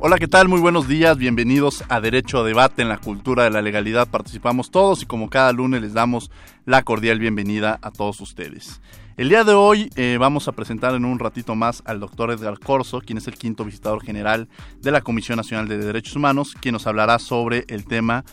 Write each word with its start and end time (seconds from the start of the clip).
Hola, 0.00 0.18
¿qué 0.18 0.28
tal? 0.28 0.46
Muy 0.46 0.60
buenos 0.60 0.86
días, 0.86 1.18
bienvenidos 1.18 1.82
a 1.88 2.00
Derecho 2.00 2.38
a 2.38 2.44
Debate 2.44 2.82
en 2.82 2.88
la 2.88 2.98
Cultura 2.98 3.42
de 3.42 3.50
la 3.50 3.62
Legalidad. 3.62 4.06
Participamos 4.06 4.70
todos 4.70 5.02
y 5.02 5.06
como 5.06 5.28
cada 5.28 5.52
lunes 5.52 5.82
les 5.82 5.92
damos 5.92 6.30
la 6.66 6.84
cordial 6.84 7.18
bienvenida 7.18 7.80
a 7.82 7.90
todos 7.90 8.20
ustedes. 8.20 8.80
El 9.16 9.28
día 9.28 9.42
de 9.42 9.54
hoy 9.54 9.90
eh, 9.96 10.16
vamos 10.20 10.46
a 10.46 10.52
presentar 10.52 10.94
en 10.94 11.04
un 11.04 11.18
ratito 11.18 11.56
más 11.56 11.82
al 11.84 11.98
doctor 11.98 12.30
Edgar 12.30 12.60
Corso, 12.60 13.00
quien 13.00 13.18
es 13.18 13.26
el 13.26 13.34
quinto 13.34 13.64
visitador 13.64 14.04
general 14.04 14.48
de 14.80 14.92
la 14.92 15.00
Comisión 15.00 15.36
Nacional 15.36 15.66
de 15.66 15.78
Derechos 15.78 16.14
Humanos, 16.14 16.54
quien 16.60 16.74
nos 16.74 16.86
hablará 16.86 17.18
sobre 17.18 17.64
el 17.66 17.84
tema 17.84 18.24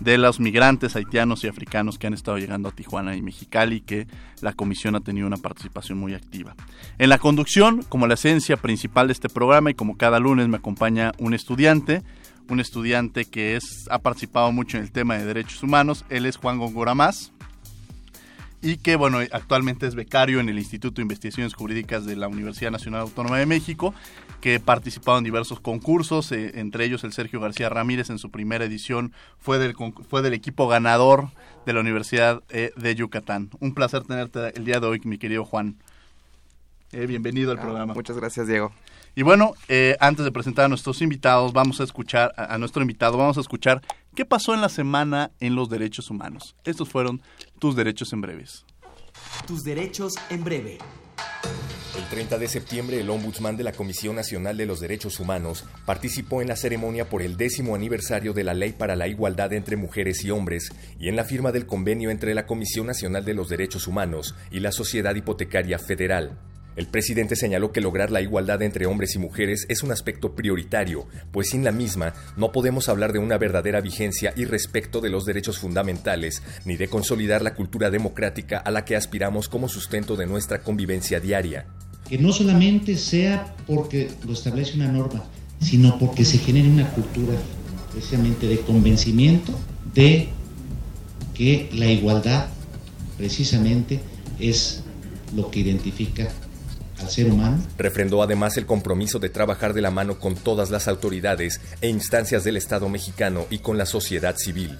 de 0.00 0.18
los 0.18 0.40
migrantes 0.40 0.96
haitianos 0.96 1.44
y 1.44 1.48
africanos 1.48 1.98
que 1.98 2.06
han 2.06 2.14
estado 2.14 2.38
llegando 2.38 2.68
a 2.68 2.72
Tijuana 2.72 3.16
y 3.16 3.22
Mexicali, 3.22 3.80
que 3.80 4.06
la 4.40 4.52
comisión 4.52 4.94
ha 4.94 5.00
tenido 5.00 5.26
una 5.26 5.36
participación 5.36 5.98
muy 5.98 6.14
activa. 6.14 6.54
En 6.98 7.08
la 7.08 7.18
conducción, 7.18 7.82
como 7.88 8.06
la 8.06 8.14
esencia 8.14 8.56
principal 8.56 9.08
de 9.08 9.14
este 9.14 9.28
programa 9.28 9.70
y 9.70 9.74
como 9.74 9.96
cada 9.96 10.18
lunes 10.18 10.48
me 10.48 10.58
acompaña 10.58 11.12
un 11.18 11.34
estudiante, 11.34 12.02
un 12.48 12.60
estudiante 12.60 13.24
que 13.24 13.56
es, 13.56 13.86
ha 13.90 13.98
participado 13.98 14.52
mucho 14.52 14.76
en 14.76 14.84
el 14.84 14.92
tema 14.92 15.16
de 15.16 15.24
derechos 15.24 15.62
humanos, 15.62 16.04
él 16.08 16.26
es 16.26 16.36
Juan 16.36 16.58
Góngora 16.58 16.94
Más 16.94 17.32
y 18.62 18.78
que 18.78 18.96
bueno, 18.96 19.18
actualmente 19.32 19.86
es 19.86 19.94
becario 19.94 20.40
en 20.40 20.48
el 20.48 20.58
Instituto 20.58 20.96
de 20.96 21.02
Investigaciones 21.02 21.54
Jurídicas 21.54 22.04
de 22.04 22.16
la 22.16 22.28
Universidad 22.28 22.70
Nacional 22.70 23.02
Autónoma 23.02 23.38
de 23.38 23.46
México, 23.46 23.94
que 24.40 24.56
ha 24.56 24.60
participado 24.60 25.18
en 25.18 25.24
diversos 25.24 25.60
concursos, 25.60 26.30
eh, 26.32 26.52
entre 26.54 26.84
ellos 26.84 27.04
el 27.04 27.12
Sergio 27.12 27.40
García 27.40 27.68
Ramírez 27.68 28.10
en 28.10 28.18
su 28.18 28.30
primera 28.30 28.64
edición 28.64 29.12
fue 29.38 29.58
del, 29.58 29.74
fue 30.08 30.22
del 30.22 30.34
equipo 30.34 30.68
ganador 30.68 31.30
de 31.64 31.72
la 31.72 31.80
Universidad 31.80 32.42
eh, 32.50 32.72
de 32.76 32.94
Yucatán. 32.94 33.50
Un 33.60 33.74
placer 33.74 34.02
tenerte 34.02 34.56
el 34.56 34.64
día 34.64 34.80
de 34.80 34.86
hoy, 34.86 35.00
mi 35.04 35.18
querido 35.18 35.44
Juan. 35.44 35.76
Eh, 36.92 37.06
bienvenido 37.06 37.50
al 37.50 37.58
ah, 37.58 37.62
programa. 37.62 37.94
Muchas 37.94 38.16
gracias, 38.16 38.46
Diego. 38.46 38.72
Y 39.14 39.22
bueno, 39.22 39.54
antes 39.98 40.26
de 40.26 40.30
presentar 40.30 40.66
a 40.66 40.68
nuestros 40.68 41.00
invitados, 41.00 41.54
vamos 41.54 41.80
a 41.80 41.84
escuchar 41.84 42.34
a, 42.36 42.58
nuestro 42.58 42.82
invitado, 42.82 43.16
vamos 43.16 43.38
a 43.38 43.40
escuchar 43.40 43.80
qué 44.14 44.26
pasó 44.26 44.52
en 44.52 44.60
la 44.60 44.68
semana 44.68 45.30
en 45.40 45.54
los 45.54 45.70
derechos 45.70 46.10
humanos. 46.10 46.54
Estos 46.64 46.90
fueron 46.90 47.22
tus 47.58 47.74
derechos 47.76 48.12
en 48.12 48.20
breves. 48.20 48.66
Tus 49.46 49.64
derechos 49.64 50.16
en 50.28 50.44
breve. 50.44 50.78
El 52.06 52.10
30 52.10 52.38
de 52.38 52.46
septiembre, 52.46 53.00
el 53.00 53.10
ombudsman 53.10 53.56
de 53.56 53.64
la 53.64 53.72
Comisión 53.72 54.14
Nacional 54.14 54.56
de 54.56 54.64
los 54.64 54.78
Derechos 54.78 55.18
Humanos 55.18 55.64
participó 55.86 56.40
en 56.40 56.46
la 56.46 56.54
ceremonia 56.54 57.08
por 57.08 57.20
el 57.20 57.36
décimo 57.36 57.74
aniversario 57.74 58.32
de 58.32 58.44
la 58.44 58.54
Ley 58.54 58.74
para 58.74 58.94
la 58.94 59.08
Igualdad 59.08 59.52
entre 59.52 59.74
Mujeres 59.74 60.24
y 60.24 60.30
Hombres 60.30 60.70
y 61.00 61.08
en 61.08 61.16
la 61.16 61.24
firma 61.24 61.50
del 61.50 61.66
convenio 61.66 62.10
entre 62.10 62.32
la 62.32 62.46
Comisión 62.46 62.86
Nacional 62.86 63.24
de 63.24 63.34
los 63.34 63.48
Derechos 63.48 63.88
Humanos 63.88 64.36
y 64.52 64.60
la 64.60 64.70
Sociedad 64.70 65.16
Hipotecaria 65.16 65.80
Federal. 65.80 66.38
El 66.76 66.86
presidente 66.86 67.34
señaló 67.34 67.72
que 67.72 67.80
lograr 67.80 68.12
la 68.12 68.20
igualdad 68.20 68.62
entre 68.62 68.86
hombres 68.86 69.16
y 69.16 69.18
mujeres 69.18 69.66
es 69.68 69.82
un 69.82 69.90
aspecto 69.90 70.36
prioritario, 70.36 71.08
pues 71.32 71.48
sin 71.48 71.64
la 71.64 71.72
misma 71.72 72.14
no 72.36 72.52
podemos 72.52 72.88
hablar 72.88 73.12
de 73.12 73.18
una 73.18 73.36
verdadera 73.36 73.80
vigencia 73.80 74.32
y 74.36 74.44
respeto 74.44 75.00
de 75.00 75.10
los 75.10 75.24
derechos 75.24 75.58
fundamentales, 75.58 76.40
ni 76.64 76.76
de 76.76 76.86
consolidar 76.86 77.42
la 77.42 77.54
cultura 77.54 77.90
democrática 77.90 78.58
a 78.58 78.70
la 78.70 78.84
que 78.84 78.94
aspiramos 78.94 79.48
como 79.48 79.68
sustento 79.68 80.14
de 80.14 80.26
nuestra 80.26 80.60
convivencia 80.62 81.18
diaria. 81.18 81.66
Que 82.08 82.18
no 82.18 82.32
solamente 82.32 82.96
sea 82.96 83.54
porque 83.66 84.10
lo 84.24 84.32
establece 84.32 84.74
una 84.74 84.88
norma, 84.88 85.24
sino 85.60 85.98
porque 85.98 86.24
se 86.24 86.38
genere 86.38 86.68
una 86.68 86.88
cultura 86.90 87.34
precisamente 87.92 88.46
de 88.46 88.60
convencimiento 88.60 89.52
de 89.94 90.28
que 91.34 91.68
la 91.72 91.86
igualdad 91.86 92.46
precisamente 93.16 94.00
es 94.38 94.82
lo 95.34 95.50
que 95.50 95.60
identifica 95.60 96.28
al 96.98 97.10
ser 97.10 97.30
humano. 97.30 97.58
Refrendó 97.76 98.22
además 98.22 98.56
el 98.56 98.66
compromiso 98.66 99.18
de 99.18 99.28
trabajar 99.28 99.74
de 99.74 99.82
la 99.82 99.90
mano 99.90 100.18
con 100.18 100.34
todas 100.34 100.70
las 100.70 100.88
autoridades 100.88 101.60
e 101.80 101.88
instancias 101.88 102.44
del 102.44 102.56
Estado 102.56 102.88
mexicano 102.88 103.46
y 103.50 103.58
con 103.58 103.76
la 103.76 103.86
sociedad 103.86 104.36
civil. 104.36 104.76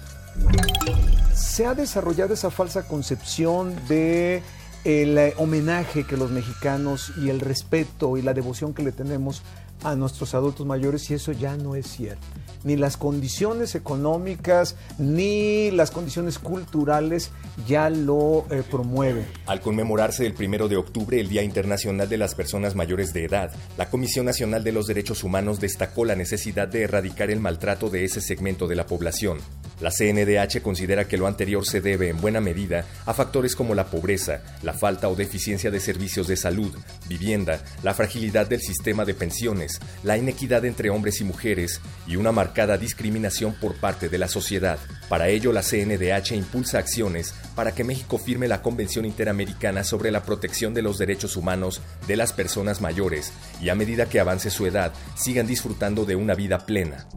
Se 1.35 1.65
ha 1.65 1.73
desarrollado 1.73 2.33
esa 2.33 2.49
falsa 2.51 2.87
concepción 2.87 3.75
de 3.87 4.41
el 4.87 5.17
eh, 5.17 5.33
homenaje 5.35 6.05
que 6.05 6.15
los 6.15 6.31
mexicanos 6.31 7.11
y 7.17 7.29
el 7.29 7.41
respeto 7.41 8.15
y 8.15 8.21
la 8.21 8.33
devoción 8.33 8.73
que 8.73 8.83
le 8.83 8.93
tenemos 8.93 9.41
a 9.83 9.95
nuestros 9.95 10.33
adultos 10.33 10.65
mayores 10.65 11.09
y 11.09 11.13
eso 11.13 11.31
ya 11.31 11.55
no 11.57 11.75
es 11.75 11.87
cierto 11.87 12.25
ni 12.63 12.75
las 12.75 12.97
condiciones 12.97 13.75
económicas, 13.75 14.75
ni 14.97 15.71
las 15.71 15.91
condiciones 15.91 16.39
culturales 16.39 17.31
ya 17.65 17.89
lo 17.89 18.45
eh, 18.51 18.63
promueven. 18.69 19.25
Al 19.45 19.61
conmemorarse 19.61 20.25
el 20.25 20.33
primero 20.33 20.67
de 20.67 20.77
octubre, 20.77 21.19
el 21.19 21.29
Día 21.29 21.43
Internacional 21.43 22.09
de 22.09 22.17
las 22.17 22.35
Personas 22.35 22.75
Mayores 22.75 23.13
de 23.13 23.25
Edad, 23.25 23.51
la 23.77 23.89
Comisión 23.89 24.25
Nacional 24.25 24.63
de 24.63 24.71
los 24.71 24.87
Derechos 24.87 25.23
Humanos 25.23 25.59
destacó 25.59 26.05
la 26.05 26.15
necesidad 26.15 26.67
de 26.67 26.83
erradicar 26.83 27.31
el 27.31 27.39
maltrato 27.39 27.89
de 27.89 28.03
ese 28.03 28.21
segmento 28.21 28.67
de 28.67 28.75
la 28.75 28.85
población. 28.85 29.39
La 29.79 29.91
CNDH 29.91 30.61
considera 30.61 31.07
que 31.07 31.17
lo 31.17 31.27
anterior 31.27 31.65
se 31.65 31.81
debe 31.81 32.09
en 32.09 32.19
buena 32.19 32.41
medida 32.41 32.85
a 33.05 33.13
factores 33.13 33.55
como 33.55 33.75
la 33.75 33.85
pobreza, 33.85 34.41
la 34.63 34.73
falta 34.73 35.07
o 35.07 35.15
deficiencia 35.15 35.69
de 35.69 35.79
servicios 35.79 36.27
de 36.27 36.35
salud, 36.35 36.75
vivienda, 37.07 37.61
la 37.83 37.93
fragilidad 37.93 38.47
del 38.47 38.61
sistema 38.61 39.05
de 39.05 39.13
pensiones, 39.13 39.66
la 40.03 40.17
inequidad 40.17 40.65
entre 40.65 40.89
hombres 40.89 41.21
y 41.21 41.23
mujeres 41.23 41.81
y 42.07 42.15
una 42.15 42.31
marcada 42.31 42.77
discriminación 42.77 43.55
por 43.59 43.75
parte 43.75 44.09
de 44.09 44.17
la 44.17 44.27
sociedad. 44.27 44.79
Para 45.09 45.29
ello, 45.29 45.53
la 45.53 45.61
CNDH 45.61 46.31
impulsa 46.35 46.79
acciones 46.79 47.33
para 47.55 47.73
que 47.73 47.83
México 47.83 48.17
firme 48.17 48.47
la 48.47 48.61
Convención 48.61 49.05
Interamericana 49.05 49.83
sobre 49.83 50.11
la 50.11 50.23
protección 50.23 50.73
de 50.73 50.81
los 50.81 50.97
derechos 50.97 51.37
humanos 51.37 51.81
de 52.07 52.17
las 52.17 52.33
personas 52.33 52.81
mayores 52.81 53.31
y 53.61 53.69
a 53.69 53.75
medida 53.75 54.07
que 54.07 54.19
avance 54.19 54.49
su 54.49 54.65
edad 54.65 54.93
sigan 55.15 55.47
disfrutando 55.47 56.05
de 56.05 56.15
una 56.15 56.35
vida 56.35 56.65
plena. 56.65 57.07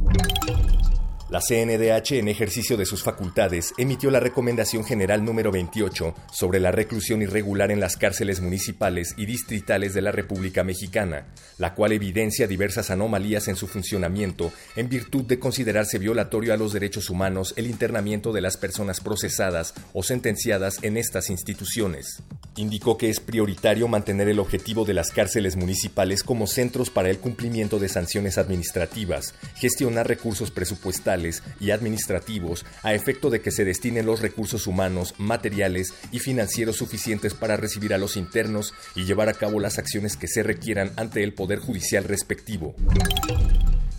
La 1.30 1.40
CNDH, 1.40 2.18
en 2.18 2.26
ejercicio 2.26 2.76
de 2.76 2.84
sus 2.84 3.04
facultades, 3.04 3.72
emitió 3.78 4.10
la 4.10 4.18
Recomendación 4.18 4.84
General 4.84 5.24
número 5.24 5.52
28 5.52 6.12
sobre 6.32 6.58
la 6.58 6.72
reclusión 6.72 7.22
irregular 7.22 7.70
en 7.70 7.78
las 7.78 7.96
cárceles 7.96 8.40
municipales 8.40 9.14
y 9.16 9.26
distritales 9.26 9.94
de 9.94 10.02
la 10.02 10.10
República 10.10 10.64
Mexicana, 10.64 11.28
la 11.58 11.76
cual 11.76 11.92
evidencia 11.92 12.48
diversas 12.48 12.90
anomalías 12.90 13.46
en 13.46 13.54
su 13.54 13.68
funcionamiento 13.68 14.50
en 14.74 14.88
virtud 14.88 15.24
de 15.24 15.38
considerarse 15.38 15.98
violatorio 15.98 16.52
a 16.52 16.56
los 16.56 16.72
derechos 16.72 17.10
humanos 17.10 17.54
el 17.56 17.68
internamiento 17.68 18.32
de 18.32 18.40
las 18.40 18.56
personas 18.56 19.00
procesadas 19.00 19.74
o 19.92 20.02
sentenciadas 20.02 20.82
en 20.82 20.96
estas 20.96 21.30
instituciones. 21.30 22.24
Indicó 22.56 22.98
que 22.98 23.08
es 23.08 23.20
prioritario 23.20 23.86
mantener 23.86 24.28
el 24.28 24.40
objetivo 24.40 24.84
de 24.84 24.94
las 24.94 25.12
cárceles 25.12 25.54
municipales 25.54 26.24
como 26.24 26.48
centros 26.48 26.90
para 26.90 27.08
el 27.08 27.18
cumplimiento 27.18 27.78
de 27.78 27.88
sanciones 27.88 28.36
administrativas, 28.36 29.36
gestionar 29.54 30.08
recursos 30.08 30.50
presupuestales, 30.50 31.19
y 31.60 31.70
administrativos 31.70 32.64
a 32.82 32.94
efecto 32.94 33.30
de 33.30 33.40
que 33.40 33.50
se 33.50 33.64
destinen 33.64 34.06
los 34.06 34.20
recursos 34.20 34.66
humanos, 34.66 35.14
materiales 35.18 35.92
y 36.12 36.18
financieros 36.18 36.76
suficientes 36.76 37.34
para 37.34 37.56
recibir 37.56 37.94
a 37.94 37.98
los 37.98 38.16
internos 38.16 38.74
y 38.94 39.04
llevar 39.04 39.28
a 39.28 39.34
cabo 39.34 39.60
las 39.60 39.78
acciones 39.78 40.16
que 40.16 40.28
se 40.28 40.42
requieran 40.42 40.92
ante 40.96 41.22
el 41.22 41.34
Poder 41.34 41.58
Judicial 41.58 42.04
respectivo. 42.04 42.74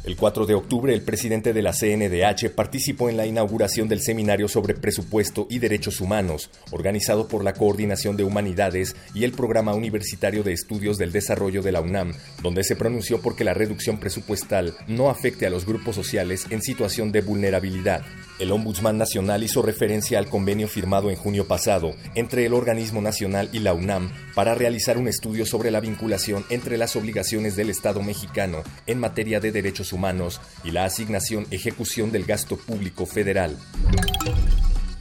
El 0.03 0.16
4 0.16 0.47
de 0.47 0.56
octubre, 0.56 0.95
el 0.95 1.03
presidente 1.03 1.53
de 1.53 1.62
la 1.62 1.73
CNDH 1.73 2.50
participó 2.56 3.09
en 3.09 3.17
la 3.17 3.28
inauguración 3.28 3.88
del 3.88 4.01
Seminario 4.01 4.47
sobre 4.47 4.73
Presupuesto 4.73 5.46
y 5.47 5.59
Derechos 5.59 6.02
Humanos, 6.02 6.49
organizado 6.72 7.28
por 7.28 7.43
la 7.43 7.53
Coordinación 7.53 8.17
de 8.17 8.23
Humanidades 8.23 8.96
y 9.14 9.26
el 9.26 9.31
Programa 9.31 9.76
Universitario 9.76 10.41
de 10.41 10.53
Estudios 10.53 10.97
del 10.97 11.11
Desarrollo 11.11 11.61
de 11.61 11.72
la 11.72 11.81
UNAM, 11.81 12.14
donde 12.41 12.64
se 12.64 12.76
pronunció 12.76 13.22
porque 13.22 13.43
la 13.43 13.53
reducción 13.53 13.99
presupuestal 13.99 14.73
no 14.87 15.11
afecte 15.11 15.46
a 15.46 15.52
los 15.52 15.67
grupos 15.67 15.97
sociales 15.97 16.47
en 16.49 16.64
situación 16.64 17.11
de 17.11 17.22
vulnerabilidad. 17.22 18.02
El 18.41 18.52
Ombudsman 18.52 18.97
Nacional 18.97 19.43
hizo 19.43 19.61
referencia 19.61 20.17
al 20.17 20.28
convenio 20.28 20.67
firmado 20.67 21.11
en 21.11 21.16
junio 21.16 21.47
pasado 21.47 21.93
entre 22.16 22.43
el 22.43 22.55
organismo 22.55 22.99
nacional 22.99 23.49
y 23.53 23.59
la 23.59 23.76
UNAM 23.76 24.11
para 24.34 24.55
realizar 24.55 24.97
un 24.97 25.08
estudio 25.08 25.46
sobre 25.46 25.70
la 25.70 25.79
vinculación 25.79 26.43
entre 26.49 26.79
las 26.79 26.96
obligaciones 26.96 27.55
del 27.55 27.70
Estado 27.70 28.02
mexicano 28.02 28.64
en 28.88 28.99
materia 28.99 29.40
de 29.40 29.52
derechos 29.52 29.93
humanos 29.93 30.41
y 30.64 30.72
la 30.72 30.85
asignación 30.85 31.46
ejecución 31.52 32.11
del 32.11 32.26
gasto 32.26 32.58
público 32.58 33.05
federal. 33.05 33.55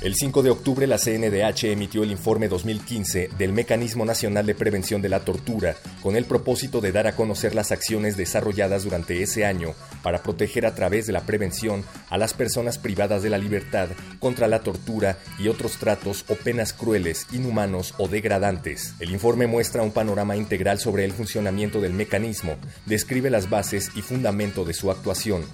El 0.00 0.14
5 0.14 0.42
de 0.42 0.48
octubre 0.48 0.86
la 0.86 0.96
CNDH 0.96 1.64
emitió 1.64 2.02
el 2.02 2.10
informe 2.10 2.48
2015 2.48 3.28
del 3.36 3.52
Mecanismo 3.52 4.06
Nacional 4.06 4.46
de 4.46 4.54
Prevención 4.54 5.02
de 5.02 5.10
la 5.10 5.26
Tortura 5.26 5.76
con 6.02 6.16
el 6.16 6.24
propósito 6.24 6.80
de 6.80 6.90
dar 6.90 7.06
a 7.06 7.14
conocer 7.14 7.54
las 7.54 7.70
acciones 7.70 8.16
desarrolladas 8.16 8.84
durante 8.84 9.22
ese 9.22 9.44
año 9.44 9.74
para 10.02 10.22
proteger 10.22 10.64
a 10.64 10.74
través 10.74 11.06
de 11.06 11.12
la 11.12 11.26
prevención 11.26 11.84
a 12.08 12.16
las 12.16 12.32
personas 12.32 12.78
privadas 12.78 13.22
de 13.22 13.28
la 13.28 13.36
libertad 13.36 13.90
contra 14.20 14.48
la 14.48 14.60
tortura 14.60 15.18
y 15.38 15.48
otros 15.48 15.76
tratos 15.76 16.24
o 16.28 16.34
penas 16.34 16.72
crueles, 16.72 17.26
inhumanos 17.30 17.92
o 17.98 18.08
degradantes. 18.08 18.94
El 19.00 19.10
informe 19.10 19.46
muestra 19.48 19.82
un 19.82 19.92
panorama 19.92 20.34
integral 20.34 20.78
sobre 20.78 21.04
el 21.04 21.12
funcionamiento 21.12 21.78
del 21.82 21.92
mecanismo, 21.92 22.56
describe 22.86 23.28
las 23.28 23.50
bases 23.50 23.90
y 23.94 24.00
fundamento 24.00 24.64
de 24.64 24.72
su 24.72 24.90
actuación. 24.90 25.44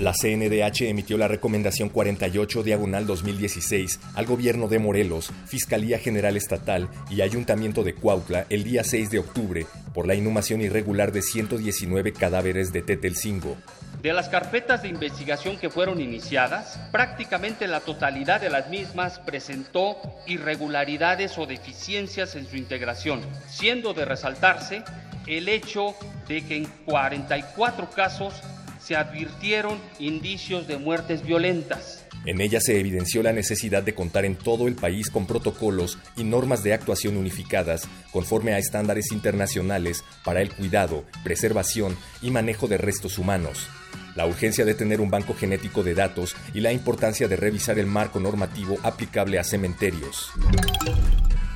La 0.00 0.14
CNDH 0.14 0.88
emitió 0.88 1.18
la 1.18 1.28
recomendación 1.28 1.90
48 1.90 2.62
diagonal 2.62 3.06
2016 3.06 4.00
al 4.14 4.24
gobierno 4.24 4.66
de 4.66 4.78
Morelos, 4.78 5.30
Fiscalía 5.46 5.98
General 5.98 6.38
Estatal 6.38 6.88
y 7.10 7.20
Ayuntamiento 7.20 7.84
de 7.84 7.94
Cuautla 7.94 8.46
el 8.48 8.64
día 8.64 8.82
6 8.82 9.10
de 9.10 9.18
octubre 9.18 9.66
por 9.92 10.06
la 10.06 10.14
inhumación 10.14 10.62
irregular 10.62 11.12
de 11.12 11.20
119 11.20 12.14
cadáveres 12.14 12.72
de 12.72 12.80
Tetelcingo. 12.80 13.58
De 14.00 14.14
las 14.14 14.30
carpetas 14.30 14.80
de 14.82 14.88
investigación 14.88 15.58
que 15.58 15.68
fueron 15.68 16.00
iniciadas, 16.00 16.80
prácticamente 16.90 17.68
la 17.68 17.80
totalidad 17.80 18.40
de 18.40 18.48
las 18.48 18.70
mismas 18.70 19.18
presentó 19.18 19.98
irregularidades 20.26 21.36
o 21.36 21.44
deficiencias 21.44 22.36
en 22.36 22.46
su 22.46 22.56
integración, 22.56 23.20
siendo 23.50 23.92
de 23.92 24.06
resaltarse 24.06 24.82
el 25.26 25.50
hecho 25.50 25.94
de 26.26 26.42
que 26.42 26.56
en 26.56 26.64
44 26.86 27.90
casos 27.90 28.40
se 28.90 28.96
advirtieron 28.96 29.78
indicios 30.00 30.66
de 30.66 30.76
muertes 30.76 31.22
violentas. 31.24 32.04
En 32.24 32.40
ella 32.40 32.60
se 32.60 32.80
evidenció 32.80 33.22
la 33.22 33.32
necesidad 33.32 33.84
de 33.84 33.94
contar 33.94 34.24
en 34.24 34.34
todo 34.34 34.66
el 34.66 34.74
país 34.74 35.10
con 35.10 35.28
protocolos 35.28 35.96
y 36.16 36.24
normas 36.24 36.64
de 36.64 36.74
actuación 36.74 37.16
unificadas 37.16 37.86
conforme 38.10 38.52
a 38.52 38.58
estándares 38.58 39.12
internacionales 39.12 40.02
para 40.24 40.42
el 40.42 40.52
cuidado, 40.52 41.04
preservación 41.22 41.96
y 42.20 42.32
manejo 42.32 42.66
de 42.66 42.78
restos 42.78 43.16
humanos. 43.18 43.68
La 44.16 44.26
urgencia 44.26 44.64
de 44.64 44.74
tener 44.74 45.00
un 45.00 45.08
banco 45.08 45.34
genético 45.34 45.84
de 45.84 45.94
datos 45.94 46.34
y 46.52 46.58
la 46.58 46.72
importancia 46.72 47.28
de 47.28 47.36
revisar 47.36 47.78
el 47.78 47.86
marco 47.86 48.18
normativo 48.18 48.76
aplicable 48.82 49.38
a 49.38 49.44
cementerios. 49.44 50.32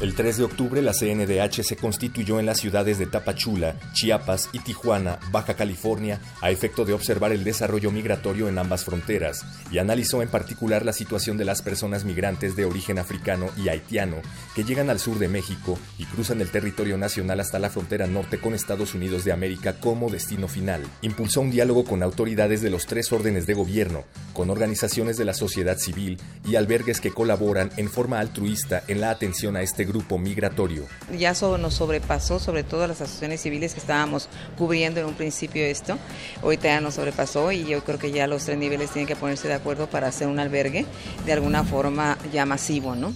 El 0.01 0.15
3 0.17 0.39
de 0.39 0.45
octubre 0.45 0.83
la 0.83 0.93
CNDH 0.93 1.63
se 1.63 1.77
constituyó 1.77 2.41
en 2.41 2.47
las 2.47 2.59
ciudades 2.59 2.99
de 2.99 3.07
Tapachula, 3.07 3.77
Chiapas 3.93 4.49
y 4.53 4.59
Tijuana, 4.59 5.21
Baja 5.31 5.55
California, 5.55 6.21
a 6.41 6.51
efecto 6.51 6.85
de 6.85 6.93
observar 6.93 7.31
el 7.31 7.45
desarrollo 7.45 7.93
migratorio 7.93 8.49
en 8.49 8.59
ambas 8.59 8.85
fronteras 8.85 9.45
y 9.71 9.79
analizó 9.79 10.21
en 10.21 10.29
particular 10.29 10.85
la 10.85 10.93
situación 10.93 11.37
de 11.37 11.45
las 11.45 11.63
personas 11.63 12.05
migrantes 12.05 12.57
de 12.57 12.65
origen 12.65 12.99
africano 12.99 13.51
y 13.57 13.69
haitiano 13.69 14.17
que 14.57 14.65
llegan 14.65 14.91
al 14.91 14.99
sur 14.99 15.21
de 15.21 15.29
México 15.29 15.79
y 15.97 16.07
cruzan 16.07 16.41
el 16.41 16.51
territorio 16.51 16.99
nacional 16.99 17.39
hasta 17.39 17.61
la 17.61 17.71
frontera 17.71 18.09
norte 18.09 18.39
con 18.39 18.53
Estados 18.53 18.95
Unidos 18.95 19.25
de 19.25 19.31
América 19.31 19.79
como 19.79 20.11
destino 20.11 20.49
final. 20.49 20.83
Impulsó 21.03 21.41
un 21.41 21.53
diálogo 21.53 21.85
con 21.85 22.03
autoridades 22.03 22.63
de 22.63 22.71
los 22.71 22.87
tres 22.87 23.13
órdenes 23.13 23.47
de 23.47 23.55
gobierno, 23.55 24.03
con 24.33 24.51
organizaciones 24.51 25.17
de 25.19 25.25
la 25.25 25.35
sociedad 25.35 25.79
civil 25.79 26.19
y 26.45 26.57
albergues 26.57 27.01
que 27.01 27.13
colaboran 27.13 27.71
en 27.77 27.89
forma 27.89 28.19
altruista 28.19 28.83
en 28.89 29.01
la 29.01 29.11
atención 29.11 29.57
a 29.57 29.63
este 29.63 29.84
grupo 29.87 30.19
migratorio. 30.19 30.87
Ya 31.17 31.31
eso 31.31 31.59
nos 31.59 31.75
sobrepasó, 31.75 32.39
sobre 32.39 32.63
todo 32.63 32.87
las 32.87 33.01
asociaciones 33.01 33.41
civiles 33.43 33.75
que 33.75 33.81
estábamos 33.81 34.29
cubriendo 34.57 35.01
en 35.01 35.07
un 35.07 35.15
principio 35.15 35.65
esto. 35.65 35.99
Ahorita 36.43 36.69
ya 36.69 36.81
nos 36.81 36.95
sobrepasó 36.95 37.53
y 37.53 37.65
yo 37.65 37.83
creo 37.85 37.99
que 37.99 38.11
ya 38.11 38.27
los 38.27 38.45
tres 38.45 38.59
niveles 38.59 38.91
tienen 38.91 39.07
que 39.07 39.17
ponerse 39.17 39.49
de 39.49 39.55
acuerdo 39.55 39.89
para 39.89 40.09
hacer 40.09 40.29
un 40.29 40.39
albergue 40.39 40.87
de 41.27 41.33
alguna 41.33 41.65
forma 41.65 42.19
ya 42.33 42.47
masivo, 42.47 42.95
¿no? 42.95 43.13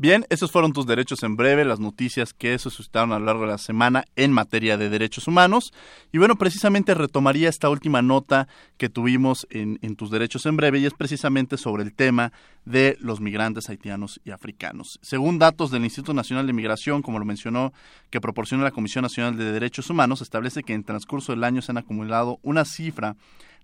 Bien, 0.00 0.24
esos 0.30 0.52
fueron 0.52 0.72
tus 0.72 0.86
derechos 0.86 1.24
en 1.24 1.34
breve, 1.34 1.64
las 1.64 1.80
noticias 1.80 2.32
que 2.32 2.56
se 2.56 2.70
suscitaron 2.70 3.10
a 3.10 3.18
lo 3.18 3.24
largo 3.24 3.42
de 3.42 3.48
la 3.48 3.58
semana 3.58 4.04
en 4.14 4.30
materia 4.30 4.76
de 4.76 4.88
derechos 4.88 5.26
humanos. 5.26 5.72
Y 6.12 6.18
bueno, 6.18 6.36
precisamente 6.36 6.94
retomaría 6.94 7.48
esta 7.48 7.68
última 7.68 8.00
nota 8.00 8.46
que 8.76 8.88
tuvimos 8.88 9.48
en, 9.50 9.80
en, 9.82 9.96
tus 9.96 10.12
derechos 10.12 10.46
en 10.46 10.56
breve 10.56 10.78
y 10.78 10.86
es 10.86 10.94
precisamente 10.94 11.56
sobre 11.56 11.82
el 11.82 11.92
tema 11.92 12.32
de 12.64 12.96
los 13.00 13.20
migrantes 13.20 13.68
haitianos 13.70 14.20
y 14.24 14.30
africanos. 14.30 15.00
Según 15.02 15.40
datos 15.40 15.72
del 15.72 15.82
Instituto 15.82 16.14
Nacional 16.14 16.46
de 16.46 16.52
Migración, 16.52 17.02
como 17.02 17.18
lo 17.18 17.24
mencionó, 17.24 17.72
que 18.10 18.20
proporciona 18.20 18.62
la 18.62 18.70
Comisión 18.70 19.02
Nacional 19.02 19.36
de 19.36 19.50
Derechos 19.50 19.90
Humanos, 19.90 20.22
establece 20.22 20.62
que 20.62 20.74
en 20.74 20.84
transcurso 20.84 21.32
del 21.32 21.42
año 21.42 21.60
se 21.60 21.72
han 21.72 21.78
acumulado 21.78 22.38
una 22.44 22.64
cifra 22.64 23.16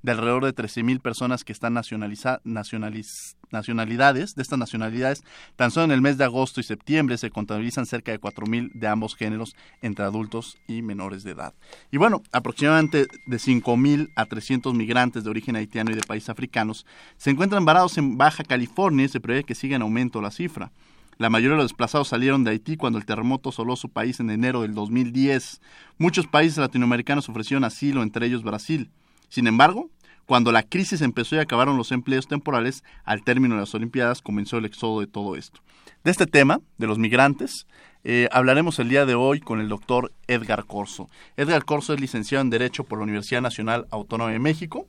de 0.05 0.13
alrededor 0.13 0.45
de 0.45 0.55
13.000 0.55 1.01
personas 1.01 1.45
que 1.45 1.53
están 1.53 1.73
nacionaliza, 1.73 2.43
nacionaliz, 2.45 3.39
nacionalidades, 3.51 4.35
de 4.35 4.43
estas 4.43 4.59
nacionalidades, 4.59 5.25
tan 5.57 5.71
solo 5.71 5.87
en 5.87 5.93
el 5.93 6.03
mes 6.03 6.19
de 6.19 6.25
agosto 6.25 6.61
y 6.61 6.63
septiembre 6.63 7.17
se 7.17 7.31
contabilizan 7.31 7.87
cerca 7.87 8.13
de 8.13 8.21
4.000 8.21 8.73
de 8.75 8.87
ambos 8.87 9.17
géneros 9.17 9.57
entre 9.81 10.05
adultos 10.05 10.59
y 10.69 10.83
menores 10.83 11.25
de 11.25 11.31
edad. 11.31 11.55
Y 11.91 11.97
bueno, 11.97 12.23
aproximadamente 12.33 13.07
de 13.25 13.37
5.000 13.39 14.11
a 14.15 14.27
300 14.27 14.75
migrantes 14.75 15.25
de 15.25 15.31
origen 15.31 15.57
haitiano 15.57 15.91
y 15.91 15.95
de 15.95 16.03
países 16.03 16.29
africanos 16.29 16.85
se 17.17 17.31
encuentran 17.31 17.65
varados 17.65 17.97
en 17.97 18.19
Baja 18.19 18.45
California 18.45 19.07
y 19.07 19.09
se 19.09 19.21
prevé 19.21 19.45
que 19.45 19.55
siga 19.55 19.77
en 19.77 19.83
aumento 19.83 20.21
la 20.21 20.31
cifra. 20.31 20.71
La 21.17 21.31
mayoría 21.31 21.53
de 21.53 21.63
los 21.63 21.71
desplazados 21.71 22.09
salieron 22.09 22.45
de 22.45 22.51
Haití 22.51 22.77
cuando 22.77 22.99
el 22.99 23.07
terremoto 23.07 23.49
asoló 23.49 23.77
su 23.77 23.89
país 23.89 24.21
en 24.21 24.29
enero 24.29 24.61
del 24.61 24.75
2010. 24.75 25.63
Muchos 25.97 26.27
países 26.27 26.59
latinoamericanos 26.59 27.31
ofrecieron 27.31 27.65
asilo, 27.65 28.03
entre 28.03 28.27
ellos 28.27 28.43
Brasil. 28.43 28.91
Sin 29.29 29.47
embargo, 29.47 29.91
cuando 30.27 30.53
la 30.53 30.63
crisis 30.63 31.03
empezó 31.03 31.37
y 31.37 31.41
acabaron 31.41 31.77
los 31.77 31.93
empleos 31.93 32.27
temporales, 32.27 32.83
al 33.05 33.23
término 33.23 33.55
de 33.55 33.61
las 33.61 33.75
Olimpiadas 33.75 34.23
comenzó 34.23 34.57
el 34.59 34.65
éxodo 34.65 35.01
de 35.01 35.07
todo 35.07 35.37
esto. 35.37 35.61
De 36.03 36.11
este 36.11 36.27
tema, 36.27 36.61
de 36.79 36.87
los 36.87 36.99
migrantes, 36.99 37.67
eh, 38.05 38.29
hablaremos 38.33 38.79
el 38.79 38.89
día 38.89 39.07
de 39.07 39.15
hoy 39.15 39.41
con 39.41 39.61
el 39.61 39.69
doctor 39.69 40.13
Edgar 40.27 40.65
Corso. 40.65 41.09
Edgar 41.37 41.65
Corso 41.65 41.95
es 41.95 42.01
licenciado 42.01 42.43
en 42.43 42.51
Derecho 42.51 42.85
por 42.85 42.99
la 42.99 43.05
Universidad 43.05 43.41
Nacional 43.41 43.87
Autónoma 43.91 44.31
de 44.31 44.39
México, 44.39 44.87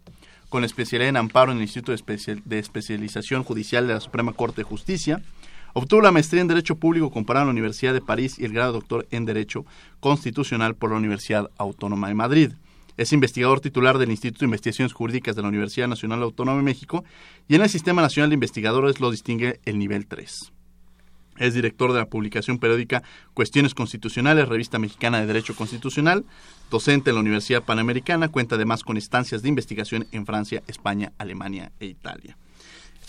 con 0.50 0.64
especialidad 0.64 1.10
en 1.10 1.18
amparo 1.18 1.52
en 1.52 1.58
el 1.58 1.64
Instituto 1.64 1.92
de, 1.92 1.96
Especial 1.96 2.42
de 2.46 2.60
Especialización 2.60 3.44
Judicial 3.44 3.88
de 3.88 3.94
la 3.94 4.00
Suprema 4.00 4.34
Corte 4.34 4.62
de 4.62 4.64
Justicia. 4.64 5.22
Obtuvo 5.74 6.02
la 6.02 6.12
maestría 6.12 6.42
en 6.42 6.48
Derecho 6.48 6.78
Público 6.78 7.12
comparado 7.12 7.44
en 7.44 7.48
la 7.48 7.54
Universidad 7.54 7.94
de 7.94 8.02
París 8.02 8.40
y 8.40 8.46
el 8.46 8.54
grado 8.54 8.72
de 8.72 8.80
doctor 8.80 9.08
en 9.12 9.26
Derecho 9.26 9.66
Constitucional 10.00 10.76
por 10.76 10.92
la 10.92 10.98
Universidad 10.98 11.50
Autónoma 11.58 12.08
de 12.08 12.14
Madrid. 12.14 12.52
Es 12.98 13.12
investigador 13.12 13.60
titular 13.60 13.98
del 13.98 14.12
Instituto 14.12 14.40
de 14.40 14.46
Investigaciones 14.46 14.94
Jurídicas 14.94 15.36
de 15.36 15.42
la 15.42 15.50
Universidad 15.50 15.88
Nacional 15.88 16.24
Autónoma 16.24 16.58
de 16.58 16.64
México 16.64 17.04
y 17.48 17.56
en 17.56 17.62
el 17.62 17.70
Sistema 17.70 18.02
Nacional 18.02 18.30
de 18.30 18.36
Investigadores 18.36 19.00
lo 19.00 19.12
distingue 19.12 19.60
el 19.66 19.78
nivel 19.78 20.08
3. 20.08 20.54
Es 21.38 21.54
director 21.54 21.92
de 21.92 22.00
la 22.00 22.06
publicación 22.06 22.60
periódica 22.60 23.04
Cuestiones 23.34 23.74
Constitucionales, 23.74 24.48
revista 24.48 24.80
mexicana 24.80 25.20
de 25.20 25.26
Derecho 25.26 25.56
Constitucional, 25.56 26.24
docente 26.72 27.10
en 27.10 27.16
la 27.18 27.22
Universidad 27.22 27.64
Panamericana, 27.64 28.30
cuenta 28.30 28.56
además 28.56 28.84
con 28.84 28.96
estancias 28.96 29.42
de 29.42 29.50
investigación 29.50 30.08
en 30.14 30.26
Francia, 30.26 30.64
España, 30.68 31.12
Alemania 31.18 31.74
e 31.82 31.88
Italia. 31.88 32.38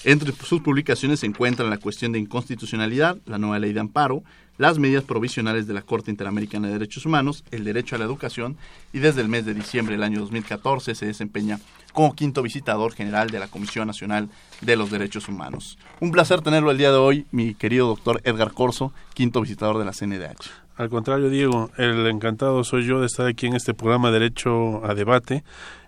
Entre 0.07 0.33
sus 0.33 0.61
publicaciones 0.61 1.19
se 1.19 1.27
encuentran 1.27 1.69
la 1.69 1.79
cuestión 1.79 2.13
de 2.13 2.21
inconstitucionalidad, 2.21 3.17
la 3.27 3.39
nueva 3.39 3.59
ley 3.59 3.73
de 3.73 3.81
amparo, 3.81 4.23
las 4.57 4.79
medidas 4.79 5.03
provisionales 5.03 5.67
de 5.67 5.75
la 5.75 5.83
Corte 5.83 6.13
Interamericana 6.13 6.69
de 6.69 6.75
Derechos 6.75 7.07
Humanos, 7.07 7.43
el 7.51 7.65
derecho 7.65 7.97
a 7.97 7.99
la 7.99 8.05
educación 8.05 8.57
y 8.93 9.01
desde 9.01 9.21
el 9.21 9.29
mes 9.29 9.45
de 9.45 9.53
diciembre 9.53 9.97
del 9.97 10.05
año 10.05 10.21
2014 10.21 10.95
se 10.95 11.07
desempeña 11.07 11.59
como 11.93 12.15
quinto 12.15 12.41
visitador 12.43 12.93
general 12.93 13.31
de 13.31 13.41
la 13.41 13.49
Comisión 13.49 13.89
Nacional 13.89 14.29
de 14.61 14.77
los 14.77 14.93
Derechos 14.93 15.29
Humanos. 15.29 15.77
Un 15.99 16.13
placer 16.13 16.41
tenerlo 16.41 16.71
el 16.71 16.79
día 16.79 16.93
de 16.93 16.99
hoy, 16.99 17.27
mi 17.33 17.57
querido 17.57 17.89
doctor 17.89 18.21
Edgar 18.23 18.53
Corso, 18.53 18.93
quinto 19.13 19.41
visitador 19.41 19.77
de 19.77 19.87
la 19.87 19.93
CNDH. 19.93 20.67
Al 20.77 20.89
contrario, 20.89 21.31
Diego, 21.31 21.71
el 21.79 22.07
encantado 22.07 22.63
soy 22.63 22.87
yo 22.87 23.01
de 23.01 23.07
estar 23.07 23.27
aquí 23.27 23.47
en 23.47 23.57
este 23.57 23.75
programa 23.75 24.13
Derecho 24.13 24.85
a 24.85 24.95
Debate 24.95 25.43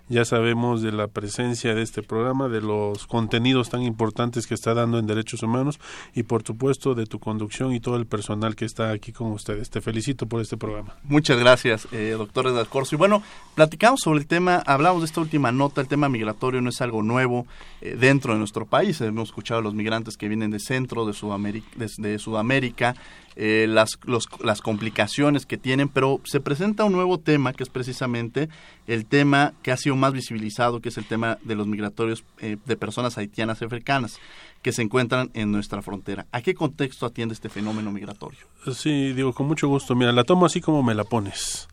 ya 0.09 0.25
sabemos 0.25 0.81
de 0.81 0.91
la 0.91 1.07
presencia 1.07 1.75
de 1.75 1.83
este 1.83 2.01
programa, 2.01 2.47
de 2.49 2.61
los 2.61 3.05
contenidos 3.05 3.69
tan 3.69 3.83
importantes 3.83 4.47
que 4.47 4.55
está 4.55 4.73
dando 4.73 4.97
en 4.97 5.05
derechos 5.05 5.43
humanos 5.43 5.79
y 6.15 6.23
por 6.23 6.43
supuesto 6.43 6.95
de 6.95 7.05
tu 7.05 7.19
conducción 7.19 7.73
y 7.73 7.79
todo 7.79 7.95
el 7.95 8.07
personal 8.07 8.55
que 8.55 8.65
está 8.65 8.91
aquí 8.91 9.11
con 9.11 9.31
ustedes. 9.31 9.69
Te 9.69 9.81
felicito 9.81 10.25
por 10.25 10.41
este 10.41 10.57
programa. 10.57 10.95
Muchas 11.03 11.39
gracias, 11.39 11.87
eh, 11.91 12.15
doctor 12.17 12.47
Edgar 12.47 12.67
Corso. 12.67 12.95
Y 12.95 12.97
bueno, 12.97 13.21
platicamos 13.53 14.01
sobre 14.01 14.19
el 14.19 14.27
tema, 14.27 14.63
hablamos 14.65 15.01
de 15.01 15.05
esta 15.05 15.21
última 15.21 15.51
nota, 15.51 15.79
el 15.79 15.87
tema 15.87 16.09
migratorio 16.09 16.59
no 16.59 16.69
es 16.69 16.81
algo 16.81 17.03
nuevo 17.03 17.45
eh, 17.81 17.95
dentro 17.99 18.33
de 18.33 18.39
nuestro 18.39 18.65
país. 18.65 18.99
Hemos 19.01 19.29
escuchado 19.29 19.59
a 19.59 19.63
los 19.63 19.75
migrantes 19.75 20.17
que 20.17 20.27
vienen 20.27 20.49
de 20.49 20.59
centro, 20.59 21.05
de 21.05 21.13
Sudamérica, 21.13 21.69
de 21.77 22.19
Sudamérica 22.19 22.95
eh, 23.41 23.67
las, 23.69 23.97
las 24.43 24.61
complicaciones 24.61 25.45
que 25.45 25.57
tienen, 25.57 25.87
pero 25.87 26.19
se 26.25 26.41
presenta 26.41 26.83
un 26.83 26.91
nuevo 26.91 27.19
tema 27.19 27.53
que 27.53 27.63
es 27.63 27.69
precisamente 27.69 28.49
el 28.85 29.05
tema 29.05 29.53
que 29.63 29.71
ha 29.71 29.77
sido 29.77 29.95
más 29.99 30.13
visibilizado, 30.13 30.79
que 30.81 30.89
es 30.89 30.97
el 30.97 31.05
tema 31.05 31.37
de 31.43 31.55
los 31.55 31.67
migratorios 31.67 32.23
eh, 32.39 32.57
de 32.65 32.75
personas 32.75 33.17
haitianas 33.17 33.61
y 33.61 33.65
africanas 33.65 34.19
que 34.61 34.71
se 34.71 34.81
encuentran 34.81 35.29
en 35.33 35.51
nuestra 35.51 35.81
frontera. 35.81 36.25
¿A 36.31 36.41
qué 36.41 36.53
contexto 36.53 37.05
atiende 37.05 37.33
este 37.33 37.49
fenómeno 37.49 37.91
migratorio? 37.91 38.39
Sí, 38.73 39.13
digo, 39.13 39.33
con 39.33 39.47
mucho 39.47 39.67
gusto. 39.67 39.95
Mira, 39.95 40.11
la 40.11 40.23
tomo 40.23 40.45
así 40.45 40.61
como 40.61 40.83
me 40.83 40.95
la 40.95 41.03
pones. 41.03 41.67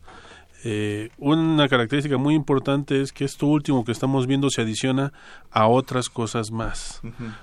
Eh, 0.63 1.09
una 1.17 1.67
característica 1.67 2.17
muy 2.17 2.33
importante 2.33 3.01
es 3.01 3.11
que 3.11 3.25
esto 3.25 3.45
último 3.45 3.85
que 3.85 3.91
estamos 3.91 4.25
viendo 4.25 4.49
se 4.49 4.61
adiciona 4.61 5.13
a 5.51 5.67
otras 5.67 6.09
cosas 6.09 6.51
más. 6.51 7.01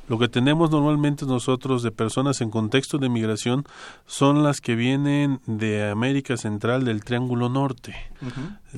Lo 0.09 0.18
que 0.18 0.28
tenemos 0.28 0.71
normalmente 0.71 1.25
nosotros 1.26 1.83
de 1.83 1.92
personas 1.92 2.40
en 2.40 2.50
contexto 2.50 2.99
de 2.99 3.09
migración 3.09 3.64
son 4.06 4.42
las 4.42 4.61
que 4.61 4.75
vienen 4.75 5.40
de 5.47 5.88
América 5.88 6.37
Central 6.37 6.85
del 6.85 7.04
Triángulo 7.04 7.49
Norte. 7.49 7.94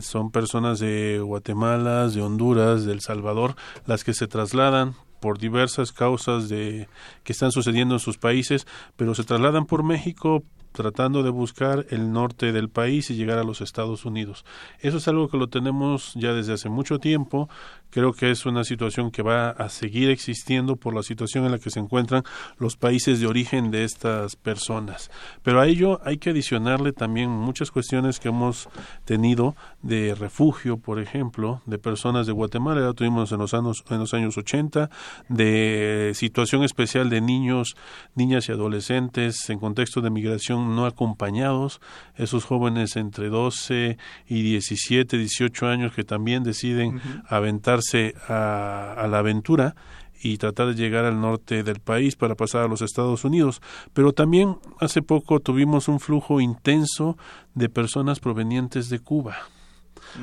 Son 0.00 0.30
personas 0.30 0.78
de 0.80 1.18
Guatemala, 1.20 2.08
de 2.08 2.20
Honduras, 2.22 2.84
de 2.84 2.92
El 2.92 3.00
Salvador, 3.00 3.56
las 3.86 4.04
que 4.04 4.12
se 4.12 4.26
trasladan 4.26 4.94
por 5.20 5.38
diversas 5.38 5.92
causas 5.92 6.48
de 6.48 6.88
que 7.24 7.32
están 7.32 7.50
sucediendo 7.50 7.94
en 7.94 8.00
sus 8.00 8.18
países, 8.18 8.66
pero 8.96 9.14
se 9.14 9.24
trasladan 9.24 9.66
por 9.66 9.82
México 9.82 10.44
tratando 10.76 11.22
de 11.22 11.30
buscar 11.30 11.86
el 11.88 12.12
norte 12.12 12.52
del 12.52 12.68
país 12.68 13.10
y 13.10 13.16
llegar 13.16 13.38
a 13.38 13.44
los 13.44 13.62
Estados 13.62 14.04
Unidos. 14.04 14.44
Eso 14.80 14.98
es 14.98 15.08
algo 15.08 15.28
que 15.28 15.38
lo 15.38 15.48
tenemos 15.48 16.12
ya 16.14 16.34
desde 16.34 16.52
hace 16.52 16.68
mucho 16.68 16.98
tiempo, 16.98 17.48
Creo 17.90 18.12
que 18.12 18.30
es 18.30 18.44
una 18.44 18.64
situación 18.64 19.10
que 19.10 19.22
va 19.22 19.50
a 19.50 19.68
seguir 19.68 20.10
existiendo 20.10 20.76
por 20.76 20.94
la 20.94 21.02
situación 21.02 21.44
en 21.44 21.52
la 21.52 21.58
que 21.58 21.70
se 21.70 21.80
encuentran 21.80 22.24
los 22.58 22.76
países 22.76 23.20
de 23.20 23.26
origen 23.26 23.70
de 23.70 23.84
estas 23.84 24.36
personas. 24.36 25.10
Pero 25.42 25.60
a 25.60 25.66
ello 25.66 26.00
hay 26.04 26.18
que 26.18 26.30
adicionarle 26.30 26.92
también 26.92 27.30
muchas 27.30 27.70
cuestiones 27.70 28.20
que 28.20 28.28
hemos 28.28 28.68
tenido 29.04 29.56
de 29.82 30.14
refugio, 30.14 30.76
por 30.76 31.00
ejemplo, 31.00 31.62
de 31.66 31.78
personas 31.78 32.26
de 32.26 32.32
Guatemala, 32.32 32.80
ya 32.80 32.92
tuvimos 32.92 33.32
en 33.32 33.38
los 33.38 33.54
años, 33.54 33.84
en 33.88 33.98
los 33.98 34.12
años 34.12 34.36
80, 34.36 34.90
de 35.28 36.12
situación 36.14 36.64
especial 36.64 37.08
de 37.08 37.20
niños, 37.20 37.76
niñas 38.14 38.48
y 38.48 38.52
adolescentes 38.52 39.48
en 39.48 39.58
contexto 39.58 40.00
de 40.00 40.10
migración 40.10 40.76
no 40.76 40.86
acompañados, 40.86 41.80
esos 42.16 42.44
jóvenes 42.44 42.96
entre 42.96 43.28
12 43.28 43.98
y 44.26 44.42
17, 44.42 45.18
18 45.18 45.66
años 45.66 45.92
que 45.92 46.04
también 46.04 46.42
deciden 46.42 47.00
aventarse 47.28 47.85
a, 48.28 49.06
la 49.08 49.18
aventura 49.18 49.74
y 50.22 50.38
tratar 50.38 50.68
de 50.68 50.74
llegar 50.74 51.04
al 51.04 51.20
norte 51.20 51.62
del 51.62 51.80
país 51.80 52.16
para 52.16 52.34
pasar 52.34 52.62
a 52.62 52.68
los 52.68 52.82
Estados 52.82 53.24
Unidos. 53.24 53.60
Pero 53.92 54.12
también 54.12 54.56
hace 54.80 55.02
poco 55.02 55.40
tuvimos 55.40 55.88
un 55.88 56.00
flujo 56.00 56.40
intenso 56.40 57.16
de 57.54 57.68
personas 57.68 58.18
provenientes 58.20 58.88
de 58.88 58.98
Cuba. 58.98 59.36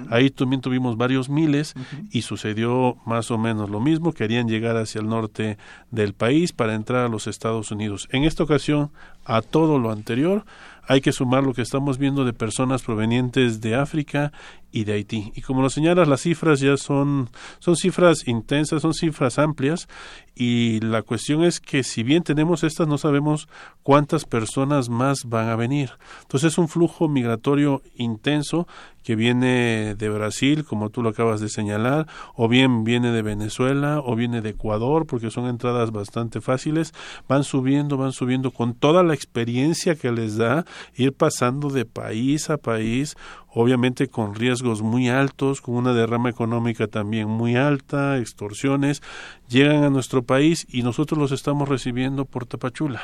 Ahí 0.09 0.29
también 0.29 0.61
tuvimos 0.61 0.97
varios 0.97 1.29
miles 1.29 1.73
y 2.11 2.23
sucedió 2.23 2.97
más 3.05 3.31
o 3.31 3.37
menos 3.37 3.69
lo 3.69 3.79
mismo, 3.79 4.13
querían 4.13 4.47
llegar 4.47 4.77
hacia 4.77 5.01
el 5.01 5.07
norte 5.07 5.57
del 5.91 6.13
país 6.13 6.51
para 6.51 6.73
entrar 6.73 7.05
a 7.05 7.09
los 7.09 7.27
Estados 7.27 7.71
Unidos. 7.71 8.07
En 8.11 8.23
esta 8.23 8.43
ocasión, 8.43 8.91
a 9.25 9.41
todo 9.41 9.79
lo 9.79 9.91
anterior, 9.91 10.45
hay 10.87 11.01
que 11.01 11.11
sumar 11.11 11.43
lo 11.43 11.53
que 11.53 11.61
estamos 11.61 11.97
viendo 11.97 12.25
de 12.25 12.33
personas 12.33 12.81
provenientes 12.81 13.61
de 13.61 13.75
África 13.75 14.31
y 14.73 14.83
de 14.85 14.93
Haití. 14.93 15.31
Y 15.35 15.41
como 15.41 15.61
lo 15.61 15.69
señalas, 15.69 16.07
las 16.07 16.21
cifras 16.21 16.59
ya 16.59 16.75
son, 16.75 17.29
son 17.59 17.77
cifras 17.77 18.27
intensas, 18.27 18.81
son 18.81 18.93
cifras 18.93 19.37
amplias 19.37 19.87
y 20.35 20.79
la 20.79 21.03
cuestión 21.03 21.43
es 21.43 21.59
que 21.59 21.83
si 21.83 22.01
bien 22.01 22.23
tenemos 22.23 22.63
estas, 22.63 22.87
no 22.87 22.97
sabemos 22.97 23.47
cuántas 23.83 24.25
personas 24.25 24.89
más 24.89 25.25
van 25.25 25.49
a 25.49 25.55
venir. 25.55 25.91
Entonces 26.23 26.53
es 26.53 26.57
un 26.57 26.67
flujo 26.67 27.07
migratorio 27.07 27.83
intenso 27.95 28.67
que 29.03 29.15
viene 29.15 29.95
de 29.95 30.09
Brasil, 30.09 30.63
como 30.63 30.89
tú 30.89 31.03
lo 31.03 31.09
acabas 31.09 31.41
de 31.41 31.49
señalar, 31.49 32.07
o 32.35 32.47
bien 32.47 32.83
viene 32.83 33.11
de 33.11 33.21
Venezuela, 33.21 33.99
o 34.03 34.15
viene 34.15 34.41
de 34.41 34.51
Ecuador, 34.51 35.05
porque 35.05 35.29
son 35.29 35.45
entradas 35.47 35.91
bastante 35.91 36.41
fáciles, 36.41 36.93
van 37.27 37.43
subiendo, 37.43 37.97
van 37.97 38.13
subiendo 38.13 38.51
con 38.51 38.73
toda 38.73 39.03
la 39.03 39.13
experiencia 39.13 39.95
que 39.95 40.11
les 40.11 40.37
da 40.37 40.65
ir 40.95 41.13
pasando 41.13 41.69
de 41.69 41.85
país 41.85 42.49
a 42.49 42.57
país, 42.57 43.15
obviamente 43.53 44.07
con 44.07 44.35
riesgos 44.35 44.81
muy 44.81 45.09
altos, 45.09 45.61
con 45.61 45.75
una 45.75 45.93
derrama 45.93 46.29
económica 46.29 46.87
también 46.87 47.27
muy 47.29 47.55
alta, 47.55 48.17
extorsiones, 48.17 49.01
llegan 49.47 49.83
a 49.83 49.89
nuestro 49.89 50.23
país 50.23 50.65
y 50.69 50.83
nosotros 50.83 51.19
los 51.19 51.31
estamos 51.31 51.69
recibiendo 51.69 52.25
por 52.25 52.45
Tapachula. 52.45 53.01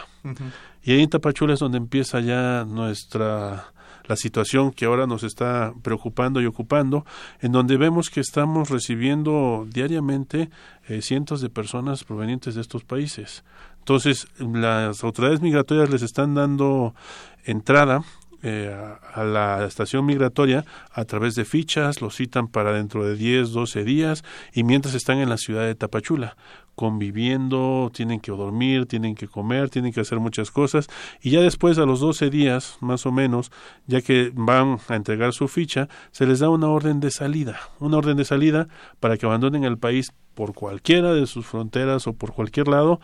Y 0.84 0.92
ahí 0.92 1.02
en 1.02 1.10
Tapachula 1.10 1.54
es 1.54 1.60
donde 1.60 1.78
empieza 1.78 2.20
ya 2.20 2.66
nuestra 2.66 3.72
la 4.10 4.16
situación 4.16 4.72
que 4.72 4.86
ahora 4.86 5.06
nos 5.06 5.22
está 5.22 5.72
preocupando 5.84 6.42
y 6.42 6.48
ocupando, 6.48 7.06
en 7.42 7.52
donde 7.52 7.78
vemos 7.78 8.10
que 8.10 8.22
estamos 8.22 8.72
recibiendo 8.72 9.68
diariamente 9.72 10.50
eh, 10.88 11.04
cientos 11.04 11.42
de 11.42 11.52
personas 11.52 12.04
provenientes 12.04 12.56
de 12.56 12.62
estos 12.62 12.84
países. 12.84 13.44
Entonces, 13.78 14.28
las 14.40 15.04
autoridades 15.04 15.42
migratorias 15.42 15.92
les 15.92 16.02
están 16.02 16.34
dando 16.34 16.96
entrada 17.46 18.04
eh, 18.44 18.76
a 19.14 19.24
la 19.24 19.66
estación 19.66 20.06
migratoria 20.06 20.66
a 20.92 21.06
través 21.06 21.36
de 21.36 21.46
fichas, 21.46 22.02
los 22.02 22.16
citan 22.16 22.48
para 22.48 22.72
dentro 22.72 23.06
de 23.06 23.16
10, 23.16 23.52
12 23.52 23.84
días 23.84 24.24
y 24.54 24.64
mientras 24.64 24.96
están 24.96 25.18
en 25.18 25.30
la 25.30 25.38
ciudad 25.38 25.66
de 25.66 25.76
Tapachula 25.76 26.36
conviviendo, 26.80 27.92
tienen 27.94 28.22
que 28.22 28.32
dormir, 28.32 28.86
tienen 28.86 29.14
que 29.14 29.28
comer, 29.28 29.70
tienen 29.70 29.92
que 29.92 30.00
hacer 30.00 30.22
muchas 30.22 30.50
cosas 30.50 30.88
y 31.22 31.32
ya 31.32 31.42
después 31.42 31.78
a 31.78 31.86
los 31.86 32.00
12 32.00 32.30
días 32.30 32.78
más 32.80 33.06
o 33.06 33.12
menos, 33.12 33.52
ya 33.86 34.02
que 34.02 34.32
van 34.34 34.78
a 34.88 34.96
entregar 34.96 35.34
su 35.34 35.50
ficha, 35.50 35.90
se 36.12 36.26
les 36.26 36.40
da 36.40 36.50
una 36.50 36.70
orden 36.70 37.02
de 37.02 37.12
salida, 37.12 37.60
una 37.82 37.98
orden 37.98 38.16
de 38.16 38.24
salida 38.24 38.70
para 39.02 39.18
que 39.18 39.26
abandonen 39.26 39.66
el 39.66 39.78
país 39.78 40.14
por 40.36 40.54
cualquiera 40.54 41.14
de 41.14 41.28
sus 41.28 41.46
fronteras 41.46 42.08
o 42.08 42.14
por 42.14 42.32
cualquier 42.32 42.70
lado 42.70 43.02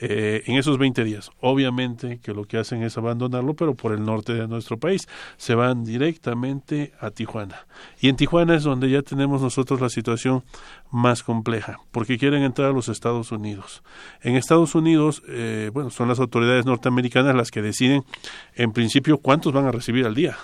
eh, 0.00 0.44
en 0.46 0.56
esos 0.56 0.78
20 0.78 1.02
días. 1.02 1.30
Obviamente 1.40 2.20
que 2.22 2.32
lo 2.32 2.44
que 2.44 2.56
hacen 2.56 2.82
es 2.84 2.96
abandonarlo, 2.96 3.54
pero 3.54 3.74
por 3.74 3.92
el 3.92 4.04
norte 4.04 4.32
de 4.32 4.46
nuestro 4.46 4.78
país. 4.78 5.08
Se 5.36 5.54
van 5.54 5.84
directamente 5.84 6.92
a 7.00 7.10
Tijuana. 7.10 7.66
Y 8.00 8.08
en 8.08 8.16
Tijuana 8.16 8.54
es 8.54 8.62
donde 8.62 8.90
ya 8.90 9.02
tenemos 9.02 9.42
nosotros 9.42 9.80
la 9.80 9.88
situación 9.88 10.44
más 10.90 11.22
compleja, 11.22 11.78
porque 11.90 12.16
quieren 12.16 12.42
entrar 12.42 12.70
a 12.70 12.72
los 12.72 12.88
Estados 12.88 13.32
Unidos. 13.32 13.82
En 14.22 14.36
Estados 14.36 14.74
Unidos, 14.74 15.22
eh, 15.28 15.70
bueno, 15.72 15.90
son 15.90 16.08
las 16.08 16.20
autoridades 16.20 16.64
norteamericanas 16.64 17.34
las 17.34 17.50
que 17.50 17.60
deciden, 17.60 18.04
en 18.54 18.72
principio, 18.72 19.18
cuántos 19.18 19.52
van 19.52 19.66
a 19.66 19.72
recibir 19.72 20.06
al 20.06 20.14
día. 20.14 20.36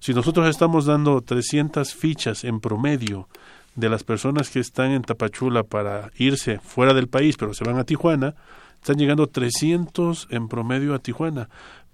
Si 0.00 0.14
nosotros 0.14 0.48
estamos 0.48 0.86
dando 0.86 1.20
300 1.20 1.94
fichas 1.94 2.44
en 2.44 2.60
promedio 2.60 3.28
de 3.74 3.88
las 3.88 4.02
personas 4.02 4.50
que 4.50 4.60
están 4.60 4.92
en 4.92 5.02
Tapachula 5.02 5.62
para 5.62 6.10
irse 6.16 6.58
fuera 6.58 6.94
del 6.94 7.08
país, 7.08 7.36
pero 7.36 7.54
se 7.54 7.64
van 7.64 7.78
a 7.78 7.84
Tijuana, 7.84 8.34
están 8.82 8.96
llegando 8.96 9.28
300 9.28 10.26
en 10.30 10.48
promedio 10.48 10.92
a 10.92 10.98
Tijuana, 10.98 11.48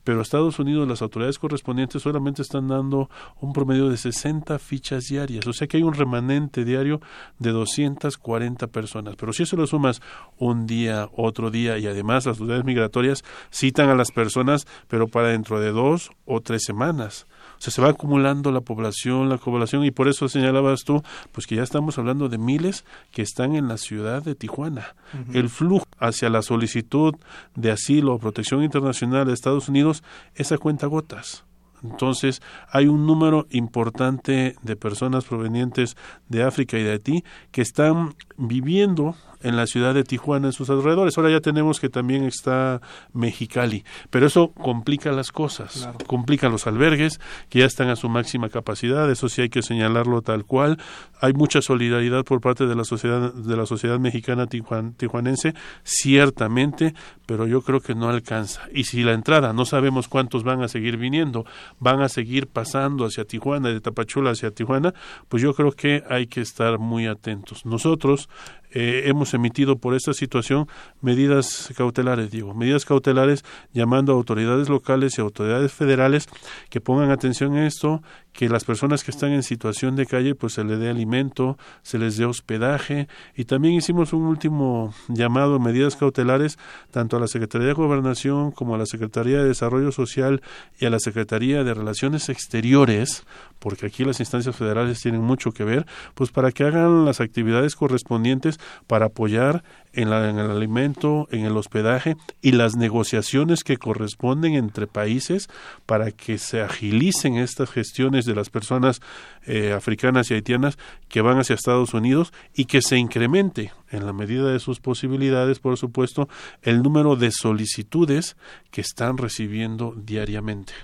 pero 0.04 0.22
Estados 0.22 0.58
Unidos 0.58 0.88
las 0.88 1.02
autoridades 1.02 1.38
correspondientes 1.38 2.00
solamente 2.00 2.40
están 2.40 2.66
dando 2.66 3.10
un 3.42 3.52
promedio 3.52 3.90
de 3.90 3.98
60 3.98 4.58
fichas 4.58 5.04
diarias, 5.04 5.46
o 5.46 5.52
sea 5.52 5.68
que 5.68 5.76
hay 5.76 5.82
un 5.82 5.92
remanente 5.92 6.64
diario 6.64 7.02
de 7.38 7.50
240 7.50 8.68
personas. 8.68 9.16
Pero 9.16 9.34
si 9.34 9.42
eso 9.42 9.54
lo 9.56 9.66
sumas 9.66 10.00
un 10.38 10.66
día, 10.66 11.10
otro 11.14 11.50
día 11.50 11.76
y 11.76 11.86
además 11.86 12.24
las 12.24 12.38
autoridades 12.38 12.64
migratorias 12.64 13.22
citan 13.52 13.90
a 13.90 13.94
las 13.94 14.10
personas, 14.10 14.66
pero 14.88 15.08
para 15.08 15.28
dentro 15.28 15.60
de 15.60 15.72
dos 15.72 16.10
o 16.24 16.40
tres 16.40 16.64
semanas. 16.64 17.26
O 17.58 17.60
sea, 17.60 17.72
se 17.72 17.82
va 17.82 17.90
acumulando 17.90 18.52
la 18.52 18.60
población, 18.60 19.28
la 19.28 19.36
población, 19.36 19.84
y 19.84 19.90
por 19.90 20.08
eso 20.08 20.28
señalabas 20.28 20.84
tú, 20.84 21.02
pues 21.32 21.46
que 21.46 21.56
ya 21.56 21.62
estamos 21.62 21.98
hablando 21.98 22.28
de 22.28 22.38
miles 22.38 22.84
que 23.10 23.22
están 23.22 23.56
en 23.56 23.66
la 23.68 23.78
ciudad 23.78 24.22
de 24.22 24.34
Tijuana. 24.34 24.94
El 25.32 25.48
flujo 25.48 25.86
hacia 25.98 26.30
la 26.30 26.42
solicitud 26.42 27.14
de 27.56 27.72
asilo 27.72 28.14
o 28.14 28.18
protección 28.18 28.62
internacional 28.62 29.26
de 29.26 29.32
Estados 29.32 29.68
Unidos 29.68 30.04
es 30.34 30.52
a 30.52 30.58
cuenta 30.58 30.86
gotas. 30.86 31.44
Entonces, 31.82 32.42
hay 32.70 32.86
un 32.86 33.06
número 33.06 33.46
importante 33.50 34.56
de 34.62 34.76
personas 34.76 35.24
provenientes 35.24 35.96
de 36.28 36.42
África 36.42 36.78
y 36.78 36.82
de 36.82 36.92
Haití 36.92 37.24
que 37.50 37.62
están 37.62 38.14
viviendo 38.36 39.14
en 39.42 39.56
la 39.56 39.66
ciudad 39.66 39.94
de 39.94 40.04
Tijuana, 40.04 40.48
en 40.48 40.52
sus 40.52 40.70
alrededores. 40.70 41.16
Ahora 41.16 41.30
ya 41.30 41.40
tenemos 41.40 41.80
que 41.80 41.88
también 41.88 42.24
está 42.24 42.80
Mexicali, 43.12 43.84
pero 44.10 44.26
eso 44.26 44.48
complica 44.48 45.12
las 45.12 45.32
cosas, 45.32 45.88
complica 46.06 46.48
los 46.48 46.66
albergues 46.66 47.20
que 47.48 47.60
ya 47.60 47.66
están 47.66 47.88
a 47.88 47.96
su 47.96 48.08
máxima 48.08 48.48
capacidad, 48.48 49.10
eso 49.10 49.28
sí 49.28 49.42
hay 49.42 49.48
que 49.48 49.62
señalarlo 49.62 50.22
tal 50.22 50.44
cual. 50.44 50.78
Hay 51.20 51.32
mucha 51.32 51.60
solidaridad 51.62 52.24
por 52.24 52.40
parte 52.40 52.66
de 52.66 52.74
la 52.74 52.84
sociedad 52.84 53.32
de 53.32 53.56
la 53.56 53.66
sociedad 53.66 53.98
mexicana 53.98 54.46
tijuanense, 54.46 55.54
ciertamente, 55.82 56.94
pero 57.26 57.46
yo 57.46 57.62
creo 57.62 57.80
que 57.80 57.94
no 57.94 58.08
alcanza. 58.08 58.62
Y 58.72 58.84
si 58.84 59.02
la 59.02 59.12
entrada 59.12 59.52
no 59.52 59.64
sabemos 59.64 60.08
cuántos 60.08 60.44
van 60.44 60.62
a 60.62 60.68
seguir 60.68 60.96
viniendo, 60.96 61.44
van 61.78 62.00
a 62.00 62.08
seguir 62.08 62.46
pasando 62.46 63.04
hacia 63.04 63.24
Tijuana, 63.24 63.68
de 63.68 63.80
Tapachula 63.80 64.30
hacia 64.30 64.50
Tijuana, 64.50 64.94
pues 65.28 65.42
yo 65.42 65.54
creo 65.54 65.72
que 65.72 66.02
hay 66.08 66.26
que 66.26 66.40
estar 66.40 66.78
muy 66.78 67.06
atentos. 67.06 67.66
Nosotros 67.66 68.28
eh, 68.70 69.04
hemos 69.06 69.34
emitido 69.34 69.78
por 69.78 69.94
esta 69.94 70.12
situación 70.12 70.68
medidas 71.00 71.72
cautelares, 71.76 72.30
digo, 72.30 72.54
medidas 72.54 72.84
cautelares 72.84 73.44
llamando 73.72 74.12
a 74.12 74.16
autoridades 74.16 74.68
locales 74.68 75.18
y 75.18 75.20
autoridades 75.20 75.72
federales 75.72 76.26
que 76.70 76.80
pongan 76.80 77.10
atención 77.10 77.56
a 77.56 77.66
esto, 77.66 78.02
que 78.38 78.48
las 78.48 78.62
personas 78.62 79.02
que 79.02 79.10
están 79.10 79.32
en 79.32 79.42
situación 79.42 79.96
de 79.96 80.06
calle 80.06 80.36
pues 80.36 80.52
se 80.52 80.62
les 80.62 80.78
dé 80.78 80.88
alimento, 80.88 81.58
se 81.82 81.98
les 81.98 82.16
dé 82.16 82.24
hospedaje. 82.24 83.08
Y 83.34 83.46
también 83.46 83.74
hicimos 83.74 84.12
un 84.12 84.26
último 84.26 84.94
llamado 85.08 85.58
medidas 85.58 85.96
cautelares 85.96 86.56
tanto 86.92 87.16
a 87.16 87.20
la 87.20 87.26
Secretaría 87.26 87.66
de 87.66 87.72
Gobernación 87.72 88.52
como 88.52 88.76
a 88.76 88.78
la 88.78 88.86
Secretaría 88.86 89.38
de 89.38 89.48
Desarrollo 89.48 89.90
Social 89.90 90.40
y 90.78 90.86
a 90.86 90.90
la 90.90 91.00
Secretaría 91.00 91.64
de 91.64 91.74
Relaciones 91.74 92.28
Exteriores, 92.28 93.24
porque 93.58 93.86
aquí 93.86 94.04
las 94.04 94.20
instancias 94.20 94.54
federales 94.54 95.00
tienen 95.02 95.22
mucho 95.22 95.50
que 95.50 95.64
ver, 95.64 95.84
pues 96.14 96.30
para 96.30 96.52
que 96.52 96.62
hagan 96.62 97.04
las 97.04 97.20
actividades 97.20 97.74
correspondientes 97.74 98.60
para 98.86 99.06
apoyar 99.06 99.64
en, 99.92 100.10
la, 100.10 100.28
en 100.28 100.38
el 100.38 100.50
alimento, 100.50 101.28
en 101.30 101.44
el 101.44 101.56
hospedaje 101.56 102.16
y 102.40 102.52
las 102.52 102.76
negociaciones 102.76 103.64
que 103.64 103.76
corresponden 103.76 104.54
entre 104.54 104.86
países 104.86 105.48
para 105.86 106.10
que 106.10 106.38
se 106.38 106.60
agilicen 106.60 107.36
estas 107.36 107.70
gestiones 107.70 108.24
de 108.24 108.34
las 108.34 108.50
personas 108.50 109.00
eh, 109.46 109.72
africanas 109.72 110.30
y 110.30 110.34
haitianas 110.34 110.78
que 111.08 111.20
van 111.20 111.38
hacia 111.38 111.54
Estados 111.54 111.94
Unidos 111.94 112.32
y 112.54 112.66
que 112.66 112.82
se 112.82 112.96
incremente 112.96 113.72
en 113.90 114.04
la 114.04 114.12
medida 114.12 114.50
de 114.50 114.60
sus 114.60 114.80
posibilidades, 114.80 115.58
por 115.58 115.76
supuesto, 115.76 116.28
el 116.62 116.82
número 116.82 117.16
de 117.16 117.30
solicitudes 117.30 118.36
que 118.70 118.80
están 118.80 119.16
recibiendo 119.16 119.94
diariamente. 119.96 120.74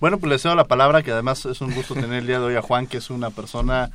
Bueno, 0.00 0.18
pues 0.18 0.30
le 0.30 0.38
cedo 0.38 0.54
la 0.54 0.66
palabra, 0.66 1.02
que 1.02 1.12
además 1.12 1.44
es 1.46 1.60
un 1.60 1.74
gusto 1.74 1.94
tener 1.94 2.14
el 2.14 2.26
día 2.26 2.38
de 2.38 2.46
hoy 2.46 2.56
a 2.56 2.62
Juan, 2.62 2.86
que 2.86 2.98
es 2.98 3.10
una 3.10 3.30
persona 3.30 3.90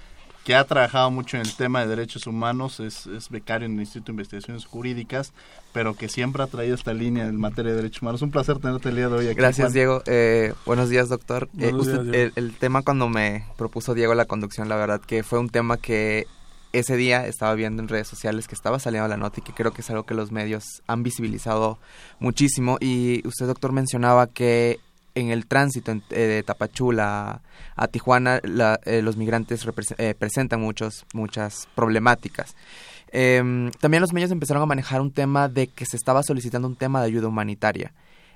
que 0.49 0.55
ha 0.55 0.63
trabajado 0.63 1.11
mucho 1.11 1.37
en 1.37 1.41
el 1.41 1.53
tema 1.53 1.81
de 1.81 1.85
derechos 1.85 2.25
humanos, 2.25 2.79
es, 2.79 3.07
becario 3.29 3.67
en 3.67 3.73
el 3.73 3.81
Instituto 3.81 4.07
de 4.07 4.13
Investigaciones 4.13 4.65
Jurídicas, 4.65 5.31
pero 5.73 5.93
que 5.93 6.09
siempre 6.09 6.41
ha 6.41 6.47
traído 6.47 6.73
esta 6.73 6.91
línea 6.91 7.27
en 7.27 7.35
materia 7.35 7.69
de 7.69 7.77
derechos 7.77 8.01
humanos. 8.01 8.23
Un 8.23 8.31
placer 8.31 8.57
tenerte 8.57 8.89
el 8.89 8.95
día 8.95 9.09
de 9.09 9.15
hoy 9.15 9.27
aquí. 9.27 9.35
Gracias, 9.35 9.73
Diego. 9.73 10.01
Eh, 10.07 10.55
buenos 10.65 10.89
días, 10.89 11.07
doctor. 11.07 11.49
Eh, 11.59 12.31
el, 12.35 12.53
tema 12.55 12.81
cuando 12.81 13.07
me 13.07 13.45
propuso 13.59 13.93
Diego 13.93 14.15
la 14.15 14.25
conducción, 14.25 14.69
la 14.69 14.75
verdad 14.75 14.99
que 14.99 15.21
fue 15.21 15.37
un 15.37 15.49
tema 15.49 15.77
que 15.77 16.25
ese 16.73 16.95
día 16.95 17.27
estaba 17.27 17.53
viendo 17.53 17.83
en 17.83 17.87
redes 17.87 18.07
sociales 18.07 18.47
que 18.47 18.55
estaba 18.55 18.79
saliendo 18.79 19.07
la 19.07 19.17
nota 19.17 19.41
y 19.41 19.43
que 19.43 19.53
creo 19.53 19.71
que 19.71 19.81
es 19.81 19.89
algo 19.91 20.07
que 20.07 20.15
los 20.15 20.31
medios 20.31 20.81
han 20.87 21.03
visibilizado 21.03 21.77
muchísimo. 22.19 22.79
Y 22.81 23.21
usted, 23.27 23.45
doctor, 23.45 23.71
mencionaba 23.71 24.25
que 24.25 24.79
en 25.19 25.31
el 25.31 25.45
tránsito 25.45 25.91
eh, 25.91 26.01
de 26.09 26.43
Tapachula 26.43 27.41
a 27.75 27.87
Tijuana 27.87 28.39
eh, 28.85 29.01
los 29.01 29.17
migrantes 29.17 29.65
eh, 29.97 30.15
presentan 30.17 30.61
muchos, 30.61 31.05
muchas 31.13 31.67
problemáticas. 31.75 32.55
Em, 33.11 33.71
también 33.79 34.01
los 34.01 34.13
medios 34.13 34.31
empezaron 34.31 34.61
a 34.61 34.65
manejar 34.65 35.01
un 35.01 35.11
tema 35.11 35.47
de 35.47 35.67
que 35.67 35.85
se 35.85 35.97
estaba 35.97 36.21
solicitando 36.23 36.67
un 36.67 36.75
tema 36.75 37.01
de 37.01 37.07
ayuda 37.07 37.27
humanitaria. 37.27 37.91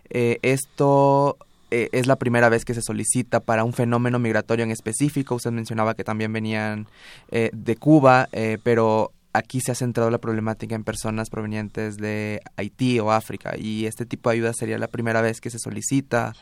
esto 0.10 1.38
es 1.70 2.06
la 2.06 2.18
primera 2.18 2.50
vez 2.50 2.66
que 2.66 2.76
se 2.76 2.84
solicita 2.84 3.40
para 3.40 3.64
un 3.64 3.74
fenómeno 3.74 4.20
migratorio 4.20 4.64
en 4.64 4.70
específico. 4.70 5.36
Usted 5.36 5.52
mencionaba 5.52 5.96
que 5.96 6.04
también 6.04 6.32
venían 6.32 6.88
de 7.32 7.76
Cuba, 7.78 8.30
pero 8.64 9.12
aquí 9.34 9.60
se 9.60 9.72
ha 9.72 9.76
centrado 9.76 10.10
la 10.12 10.20
problemática 10.20 10.76
en 10.76 10.84
personas 10.84 11.30
provenientes 11.30 11.98
de 11.98 12.42
Haití 12.56 13.00
o 13.00 13.12
África 13.12 13.56
y 13.58 13.88
este 13.88 14.06
tipo 14.06 14.30
de 14.30 14.36
ayuda 14.36 14.54
sería 14.54 14.78
la 14.78 14.88
primera 14.88 15.22
vez 15.22 15.42
que 15.42 15.50
se 15.50 15.60
solicita 15.60 16.34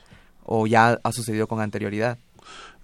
o 0.44 0.68
ya 0.68 1.00
ha 1.04 1.12
sucedido 1.12 1.48
con 1.48 1.60
anterioridad. 1.60 2.18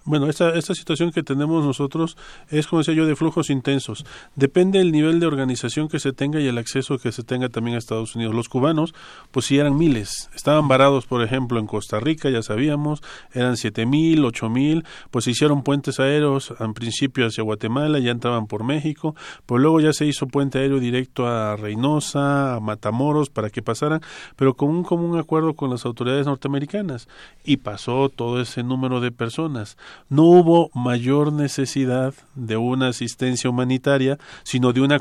Bueno, 0.04 0.28
esta, 0.28 0.54
esta 0.54 0.74
situación 0.74 1.12
que 1.12 1.22
tenemos 1.22 1.64
nosotros 1.64 2.16
es, 2.48 2.66
como 2.66 2.80
decía 2.80 2.94
yo, 2.94 3.04
de 3.04 3.14
flujos 3.14 3.50
intensos. 3.50 4.06
Depende 4.36 4.78
del 4.78 4.90
nivel 4.90 5.20
de 5.20 5.26
organización 5.26 5.88
que 5.88 5.98
se 5.98 6.12
tenga 6.12 6.40
y 6.40 6.46
el 6.46 6.56
acceso 6.56 6.98
que 6.98 7.12
se 7.12 7.22
tenga 7.22 7.50
también 7.50 7.74
a 7.74 7.78
Estados 7.78 8.16
Unidos. 8.16 8.34
Los 8.34 8.48
cubanos, 8.48 8.94
pues 9.30 9.46
sí 9.46 9.58
eran 9.58 9.76
miles. 9.76 10.30
Estaban 10.34 10.66
varados, 10.66 11.04
por 11.04 11.22
ejemplo, 11.22 11.60
en 11.60 11.66
Costa 11.66 12.00
Rica, 12.00 12.30
ya 12.30 12.42
sabíamos, 12.42 13.02
eran 13.34 13.58
siete 13.58 13.84
mil, 13.84 14.24
ocho 14.24 14.48
mil, 14.48 14.84
pues 15.10 15.26
se 15.26 15.32
hicieron 15.32 15.62
puentes 15.62 16.00
aéreos, 16.00 16.54
en 16.58 16.72
principio 16.72 17.26
hacia 17.26 17.44
Guatemala, 17.44 17.98
ya 17.98 18.10
entraban 18.10 18.46
por 18.46 18.64
México, 18.64 19.14
pues 19.44 19.60
luego 19.60 19.80
ya 19.80 19.92
se 19.92 20.06
hizo 20.06 20.26
puente 20.26 20.58
aéreo 20.58 20.80
directo 20.80 21.26
a 21.26 21.56
Reynosa, 21.56 22.54
a 22.54 22.60
Matamoros, 22.60 23.28
para 23.28 23.50
que 23.50 23.62
pasaran, 23.62 24.00
pero 24.36 24.54
con 24.54 24.70
un 24.70 24.84
común 24.84 25.18
acuerdo 25.18 25.54
con 25.54 25.70
las 25.70 25.84
autoridades 25.84 26.26
norteamericanas. 26.26 27.08
Y 27.44 27.58
pasó 27.58 28.08
todo 28.08 28.40
ese 28.40 28.62
número 28.62 29.00
de 29.00 29.12
personas 29.12 29.76
no 30.08 30.24
hubo 30.24 30.70
mayor 30.74 31.32
necesidad 31.32 32.14
de 32.34 32.56
una 32.56 32.88
asistencia 32.88 33.50
humanitaria, 33.50 34.18
sino 34.42 34.72
de 34.72 34.80
una, 34.80 34.98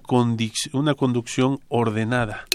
una 0.74 0.94
conducción 0.94 1.60
ordenada. 1.70 2.46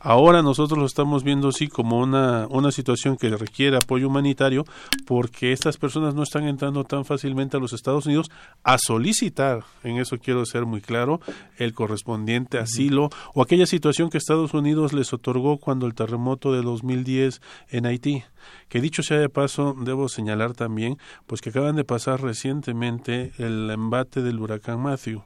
Ahora 0.00 0.42
nosotros 0.42 0.78
lo 0.78 0.86
estamos 0.86 1.24
viendo 1.24 1.48
así 1.48 1.66
como 1.66 1.98
una, 1.98 2.46
una 2.50 2.70
situación 2.70 3.16
que 3.16 3.30
requiere 3.30 3.76
apoyo 3.76 4.06
humanitario 4.06 4.64
porque 5.06 5.52
estas 5.52 5.76
personas 5.76 6.14
no 6.14 6.22
están 6.22 6.46
entrando 6.46 6.84
tan 6.84 7.04
fácilmente 7.04 7.56
a 7.56 7.60
los 7.60 7.72
Estados 7.72 8.06
Unidos 8.06 8.30
a 8.62 8.78
solicitar, 8.78 9.64
en 9.82 9.98
eso 9.98 10.18
quiero 10.18 10.46
ser 10.46 10.66
muy 10.66 10.80
claro, 10.80 11.20
el 11.56 11.74
correspondiente 11.74 12.58
asilo 12.58 13.10
o 13.34 13.42
aquella 13.42 13.66
situación 13.66 14.08
que 14.08 14.18
Estados 14.18 14.54
Unidos 14.54 14.92
les 14.92 15.12
otorgó 15.12 15.58
cuando 15.58 15.86
el 15.86 15.94
terremoto 15.94 16.52
de 16.52 16.62
2010 16.62 17.40
en 17.70 17.86
Haití. 17.86 18.22
Que 18.68 18.80
dicho 18.80 19.02
sea 19.02 19.18
de 19.18 19.28
paso, 19.28 19.74
debo 19.78 20.08
señalar 20.08 20.52
también 20.52 20.96
pues 21.26 21.40
que 21.40 21.50
acaban 21.50 21.74
de 21.74 21.84
pasar 21.84 22.22
recientemente 22.22 23.32
el 23.38 23.68
embate 23.68 24.22
del 24.22 24.38
huracán 24.38 24.80
Matthew 24.80 25.24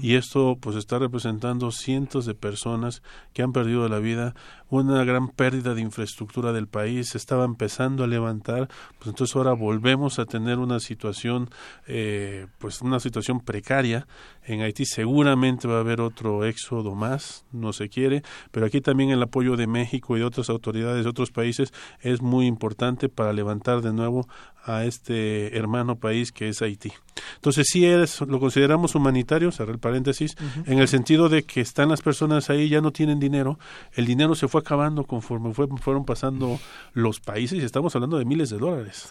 y 0.00 0.14
esto 0.14 0.58
pues 0.60 0.76
está 0.76 0.98
representando 0.98 1.70
cientos 1.70 2.26
de 2.26 2.34
personas 2.34 3.02
que 3.32 3.42
han 3.42 3.52
perdido 3.52 3.88
la 3.88 3.98
vida, 3.98 4.34
una 4.70 5.04
gran 5.04 5.28
pérdida 5.28 5.74
de 5.74 5.82
infraestructura 5.82 6.52
del 6.52 6.66
país, 6.66 7.10
se 7.10 7.18
estaba 7.18 7.44
empezando 7.44 8.04
a 8.04 8.06
levantar, 8.06 8.68
pues 8.98 9.08
entonces 9.08 9.34
ahora 9.36 9.52
volvemos 9.52 10.18
a 10.18 10.24
tener 10.24 10.58
una 10.58 10.80
situación 10.80 11.50
eh, 11.86 12.46
pues 12.58 12.80
una 12.82 13.00
situación 13.00 13.40
precaria 13.40 14.06
en 14.44 14.62
Haití 14.62 14.84
seguramente 14.84 15.68
va 15.68 15.76
a 15.76 15.80
haber 15.80 16.00
otro 16.00 16.44
éxodo 16.44 16.94
más, 16.94 17.44
no 17.52 17.72
se 17.72 17.88
quiere, 17.88 18.22
pero 18.50 18.66
aquí 18.66 18.80
también 18.80 19.10
el 19.10 19.22
apoyo 19.22 19.56
de 19.56 19.66
México 19.66 20.16
y 20.16 20.20
de 20.20 20.26
otras 20.26 20.50
autoridades 20.50 21.04
de 21.04 21.10
otros 21.10 21.30
países 21.30 21.72
es 22.00 22.22
muy 22.22 22.46
importante 22.46 23.08
para 23.08 23.32
levantar 23.32 23.80
de 23.82 23.92
nuevo 23.92 24.26
a 24.64 24.84
este 24.84 25.56
hermano 25.56 25.96
país 25.96 26.32
que 26.32 26.48
es 26.48 26.62
Haití. 26.62 26.92
Entonces 27.36 27.68
sí 27.70 27.86
es, 27.86 28.20
lo 28.20 28.40
consideramos 28.40 28.94
humanitario, 28.94 29.52
cerré 29.52 29.72
el 29.72 29.78
paréntesis, 29.78 30.36
en 30.66 30.78
el 30.78 30.88
sentido 30.88 31.28
de 31.28 31.44
que 31.44 31.60
están 31.60 31.88
las 31.88 32.02
personas 32.02 32.50
ahí, 32.50 32.68
ya 32.68 32.80
no 32.80 32.92
tienen 32.92 33.18
dinero, 33.18 33.58
el 33.94 34.06
dinero 34.06 34.34
se 34.34 34.48
fue 34.48 34.59
acabando 34.60 35.04
conforme 35.04 35.52
fueron 35.52 36.04
pasando 36.04 36.58
los 36.92 37.20
países 37.20 37.58
y 37.58 37.64
estamos 37.64 37.94
hablando 37.94 38.18
de 38.18 38.24
miles 38.24 38.50
de 38.50 38.58
dólares. 38.58 39.10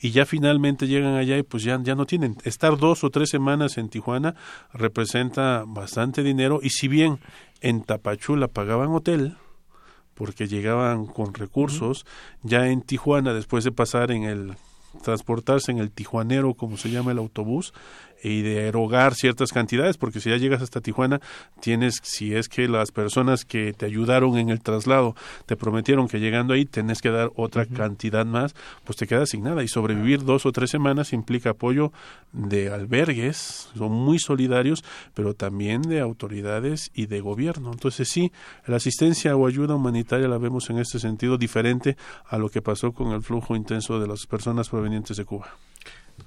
Y 0.00 0.10
ya 0.10 0.26
finalmente 0.26 0.86
llegan 0.86 1.14
allá 1.14 1.38
y 1.38 1.42
pues 1.42 1.62
ya, 1.62 1.80
ya 1.82 1.94
no 1.94 2.06
tienen. 2.06 2.36
Estar 2.44 2.76
dos 2.76 3.04
o 3.04 3.10
tres 3.10 3.30
semanas 3.30 3.78
en 3.78 3.88
Tijuana 3.88 4.34
representa 4.72 5.64
bastante 5.66 6.22
dinero 6.22 6.60
y 6.62 6.70
si 6.70 6.88
bien 6.88 7.20
en 7.60 7.82
Tapachula 7.82 8.48
pagaban 8.48 8.90
hotel, 8.90 9.36
porque 10.14 10.48
llegaban 10.48 11.06
con 11.06 11.34
recursos, 11.34 12.04
ya 12.42 12.68
en 12.68 12.82
Tijuana, 12.82 13.32
después 13.32 13.64
de 13.64 13.72
pasar 13.72 14.10
en 14.10 14.24
el 14.24 14.56
transportarse 15.02 15.70
en 15.70 15.78
el 15.78 15.90
tijuanero, 15.90 16.54
como 16.54 16.76
se 16.76 16.90
llama 16.90 17.12
el 17.12 17.18
autobús, 17.18 17.72
y 18.22 18.42
de 18.42 18.68
erogar 18.68 19.14
ciertas 19.14 19.52
cantidades, 19.52 19.96
porque 19.96 20.20
si 20.20 20.30
ya 20.30 20.36
llegas 20.36 20.62
hasta 20.62 20.80
Tijuana, 20.80 21.20
tienes, 21.60 22.00
si 22.02 22.34
es 22.34 22.48
que 22.48 22.68
las 22.68 22.90
personas 22.90 23.44
que 23.44 23.72
te 23.72 23.86
ayudaron 23.86 24.38
en 24.38 24.50
el 24.50 24.60
traslado 24.60 25.14
te 25.46 25.56
prometieron 25.56 26.08
que 26.08 26.20
llegando 26.20 26.54
ahí 26.54 26.64
tenés 26.64 27.00
que 27.00 27.10
dar 27.10 27.30
otra 27.36 27.66
cantidad 27.66 28.26
más, 28.26 28.54
pues 28.84 28.96
te 28.96 29.06
quedas 29.06 29.30
sin 29.30 29.42
nada. 29.42 29.62
Y 29.62 29.68
sobrevivir 29.68 30.24
dos 30.24 30.46
o 30.46 30.52
tres 30.52 30.70
semanas 30.70 31.12
implica 31.12 31.50
apoyo 31.50 31.92
de 32.32 32.70
albergues, 32.70 33.70
son 33.76 33.92
muy 33.92 34.18
solidarios, 34.18 34.84
pero 35.14 35.34
también 35.34 35.82
de 35.82 36.00
autoridades 36.00 36.90
y 36.94 37.06
de 37.06 37.20
gobierno. 37.20 37.72
Entonces 37.72 38.08
sí, 38.08 38.32
la 38.66 38.76
asistencia 38.76 39.36
o 39.36 39.46
ayuda 39.46 39.74
humanitaria 39.74 40.28
la 40.28 40.38
vemos 40.38 40.70
en 40.70 40.78
este 40.78 40.98
sentido 40.98 41.38
diferente 41.38 41.96
a 42.26 42.38
lo 42.38 42.48
que 42.48 42.62
pasó 42.62 42.92
con 42.92 43.12
el 43.12 43.22
flujo 43.22 43.56
intenso 43.56 44.00
de 44.00 44.06
las 44.06 44.26
personas 44.26 44.68
provenientes 44.68 45.16
de 45.16 45.24
Cuba. 45.24 45.56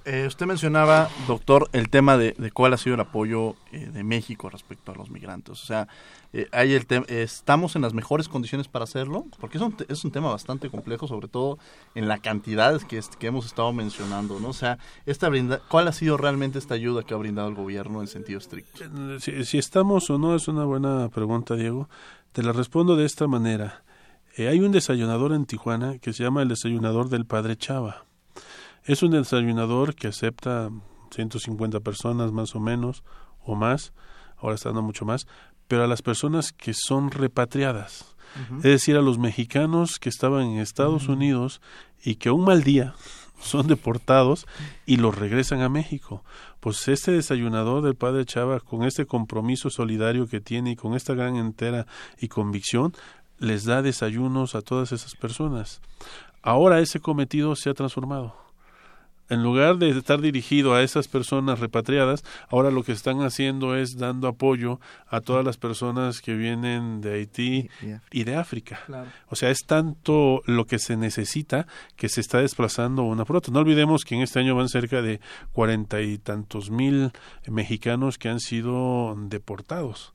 Eh, 0.03 0.25
usted 0.25 0.47
mencionaba, 0.47 1.09
doctor, 1.27 1.69
el 1.73 1.89
tema 1.89 2.17
de, 2.17 2.33
cuál 2.53 2.73
ha 2.73 2.77
sido 2.77 2.95
el 2.95 3.01
apoyo 3.01 3.55
eh, 3.71 3.89
de 3.93 4.03
México 4.03 4.49
respecto 4.49 4.91
a 4.91 4.95
los 4.95 5.11
migrantes. 5.11 5.61
O 5.61 5.65
sea, 5.65 5.87
eh, 6.33 6.47
hay 6.51 6.73
el 6.73 6.87
¿estamos 7.07 7.75
en 7.75 7.83
las 7.83 7.93
mejores 7.93 8.27
condiciones 8.27 8.67
para 8.67 8.83
hacerlo? 8.83 9.25
Porque 9.39 9.59
es 9.59 9.63
un, 9.63 9.75
es 9.87 10.03
un 10.03 10.11
tema 10.11 10.29
bastante 10.29 10.71
complejo, 10.71 11.07
sobre 11.07 11.27
todo 11.27 11.59
en 11.93 12.07
la 12.07 12.17
cantidad 12.17 12.81
que, 12.81 12.99
que 13.19 13.27
hemos 13.27 13.45
estado 13.45 13.71
mencionando, 13.73 14.39
¿no? 14.39 14.49
O 14.49 14.53
sea, 14.53 14.79
esta 15.05 15.29
¿cuál 15.69 15.87
ha 15.87 15.93
sido 15.93 16.17
realmente 16.17 16.57
esta 16.57 16.73
ayuda 16.73 17.03
que 17.03 17.13
ha 17.13 17.17
brindado 17.17 17.49
el 17.49 17.55
gobierno 17.55 18.01
en 18.01 18.07
sentido 18.07 18.39
estricto? 18.39 18.83
Si, 19.19 19.45
si 19.45 19.59
estamos 19.59 20.09
o 20.09 20.17
no 20.17 20.35
es 20.35 20.47
una 20.47 20.65
buena 20.65 21.09
pregunta, 21.09 21.55
Diego. 21.55 21.89
Te 22.31 22.41
la 22.41 22.53
respondo 22.53 22.95
de 22.95 23.05
esta 23.05 23.27
manera. 23.27 23.83
hay 24.37 24.59
un 24.61 24.71
desayunador 24.71 25.33
en 25.33 25.45
Tijuana 25.45 25.99
que 25.99 26.11
se 26.11 26.23
llama 26.23 26.41
el 26.41 26.47
desayunador 26.47 27.09
del 27.09 27.25
Padre 27.25 27.55
Chava 27.55 28.05
es 28.85 29.03
un 29.03 29.11
desayunador 29.11 29.95
que 29.95 30.07
acepta 30.07 30.69
150 31.11 31.79
personas 31.81 32.31
más 32.31 32.55
o 32.55 32.59
menos 32.59 33.03
o 33.43 33.55
más, 33.55 33.93
ahora 34.37 34.55
está 34.55 34.69
dando 34.69 34.81
mucho 34.81 35.05
más, 35.05 35.27
pero 35.67 35.83
a 35.83 35.87
las 35.87 36.01
personas 36.01 36.51
que 36.51 36.73
son 36.73 37.11
repatriadas, 37.11 38.15
es 38.57 38.63
decir, 38.63 38.95
a 38.95 39.01
los 39.01 39.19
mexicanos 39.19 39.99
que 39.99 40.07
estaban 40.07 40.43
en 40.43 40.59
Estados 40.59 41.09
Unidos 41.09 41.61
y 42.01 42.15
que 42.15 42.31
un 42.31 42.45
mal 42.45 42.63
día 42.63 42.95
son 43.41 43.67
deportados 43.67 44.47
y 44.85 44.97
los 44.97 45.17
regresan 45.17 45.61
a 45.61 45.69
México. 45.69 46.23
Pues 46.61 46.87
este 46.87 47.11
desayunador 47.11 47.83
del 47.83 47.95
padre 47.95 48.25
Chava, 48.25 48.61
con 48.61 48.83
este 48.83 49.05
compromiso 49.05 49.69
solidario 49.69 50.27
que 50.27 50.39
tiene 50.39 50.71
y 50.71 50.75
con 50.75 50.93
esta 50.93 51.13
gran 51.13 51.35
entera 51.35 51.87
y 52.19 52.29
convicción, 52.29 52.93
les 53.37 53.65
da 53.65 53.81
desayunos 53.81 54.55
a 54.55 54.61
todas 54.61 54.93
esas 54.93 55.15
personas. 55.15 55.81
Ahora 56.41 56.79
ese 56.79 57.01
cometido 57.01 57.55
se 57.55 57.69
ha 57.69 57.73
transformado 57.73 58.33
en 59.31 59.43
lugar 59.43 59.77
de 59.77 59.89
estar 59.89 60.19
dirigido 60.19 60.73
a 60.73 60.83
esas 60.83 61.07
personas 61.07 61.59
repatriadas, 61.59 62.23
ahora 62.49 62.69
lo 62.69 62.83
que 62.83 62.91
están 62.91 63.21
haciendo 63.21 63.77
es 63.77 63.95
dando 63.97 64.27
apoyo 64.27 64.81
a 65.07 65.21
todas 65.21 65.45
las 65.45 65.55
personas 65.55 66.19
que 66.19 66.33
vienen 66.33 66.99
de 66.99 67.13
Haití 67.13 67.69
y 68.11 68.23
de 68.25 68.35
África. 68.35 68.81
O 69.29 69.37
sea, 69.37 69.49
es 69.49 69.59
tanto 69.65 70.41
lo 70.45 70.65
que 70.65 70.79
se 70.79 70.97
necesita 70.97 71.65
que 71.95 72.09
se 72.09 72.19
está 72.19 72.39
desplazando 72.39 73.03
una 73.03 73.23
por 73.23 73.37
otra. 73.37 73.53
No 73.53 73.61
olvidemos 73.61 74.03
que 74.03 74.15
en 74.15 74.21
este 74.21 74.39
año 74.39 74.53
van 74.53 74.67
cerca 74.67 75.01
de 75.01 75.21
cuarenta 75.53 76.01
y 76.01 76.17
tantos 76.17 76.69
mil 76.69 77.13
mexicanos 77.47 78.17
que 78.17 78.27
han 78.27 78.41
sido 78.41 79.15
deportados. 79.17 80.13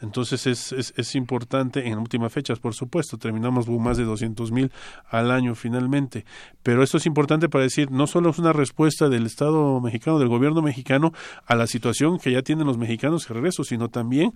Entonces 0.00 0.46
es, 0.46 0.72
es, 0.72 1.14
importante, 1.14 1.88
en 1.88 1.98
últimas 1.98 2.32
fechas, 2.32 2.58
por 2.58 2.74
supuesto, 2.74 3.18
terminamos 3.18 3.68
más 3.68 3.96
de 3.96 4.04
200 4.04 4.52
mil 4.52 4.70
al 5.08 5.30
año 5.30 5.54
finalmente. 5.54 6.24
Pero 6.62 6.82
esto 6.82 6.98
es 6.98 7.06
importante 7.06 7.48
para 7.48 7.64
decir, 7.64 7.90
no 7.90 8.06
solo 8.06 8.30
es 8.30 8.38
una 8.38 8.52
respuesta 8.52 9.08
del 9.08 9.26
Estado 9.26 9.80
mexicano, 9.80 10.18
del 10.18 10.28
gobierno 10.28 10.62
mexicano, 10.62 11.12
a 11.46 11.54
la 11.56 11.66
situación 11.66 12.18
que 12.18 12.30
ya 12.32 12.42
tienen 12.42 12.66
los 12.66 12.78
mexicanos 12.78 13.26
que 13.26 13.34
regreso, 13.34 13.64
sino 13.64 13.88
también 13.88 14.32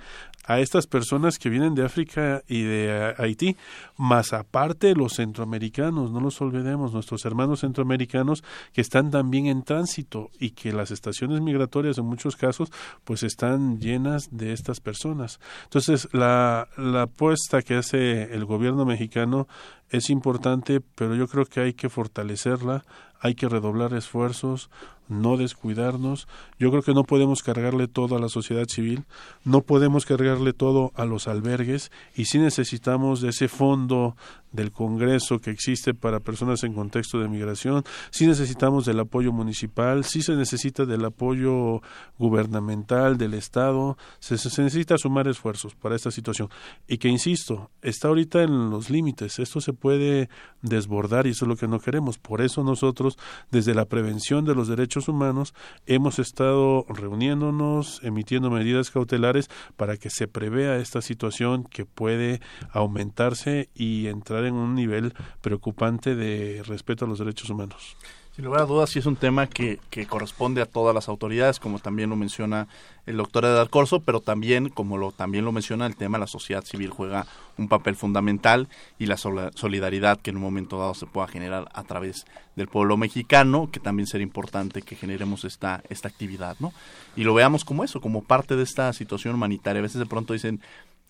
a 0.47 0.61
estas 0.61 0.87
personas 0.87 1.39
que 1.39 1.49
vienen 1.49 1.75
de 1.75 1.85
África 1.85 2.43
y 2.49 2.63
de 2.63 3.15
Haití, 3.19 3.57
más 3.97 4.33
aparte 4.33 4.95
los 4.95 5.15
centroamericanos, 5.15 6.11
no 6.11 6.21
los 6.21 6.41
olvidemos, 6.41 6.93
nuestros 6.93 7.25
hermanos 7.25 7.61
centroamericanos 7.61 8.43
que 8.73 8.81
están 8.81 9.11
también 9.11 9.47
en 9.47 9.63
tránsito 9.63 10.31
y 10.39 10.51
que 10.51 10.73
las 10.73 10.91
estaciones 10.91 11.41
migratorias 11.41 11.99
en 11.99 12.07
muchos 12.07 12.37
casos 12.37 12.71
pues 13.05 13.23
están 13.23 13.79
llenas 13.79 14.29
de 14.31 14.53
estas 14.53 14.81
personas. 14.81 15.41
Entonces, 15.65 16.09
la, 16.13 16.69
la 16.77 17.03
apuesta 17.03 17.63
que 17.63 17.77
hace 17.77 18.35
el 18.35 18.45
gobierno 18.45 18.85
mexicano 18.85 19.49
es 19.91 20.11
importante, 20.11 20.81
pero 20.81 21.15
yo 21.15 21.29
creo 21.29 21.45
que 21.45 21.61
hay 21.61 21.75
que 21.75 21.89
fortalecerla, 21.89 22.85
hay 23.21 23.35
que 23.35 23.49
redoblar 23.49 23.95
esfuerzos, 23.95 24.71
no 25.09 25.37
descuidarnos. 25.37 26.29
Yo 26.59 26.71
creo 26.71 26.83
que 26.83 26.95
no 26.95 27.05
podemos 27.05 27.43
cargarle 27.43 27.89
todo 27.89 28.17
a 28.17 28.21
la 28.21 28.29
sociedad 28.29 28.67
civil, 28.69 29.05
no 29.45 29.63
podemos 29.63 30.07
cargarle 30.07 30.53
todo 30.53 30.93
a 30.95 31.05
los 31.05 31.29
albergues 31.29 31.91
y 32.17 32.27
sí 32.27 32.39
necesitamos 32.39 33.21
de 33.21 33.31
ese 33.31 33.49
fondo 33.49 34.17
del 34.53 34.71
Congreso 34.71 35.39
que 35.39 35.51
existe 35.51 35.95
para 35.95 36.21
personas 36.21 36.63
en 36.63 36.75
contexto 36.75 37.19
de 37.19 37.29
migración, 37.29 37.85
sí 38.11 38.27
necesitamos 38.27 38.85
del 38.85 39.01
apoyo 39.01 39.33
municipal, 39.33 40.05
sí 40.05 40.23
se 40.23 40.37
necesita 40.37 40.85
del 40.85 41.05
apoyo 41.05 41.81
gubernamental 42.19 43.17
del 43.17 43.35
Estado, 43.35 43.97
se, 44.19 44.37
se 44.37 44.63
necesita 44.63 44.99
sumar 44.99 45.27
esfuerzos 45.27 45.75
para 45.75 45.97
esta 45.97 46.11
situación 46.11 46.51
y 46.87 46.99
que, 46.99 47.09
insisto, 47.09 47.71
está 47.81 48.09
ahorita 48.09 48.43
en 48.43 48.71
los 48.71 48.91
límites, 48.91 49.39
esto 49.39 49.61
se 49.61 49.73
puede 49.73 50.29
desbordar 50.61 51.27
y 51.27 51.31
eso 51.31 51.47
es 51.47 51.49
lo 51.49 51.57
que 51.57 51.69
no 51.69 51.81
queremos, 51.81 52.19
por 52.19 52.43
eso 52.43 52.63
nosotros 52.63 53.17
desde 53.51 53.75
la 53.75 53.87
prevención 53.87 54.45
de 54.45 54.55
los 54.55 54.69
derechos 54.69 54.92
humanos 54.97 55.55
hemos 55.87 56.19
estado 56.19 56.85
reuniéndonos, 56.89 58.01
emitiendo 58.03 58.51
medidas 58.51 58.91
cautelares 58.91 59.49
para 59.77 59.97
que 59.97 60.11
se 60.11 60.29
prevea 60.29 60.77
esta 60.77 61.03
situación 61.03 61.65
que 61.65 61.85
puede 61.87 62.41
aumentarse 62.71 63.71
y 63.75 64.07
entrar 64.07 64.45
en 64.45 64.55
un 64.55 64.75
nivel 64.75 65.15
preocupante 65.41 66.15
de 66.15 66.63
respeto 66.65 67.05
a 67.05 67.09
los 67.09 67.19
derechos 67.19 67.51
humanos. 67.51 67.97
Sin 68.35 68.47
lugar 68.47 68.63
a 68.63 68.65
dudas, 68.65 68.89
sí 68.89 68.99
es 68.99 69.05
un 69.05 69.17
tema 69.17 69.47
que, 69.47 69.79
que, 69.91 70.07
corresponde 70.07 70.63
a 70.63 70.67
todas 70.67 70.95
las 70.95 71.11
autoridades, 71.11 71.61
como 71.61 71.81
también 71.81 72.09
lo 72.09 72.17
menciona 72.17 72.67
el 73.05 73.19
doctor 73.19 73.45
Edgar 73.45 73.69
Corso, 73.69 74.01
pero 74.01 74.21
también, 74.21 74.71
como 74.71 74.97
lo, 74.97 75.13
también 75.13 75.45
lo 75.45 75.53
menciona 75.53 75.85
el 75.85 75.97
tema, 75.97 76.17
la 76.17 76.27
sociedad 76.27 76.65
civil 76.65 76.89
juega 76.89 77.27
un 77.59 77.69
papel 77.69 77.95
fundamental 77.95 78.69
y 78.99 79.05
la 79.05 79.19
solidaridad 79.19 80.19
que 80.19 80.31
en 80.31 80.37
un 80.37 80.43
momento 80.45 80.79
dado 80.79 80.95
se 80.95 81.05
pueda 81.05 81.29
generar 81.29 81.69
a 81.75 81.83
través 81.83 82.25
del 82.57 82.69
pueblo 82.69 82.97
mexicano, 82.97 83.69
que 83.71 83.81
también 83.81 84.07
sería 84.07 84.25
importante 84.25 84.81
que 84.81 84.97
generemos 84.97 85.45
esta, 85.45 85.83
esta 85.91 86.09
actividad, 86.09 86.57
¿no? 86.59 86.73
Y 87.17 87.25
lo 87.25 87.35
veamos 87.35 87.67
como 87.67 87.85
eso, 87.85 88.01
como 88.01 88.25
parte 88.25 88.57
de 88.57 88.63
esta 88.63 88.91
situación 88.95 89.35
humanitaria. 89.35 89.81
A 89.81 89.83
veces 89.83 89.99
de 89.99 90.07
pronto 90.07 90.33
dicen, 90.33 90.63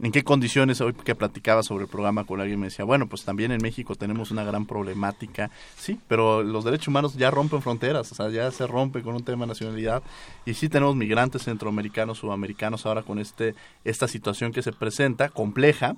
¿En 0.02 0.10
qué 0.10 0.24
condiciones? 0.24 0.80
Hoy 0.80 0.94
que 0.94 1.14
platicaba 1.14 1.62
sobre 1.62 1.84
el 1.84 1.88
programa 1.88 2.24
con 2.24 2.40
alguien 2.40 2.58
me 2.58 2.66
decía, 2.66 2.84
bueno, 2.84 3.06
pues 3.06 3.24
también 3.24 3.52
en 3.52 3.62
México 3.62 3.94
tenemos 3.94 4.32
una 4.32 4.42
gran 4.42 4.66
problemática, 4.66 5.48
sí, 5.76 6.00
pero 6.08 6.42
los 6.42 6.64
derechos 6.64 6.88
humanos 6.88 7.14
ya 7.14 7.30
rompen 7.30 7.62
fronteras, 7.62 8.10
o 8.10 8.16
sea, 8.16 8.28
ya 8.28 8.50
se 8.50 8.66
rompe 8.66 9.02
con 9.02 9.14
un 9.14 9.22
tema 9.22 9.44
de 9.44 9.50
nacionalidad 9.50 10.02
y 10.44 10.54
sí 10.54 10.68
tenemos 10.68 10.96
migrantes 10.96 11.44
centroamericanos, 11.44 12.18
sudamericanos 12.18 12.84
ahora 12.84 13.02
con 13.02 13.20
este 13.20 13.54
esta 13.84 14.08
situación 14.08 14.50
que 14.50 14.62
se 14.62 14.72
presenta, 14.72 15.28
compleja, 15.28 15.94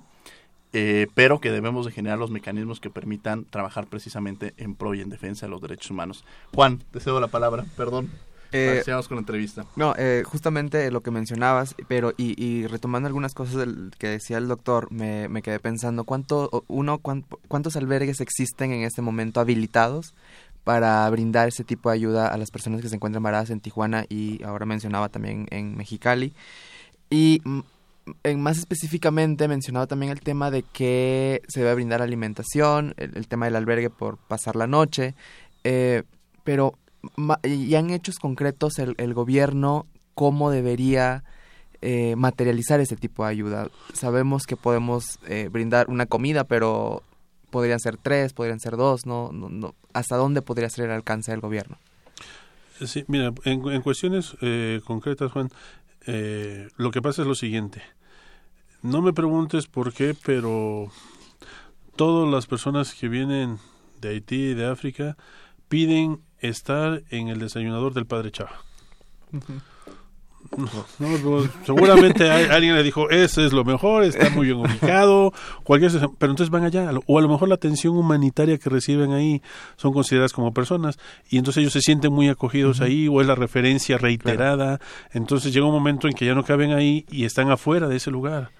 eh, 0.71 1.07
pero 1.15 1.39
que 1.39 1.49
debemos 1.49 1.87
de 1.87 1.91
generar 1.91 2.19
los 2.19 2.29
mecanismos 2.29 2.79
que 2.79 2.91
permitan 2.91 3.45
trabajar 3.45 3.87
precisamente 3.87 4.53
en 4.57 4.75
pro 4.75 4.93
y 4.93 5.01
en 5.01 5.09
defensa 5.09 5.47
de 5.47 5.49
los 5.49 5.63
derechos 5.63 5.89
humanos. 5.89 6.23
Juan, 6.53 6.77
te 6.91 6.99
cedo 6.99 7.19
la 7.19 7.27
palabra, 7.27 7.65
perdón. 7.75 8.11
Eh, 8.55 8.83
con 9.07 9.17
la 9.17 9.19
entrevista. 9.19 9.65
No, 9.75 9.93
eh, 9.97 10.23
justamente 10.25 10.89
lo 10.91 11.01
que 11.01 11.11
mencionabas, 11.11 11.75
pero 11.87 12.13
y, 12.17 12.67
retomando 12.67 13.07
algunas 13.07 13.33
cosas 13.33 13.55
del 13.55 13.91
que 13.97 14.07
decía 14.07 14.37
el 14.37 14.47
doctor, 14.47 14.91
me, 14.91 15.41
quedé 15.41 15.59
pensando, 15.59 16.03
¿cuánto, 16.03 16.63
uno, 16.67 16.99
¿cuántos 16.99 17.75
albergues 17.75 18.21
existen 18.21 18.71
en 18.71 18.83
este 18.83 19.01
momento 19.01 19.39
habilitados 19.39 20.13
para 20.63 21.09
brindar 21.09 21.47
ese 21.47 21.63
tipo 21.63 21.89
de 21.89 21.95
ayuda 21.95 22.27
a 22.27 22.37
las 22.37 22.49
personas 22.51 22.81
que 22.81 22.89
se 22.89 22.95
encuentran 22.95 23.23
varadas 23.23 23.49
en 23.49 23.59
Tijuana 23.59 24.05
y 24.09 24.43
ahora 24.43 24.65
mencionaba 24.65 25.09
también 25.09 25.47
en 25.51 25.75
Mexicali? 25.75 26.33
Y 27.09 27.41
en 28.23 28.41
más 28.41 28.57
específicamente 28.57 29.47
mencionaba 29.47 29.87
también 29.87 30.11
el 30.11 30.21
tema 30.21 30.51
de 30.51 30.63
que 30.63 31.41
se 31.47 31.61
debe 31.61 31.75
brindar 31.75 32.01
alimentación, 32.01 32.93
el, 32.97 33.27
tema 33.27 33.45
del 33.45 33.55
albergue 33.55 33.89
por 33.89 34.17
pasar 34.17 34.55
la 34.55 34.67
noche, 34.67 35.15
eh, 35.63 36.03
pero 36.43 36.77
y 37.43 37.75
en 37.75 37.89
hechos 37.89 38.19
concretos 38.19 38.79
el, 38.79 38.95
el 38.97 39.13
gobierno 39.13 39.85
cómo 40.13 40.49
debería 40.49 41.23
eh, 41.81 42.15
materializar 42.15 42.79
ese 42.79 42.95
tipo 42.95 43.23
de 43.23 43.29
ayuda. 43.29 43.69
Sabemos 43.93 44.47
que 44.47 44.55
podemos 44.57 45.19
eh, 45.27 45.49
brindar 45.51 45.89
una 45.89 46.07
comida, 46.07 46.45
pero 46.45 47.03
podrían 47.51 47.79
ser 47.79 47.97
tres, 47.97 48.33
podrían 48.33 48.59
ser 48.59 48.75
dos, 48.75 49.05
¿no? 49.05 49.31
no, 49.31 49.75
hasta 49.93 50.15
dónde 50.15 50.41
podría 50.41 50.69
ser 50.69 50.85
el 50.85 50.91
alcance 50.91 51.31
del 51.31 51.41
gobierno? 51.41 51.77
Sí, 52.83 53.05
mira, 53.07 53.33
en, 53.43 53.67
en 53.69 53.81
cuestiones 53.81 54.35
eh, 54.41 54.81
concretas, 54.85 55.31
Juan, 55.31 55.49
lo 56.77 56.91
que 56.91 57.01
pasa 57.01 57.21
es 57.21 57.27
lo 57.27 57.35
siguiente. 57.35 57.81
No 58.81 59.01
me 59.01 59.13
preguntes 59.13 59.67
por 59.67 59.93
qué, 59.93 60.15
pero 60.25 60.91
todas 61.95 62.31
las 62.31 62.47
personas 62.47 62.93
que 62.93 63.09
vienen 63.09 63.59
de 64.01 64.09
Haití 64.09 64.49
y 64.49 64.53
de 64.53 64.65
África 64.65 65.17
piden 65.67 66.21
estar 66.47 67.03
en 67.09 67.27
el 67.29 67.39
desayunador 67.39 67.93
del 67.93 68.05
padre 68.05 68.31
Chava. 68.31 68.61
seguramente 71.65 72.29
alguien 72.51 72.75
le 72.75 72.83
dijo, 72.83 73.09
ese 73.09 73.45
es 73.45 73.53
lo 73.53 73.63
mejor, 73.63 74.03
está 74.03 74.29
muy 74.29 74.47
bien 74.47 74.59
ubicado, 74.59 75.33
cualquier 75.63 75.91
pero 76.17 76.31
entonces 76.31 76.49
van 76.49 76.63
allá, 76.63 76.91
o 77.07 77.19
a 77.19 77.21
lo 77.21 77.29
mejor 77.29 77.49
la 77.49 77.55
atención 77.55 77.97
humanitaria 77.97 78.57
que 78.57 78.69
reciben 78.69 79.11
ahí 79.11 79.41
son 79.75 79.93
consideradas 79.93 80.33
como 80.33 80.53
personas, 80.53 80.97
y 81.29 81.37
entonces 81.37 81.61
ellos 81.61 81.73
se 81.73 81.81
sienten 81.81 82.13
muy 82.13 82.29
acogidos 82.29 82.81
ahí, 82.81 83.07
o 83.07 83.21
es 83.21 83.27
la 83.27 83.35
referencia 83.35 83.97
reiterada, 83.97 84.79
entonces 85.11 85.53
llega 85.53 85.65
un 85.65 85.73
momento 85.73 86.07
en 86.07 86.13
que 86.13 86.25
ya 86.25 86.35
no 86.35 86.43
caben 86.43 86.71
ahí 86.73 87.05
y 87.09 87.25
están 87.25 87.49
afuera 87.49 87.87
de 87.87 87.97
ese 87.97 88.11
lugar. 88.11 88.51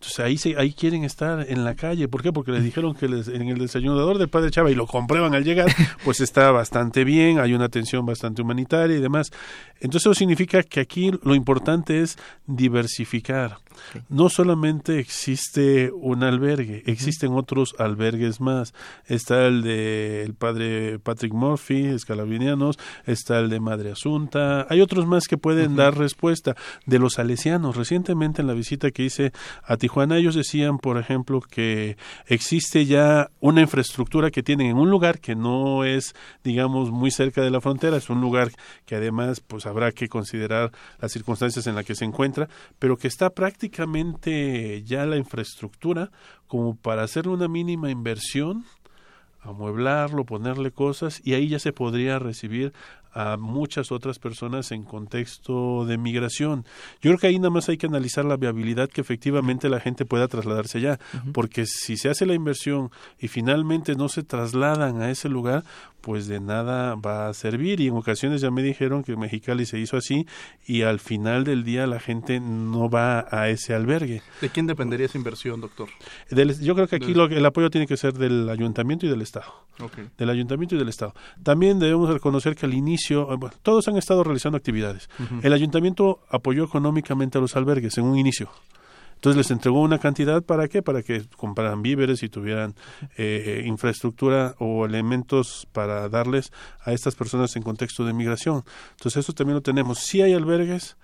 Entonces 0.00 0.20
ahí, 0.20 0.38
se, 0.38 0.56
ahí 0.56 0.72
quieren 0.72 1.04
estar 1.04 1.44
en 1.46 1.62
la 1.62 1.74
calle. 1.74 2.08
¿Por 2.08 2.22
qué? 2.22 2.32
Porque 2.32 2.52
les 2.52 2.64
dijeron 2.64 2.94
que 2.94 3.06
les, 3.06 3.28
en 3.28 3.46
el 3.48 3.58
desayunador 3.58 4.16
del 4.16 4.30
Padre 4.30 4.50
Chava 4.50 4.70
y 4.70 4.74
lo 4.74 4.86
comprueban 4.86 5.34
al 5.34 5.44
llegar, 5.44 5.68
pues 6.06 6.20
está 6.20 6.50
bastante 6.52 7.04
bien, 7.04 7.38
hay 7.38 7.52
una 7.52 7.66
atención 7.66 8.06
bastante 8.06 8.40
humanitaria 8.40 8.96
y 8.96 9.00
demás. 9.02 9.30
Entonces 9.74 10.06
eso 10.06 10.14
significa 10.14 10.62
que 10.62 10.80
aquí 10.80 11.10
lo 11.22 11.34
importante 11.34 12.00
es 12.00 12.16
diversificar. 12.46 13.58
No 14.08 14.28
solamente 14.28 14.98
existe 14.98 15.90
un 15.92 16.22
albergue, 16.22 16.82
existen 16.86 17.32
otros 17.32 17.74
albergues 17.78 18.40
más. 18.40 18.72
Está 19.06 19.46
el 19.46 19.62
de 19.62 20.22
el 20.22 20.34
padre 20.34 20.98
Patrick 20.98 21.32
Murphy, 21.32 21.86
escalabinianos, 21.86 22.78
está 23.06 23.38
el 23.38 23.48
de 23.48 23.60
Madre 23.60 23.92
Asunta, 23.92 24.66
hay 24.68 24.80
otros 24.80 25.06
más 25.06 25.28
que 25.28 25.38
pueden 25.38 25.76
dar 25.76 25.96
respuesta. 25.96 26.56
De 26.86 26.98
los 26.98 27.14
salesianos, 27.14 27.76
recientemente 27.76 28.42
en 28.42 28.48
la 28.48 28.54
visita 28.54 28.90
que 28.90 29.04
hice 29.04 29.32
a 29.64 29.76
Tijuana, 29.76 29.89
ellos 30.16 30.34
decían, 30.34 30.78
por 30.78 30.98
ejemplo, 30.98 31.40
que 31.40 31.96
existe 32.26 32.86
ya 32.86 33.28
una 33.40 33.60
infraestructura 33.60 34.30
que 34.30 34.42
tienen 34.42 34.68
en 34.68 34.76
un 34.76 34.90
lugar 34.90 35.20
que 35.20 35.34
no 35.34 35.84
es, 35.84 36.14
digamos, 36.44 36.90
muy 36.90 37.10
cerca 37.10 37.42
de 37.42 37.50
la 37.50 37.60
frontera, 37.60 37.96
es 37.96 38.10
un 38.10 38.20
lugar 38.20 38.50
que 38.86 38.96
además, 38.96 39.40
pues 39.40 39.66
habrá 39.66 39.92
que 39.92 40.08
considerar 40.08 40.70
las 41.00 41.12
circunstancias 41.12 41.66
en 41.66 41.74
las 41.74 41.84
que 41.84 41.94
se 41.94 42.04
encuentra, 42.04 42.48
pero 42.78 42.96
que 42.96 43.08
está 43.08 43.30
prácticamente 43.30 44.82
ya 44.82 45.06
la 45.06 45.16
infraestructura 45.16 46.10
como 46.46 46.76
para 46.76 47.02
hacer 47.02 47.28
una 47.28 47.48
mínima 47.48 47.90
inversión 47.90 48.64
amueblarlo, 49.42 50.24
ponerle 50.24 50.70
cosas 50.70 51.20
y 51.24 51.34
ahí 51.34 51.48
ya 51.48 51.58
se 51.58 51.72
podría 51.72 52.18
recibir 52.18 52.72
a 53.12 53.36
muchas 53.36 53.92
otras 53.92 54.18
personas 54.18 54.72
en 54.72 54.84
contexto 54.84 55.84
de 55.84 55.98
migración. 55.98 56.64
Yo 57.00 57.10
creo 57.10 57.18
que 57.18 57.26
ahí 57.26 57.38
nada 57.38 57.50
más 57.50 57.68
hay 57.68 57.76
que 57.76 57.86
analizar 57.86 58.24
la 58.24 58.36
viabilidad 58.36 58.88
que 58.88 59.00
efectivamente 59.00 59.68
la 59.68 59.80
gente 59.80 60.04
pueda 60.04 60.28
trasladarse 60.28 60.78
allá, 60.78 60.98
porque 61.32 61.66
si 61.66 61.96
se 61.96 62.08
hace 62.08 62.26
la 62.26 62.34
inversión 62.34 62.90
y 63.18 63.28
finalmente 63.28 63.94
no 63.94 64.08
se 64.08 64.22
trasladan 64.22 65.02
a 65.02 65.10
ese 65.10 65.28
lugar, 65.28 65.64
pues 66.00 66.26
de 66.26 66.40
nada 66.40 66.94
va 66.94 67.28
a 67.28 67.34
servir 67.34 67.80
y 67.80 67.88
en 67.88 67.94
ocasiones 67.94 68.40
ya 68.40 68.50
me 68.50 68.62
dijeron 68.62 69.02
que 69.02 69.16
Mexicali 69.16 69.66
se 69.66 69.78
hizo 69.78 69.96
así 69.96 70.26
y 70.66 70.82
al 70.82 71.00
final 71.00 71.44
del 71.44 71.64
día 71.64 71.86
la 71.86 72.00
gente 72.00 72.40
no 72.40 72.88
va 72.88 73.26
a 73.30 73.48
ese 73.48 73.74
albergue. 73.74 74.22
¿De 74.40 74.48
quién 74.48 74.66
dependería 74.66 75.06
esa 75.06 75.18
inversión, 75.18 75.60
doctor? 75.60 75.88
yo 76.60 76.74
creo 76.74 76.86
que 76.86 76.96
aquí 76.96 77.14
lo, 77.14 77.24
el 77.24 77.44
apoyo 77.44 77.70
tiene 77.70 77.86
que 77.86 77.96
ser 77.96 78.14
del 78.14 78.48
ayuntamiento 78.48 79.06
y 79.06 79.08
del 79.08 79.22
Estado. 79.22 79.52
Del 80.18 80.30
ayuntamiento 80.30 80.74
y 80.74 80.78
del 80.78 80.88
Estado. 80.88 81.14
También 81.42 81.78
debemos 81.78 82.10
reconocer 82.10 82.54
que 82.54 82.66
al 82.66 82.74
inicio, 82.74 83.32
eh, 83.32 83.38
todos 83.62 83.88
han 83.88 83.96
estado 83.96 84.24
realizando 84.24 84.56
actividades. 84.56 85.08
El 85.42 85.52
ayuntamiento 85.52 86.20
apoyó 86.28 86.64
económicamente 86.64 87.38
a 87.38 87.40
los 87.40 87.56
albergues 87.56 87.96
en 87.98 88.04
un 88.04 88.18
inicio. 88.18 88.50
Entonces 89.20 89.36
les 89.36 89.50
entregó 89.50 89.82
una 89.82 89.98
cantidad 89.98 90.42
para 90.42 90.66
qué? 90.66 90.80
Para 90.80 91.02
que 91.02 91.26
compraran 91.36 91.82
víveres 91.82 92.22
y 92.22 92.30
tuvieran 92.30 92.74
eh, 93.18 93.64
infraestructura 93.66 94.54
o 94.58 94.86
elementos 94.86 95.68
para 95.72 96.08
darles 96.08 96.52
a 96.82 96.94
estas 96.94 97.16
personas 97.16 97.54
en 97.56 97.62
contexto 97.62 98.06
de 98.06 98.14
migración. 98.14 98.64
Entonces 98.92 99.18
eso 99.18 99.34
también 99.34 99.56
lo 99.56 99.60
tenemos. 99.60 99.98
Si 99.98 100.22
hay 100.22 100.32
albergues, 100.32 100.96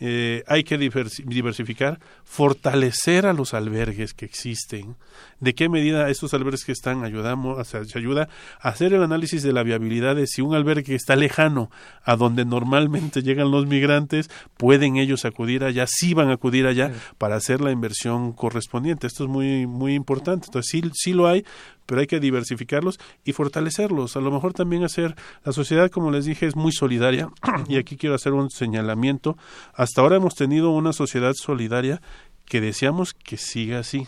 eh, 0.00 0.44
hay 0.46 0.64
que 0.64 0.78
diversificar, 0.78 2.00
fortalecer 2.24 3.26
a 3.26 3.34
los 3.34 3.52
albergues 3.52 4.14
que 4.14 4.24
existen. 4.24 4.96
¿De 5.40 5.54
qué 5.54 5.68
medida 5.68 6.08
estos 6.08 6.32
albergues 6.32 6.64
que 6.64 6.72
están 6.72 7.04
ayudamos, 7.04 7.58
o 7.58 7.64
sea, 7.64 7.84
se 7.84 7.98
ayuda 7.98 8.28
a 8.60 8.70
hacer 8.70 8.94
el 8.94 9.02
análisis 9.02 9.42
de 9.42 9.52
la 9.52 9.62
viabilidad 9.62 10.16
de 10.16 10.26
si 10.26 10.40
un 10.40 10.54
albergue 10.54 10.94
está 10.94 11.16
lejano 11.16 11.70
a 12.02 12.16
donde 12.16 12.46
normalmente 12.46 13.22
llegan 13.22 13.50
los 13.50 13.66
migrantes, 13.66 14.30
pueden 14.56 14.96
ellos 14.96 15.26
acudir 15.26 15.64
allá, 15.64 15.86
sí 15.86 16.14
van 16.14 16.30
a 16.30 16.34
acudir 16.34 16.66
allá 16.66 16.92
para 17.18 17.36
hacer 17.36 17.60
la 17.60 17.70
inversión 17.70 18.32
correspondiente. 18.32 19.06
Esto 19.06 19.24
es 19.24 19.30
muy 19.30 19.66
muy 19.66 19.94
importante. 19.94 20.46
Entonces 20.46 20.70
sí, 20.70 20.82
sí 20.94 21.12
lo 21.12 21.26
hay, 21.26 21.44
pero 21.90 22.02
hay 22.02 22.06
que 22.06 22.20
diversificarlos 22.20 23.00
y 23.24 23.32
fortalecerlos. 23.32 24.16
A 24.16 24.20
lo 24.20 24.30
mejor 24.30 24.52
también 24.52 24.84
hacer, 24.84 25.16
la 25.44 25.50
sociedad, 25.52 25.90
como 25.90 26.12
les 26.12 26.24
dije, 26.24 26.46
es 26.46 26.54
muy 26.54 26.70
solidaria 26.70 27.30
y 27.68 27.78
aquí 27.78 27.96
quiero 27.96 28.14
hacer 28.14 28.32
un 28.32 28.48
señalamiento. 28.48 29.36
Hasta 29.74 30.00
ahora 30.00 30.14
hemos 30.14 30.36
tenido 30.36 30.70
una 30.70 30.92
sociedad 30.92 31.32
solidaria 31.34 32.00
que 32.44 32.60
deseamos 32.60 33.12
que 33.12 33.36
siga 33.36 33.80
así. 33.80 34.06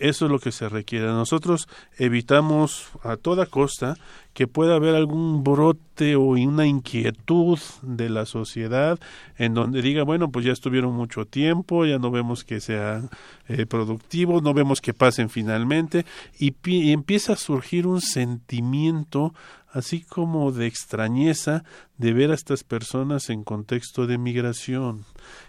Eso 0.00 0.24
es 0.24 0.32
lo 0.32 0.38
que 0.38 0.50
se 0.50 0.66
requiere. 0.70 1.04
Nosotros 1.08 1.68
evitamos 1.98 2.88
a 3.02 3.18
toda 3.18 3.44
costa 3.44 3.98
que 4.32 4.46
pueda 4.46 4.76
haber 4.76 4.94
algún 4.94 5.44
brote 5.44 6.16
o 6.16 6.22
una 6.22 6.66
inquietud 6.66 7.58
de 7.82 8.08
la 8.08 8.24
sociedad 8.24 8.98
en 9.36 9.52
donde 9.52 9.82
diga, 9.82 10.02
bueno, 10.02 10.30
pues 10.30 10.46
ya 10.46 10.52
estuvieron 10.52 10.94
mucho 10.94 11.26
tiempo, 11.26 11.84
ya 11.84 11.98
no 11.98 12.10
vemos 12.10 12.44
que 12.44 12.60
sean 12.60 13.10
eh, 13.46 13.66
productivos, 13.66 14.42
no 14.42 14.54
vemos 14.54 14.80
que 14.80 14.94
pasen 14.94 15.28
finalmente 15.28 16.06
y, 16.38 16.54
y 16.64 16.92
empieza 16.92 17.34
a 17.34 17.36
surgir 17.36 17.86
un 17.86 18.00
sentimiento 18.00 19.34
así 19.70 20.00
como 20.00 20.50
de 20.50 20.66
extrañeza 20.66 21.62
de 21.98 22.14
ver 22.14 22.30
a 22.30 22.34
estas 22.36 22.64
personas 22.64 23.28
en 23.28 23.44
contexto 23.44 24.06
de 24.06 24.16
migración. 24.16 25.04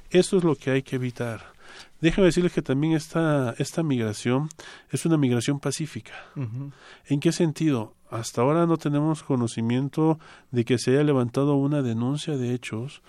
Eso 0.09 0.37
es 0.37 0.43
lo 0.43 0.57
que 0.57 0.71
hay 0.71 0.83
que 0.83 0.97
evitar. 0.97 1.53
Déjame 2.01 2.25
decirles 2.25 2.51
que 2.51 2.61
también 2.61 2.93
esta, 2.93 3.53
esta 3.59 3.83
migración 3.83 4.49
es 4.89 5.05
una 5.05 5.17
migración 5.17 5.59
pacífica. 5.59 6.13
¿En 7.05 7.19
qué 7.19 7.31
sentido? 7.31 7.93
Hasta 8.09 8.41
ahora 8.41 8.65
no 8.65 8.77
tenemos 8.77 9.23
conocimiento 9.23 10.19
de 10.49 10.65
que 10.65 10.77
se 10.77 10.91
haya 10.91 11.03
levantado 11.03 11.55
una 11.55 11.81
denuncia 11.81 12.35
de 12.35 12.53
hechos 12.53 13.01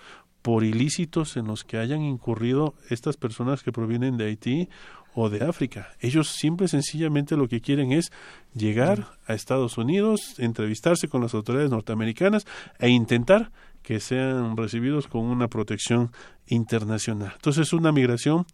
por 0.43 0.63
ilícitos 0.63 1.37
en 1.37 1.47
los 1.47 1.63
que 1.63 1.77
hayan 1.77 2.01
incurrido 2.01 2.75
estas 2.89 3.17
personas 3.17 3.63
que 3.63 3.71
provienen 3.71 4.17
de 4.17 4.25
Haití 4.25 4.69
o 5.15 5.29
de 5.29 5.43
África. 5.43 5.89
Ellos 5.99 6.29
simple 6.29 6.65
y 6.65 6.69
sencillamente 6.69 7.37
lo 7.37 7.47
que 7.47 7.61
quieren 7.61 7.91
es 7.91 8.11
llegar 8.53 9.17
a 9.25 9.33
Estados 9.33 9.77
Unidos, 9.77 10.35
entrevistarse 10.39 11.07
con 11.07 11.21
las 11.21 11.33
autoridades 11.33 11.71
norteamericanas 11.71 12.45
e 12.79 12.89
intentar 12.89 13.51
que 13.83 13.99
sean 13.99 14.55
recibidos 14.57 15.07
con 15.07 15.23
una 15.25 15.47
protección 15.49 16.11
internacional. 16.47 17.33
Entonces 17.35 17.67
es 17.67 17.73
una 17.73 17.91
migración 17.91 18.45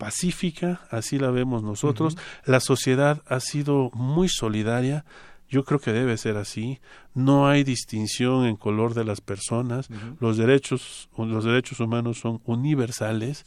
pacífica, 0.00 0.80
así 0.90 1.18
la 1.18 1.30
vemos 1.30 1.62
nosotros. 1.62 2.16
La 2.46 2.60
sociedad 2.60 3.22
ha 3.28 3.38
sido 3.38 3.90
muy 3.92 4.30
solidaria. 4.30 5.04
Yo 5.46 5.64
creo 5.64 5.78
que 5.78 5.92
debe 5.92 6.16
ser 6.16 6.38
así. 6.38 6.80
No 7.12 7.48
hay 7.48 7.64
distinción 7.64 8.46
en 8.46 8.56
color 8.56 8.94
de 8.94 9.04
las 9.04 9.20
personas. 9.20 9.90
Los 10.18 10.38
derechos, 10.38 11.10
los 11.18 11.44
derechos 11.44 11.80
humanos 11.80 12.18
son 12.18 12.40
universales 12.46 13.44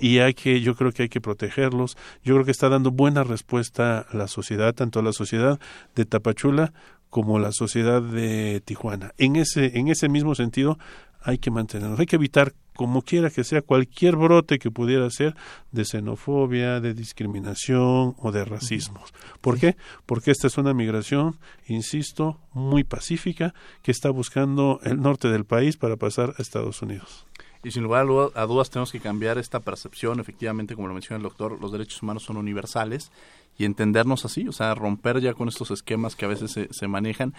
y 0.00 0.20
hay 0.20 0.34
que, 0.34 0.60
yo 0.60 0.76
creo 0.76 0.92
que 0.92 1.02
hay 1.02 1.08
que 1.08 1.20
protegerlos. 1.20 1.96
Yo 2.22 2.34
creo 2.34 2.44
que 2.44 2.52
está 2.52 2.68
dando 2.68 2.92
buena 2.92 3.24
respuesta 3.24 4.06
a 4.08 4.16
la 4.16 4.28
sociedad, 4.28 4.74
tanto 4.74 5.00
a 5.00 5.02
la 5.02 5.12
sociedad 5.12 5.58
de 5.96 6.04
Tapachula 6.04 6.72
como 7.10 7.40
la 7.40 7.50
sociedad 7.50 8.02
de 8.02 8.62
Tijuana. 8.64 9.14
En 9.18 9.34
ese, 9.34 9.78
en 9.78 9.88
ese 9.88 10.08
mismo 10.08 10.36
sentido, 10.36 10.78
hay 11.22 11.38
que 11.38 11.50
mantenernos, 11.50 11.98
hay 11.98 12.06
que 12.06 12.16
evitar 12.16 12.52
como 12.78 13.02
quiera 13.02 13.28
que 13.28 13.42
sea 13.42 13.60
cualquier 13.60 14.14
brote 14.14 14.60
que 14.60 14.70
pudiera 14.70 15.10
ser 15.10 15.34
de 15.72 15.84
xenofobia, 15.84 16.78
de 16.78 16.94
discriminación 16.94 18.14
o 18.16 18.30
de 18.30 18.44
racismo. 18.44 19.02
¿Por 19.40 19.58
qué? 19.58 19.76
Porque 20.06 20.30
esta 20.30 20.46
es 20.46 20.58
una 20.58 20.72
migración, 20.74 21.40
insisto, 21.66 22.38
muy 22.52 22.84
pacífica 22.84 23.52
que 23.82 23.90
está 23.90 24.10
buscando 24.10 24.78
el 24.84 25.02
norte 25.02 25.26
del 25.26 25.44
país 25.44 25.76
para 25.76 25.96
pasar 25.96 26.34
a 26.38 26.42
Estados 26.42 26.80
Unidos. 26.80 27.26
Y 27.64 27.72
sin 27.72 27.82
lugar 27.82 28.06
a 28.36 28.46
dudas 28.46 28.70
tenemos 28.70 28.92
que 28.92 29.00
cambiar 29.00 29.38
esta 29.38 29.58
percepción, 29.58 30.20
efectivamente, 30.20 30.76
como 30.76 30.86
lo 30.86 30.94
menciona 30.94 31.16
el 31.16 31.24
doctor, 31.24 31.60
los 31.60 31.72
derechos 31.72 32.00
humanos 32.00 32.22
son 32.22 32.36
universales 32.36 33.10
y 33.58 33.64
entendernos 33.64 34.24
así, 34.24 34.46
o 34.46 34.52
sea, 34.52 34.72
romper 34.76 35.20
ya 35.20 35.34
con 35.34 35.48
estos 35.48 35.72
esquemas 35.72 36.14
que 36.14 36.26
a 36.26 36.28
veces 36.28 36.52
se, 36.52 36.72
se 36.72 36.86
manejan 36.86 37.34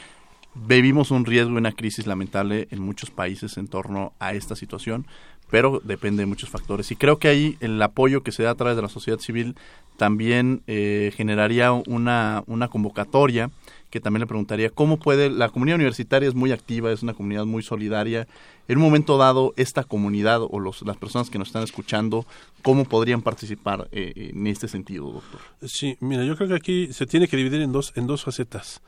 Vivimos 0.56 1.12
un 1.12 1.26
riesgo 1.26 1.54
y 1.54 1.58
una 1.58 1.72
crisis 1.72 2.08
lamentable 2.08 2.68
en 2.72 2.82
muchos 2.82 3.12
países 3.12 3.58
en 3.58 3.68
torno 3.68 4.14
a 4.20 4.34
esta 4.34 4.56
situación, 4.56 5.06
pero 5.50 5.82
depende 5.84 6.22
de 6.22 6.26
muchos 6.26 6.50
factores. 6.50 6.92
Y 6.92 6.96
creo 6.96 7.18
que 7.20 7.28
ahí 7.28 7.58
el 7.60 7.82
apoyo 7.82 8.24
que 8.24 8.32
se 8.32 8.44
da 8.44 8.52
a 8.52 8.56
través 8.56 8.76
de 8.76 8.82
la 8.82 8.90
sociedad 8.90 9.20
civil 9.20 9.56
también 9.98 10.62
eh, 10.68 11.12
generaría 11.16 11.72
una, 11.72 12.44
una 12.48 12.68
convocatoria 12.68 13.50
que 13.90 14.00
también 14.00 14.22
le 14.22 14.28
preguntaría 14.28 14.70
cómo 14.70 14.98
puede, 14.98 15.30
la 15.30 15.50
comunidad 15.50 15.76
universitaria 15.76 16.30
es 16.30 16.36
muy 16.36 16.52
activa, 16.52 16.92
es 16.92 17.02
una 17.02 17.14
comunidad 17.14 17.46
muy 17.46 17.64
solidaria. 17.64 18.28
En 18.68 18.78
un 18.78 18.84
momento 18.84 19.18
dado, 19.18 19.54
esta 19.58 19.84
comunidad 19.84 20.42
o 20.42 20.60
los, 20.60 20.84
las 20.84 20.98
personas 20.98 21.30
que 21.30 21.40
nos 21.40 21.50
están 21.50 21.64
escuchando, 21.64 22.26
¿cómo 22.62 22.86
podrían 22.86 23.22
participar 23.22 23.88
eh, 23.92 24.32
en 24.34 24.46
este 24.48 24.68
sentido, 24.68 25.12
doctor? 25.12 25.42
Sí, 25.66 25.98
mira, 26.02 26.24
yo 26.24 26.36
creo 26.36 26.50
que 26.50 26.56
aquí 26.56 26.94
se 26.94 27.08
tiene 27.08 27.28
que 27.28 27.38
dividir 27.38 27.62
en 27.62 27.72
dos, 27.72 27.94
en 27.96 28.06
dos 28.06 28.24
facetas. 28.24 28.82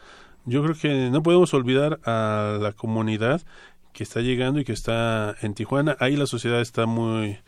Yo 0.45 0.63
creo 0.63 0.75
que 0.75 1.09
no 1.09 1.21
podemos 1.23 1.53
olvidar 1.53 1.99
a 2.05 2.57
la 2.59 2.71
comunidad 2.73 3.41
que 3.93 4.03
está 4.03 4.21
llegando 4.21 4.59
y 4.59 4.65
que 4.65 4.73
está 4.73 5.35
en 5.41 5.53
Tijuana. 5.53 5.97
Ahí 5.99 6.15
la 6.15 6.25
sociedad 6.25 6.61
está 6.61 6.85
muy, 6.85 7.39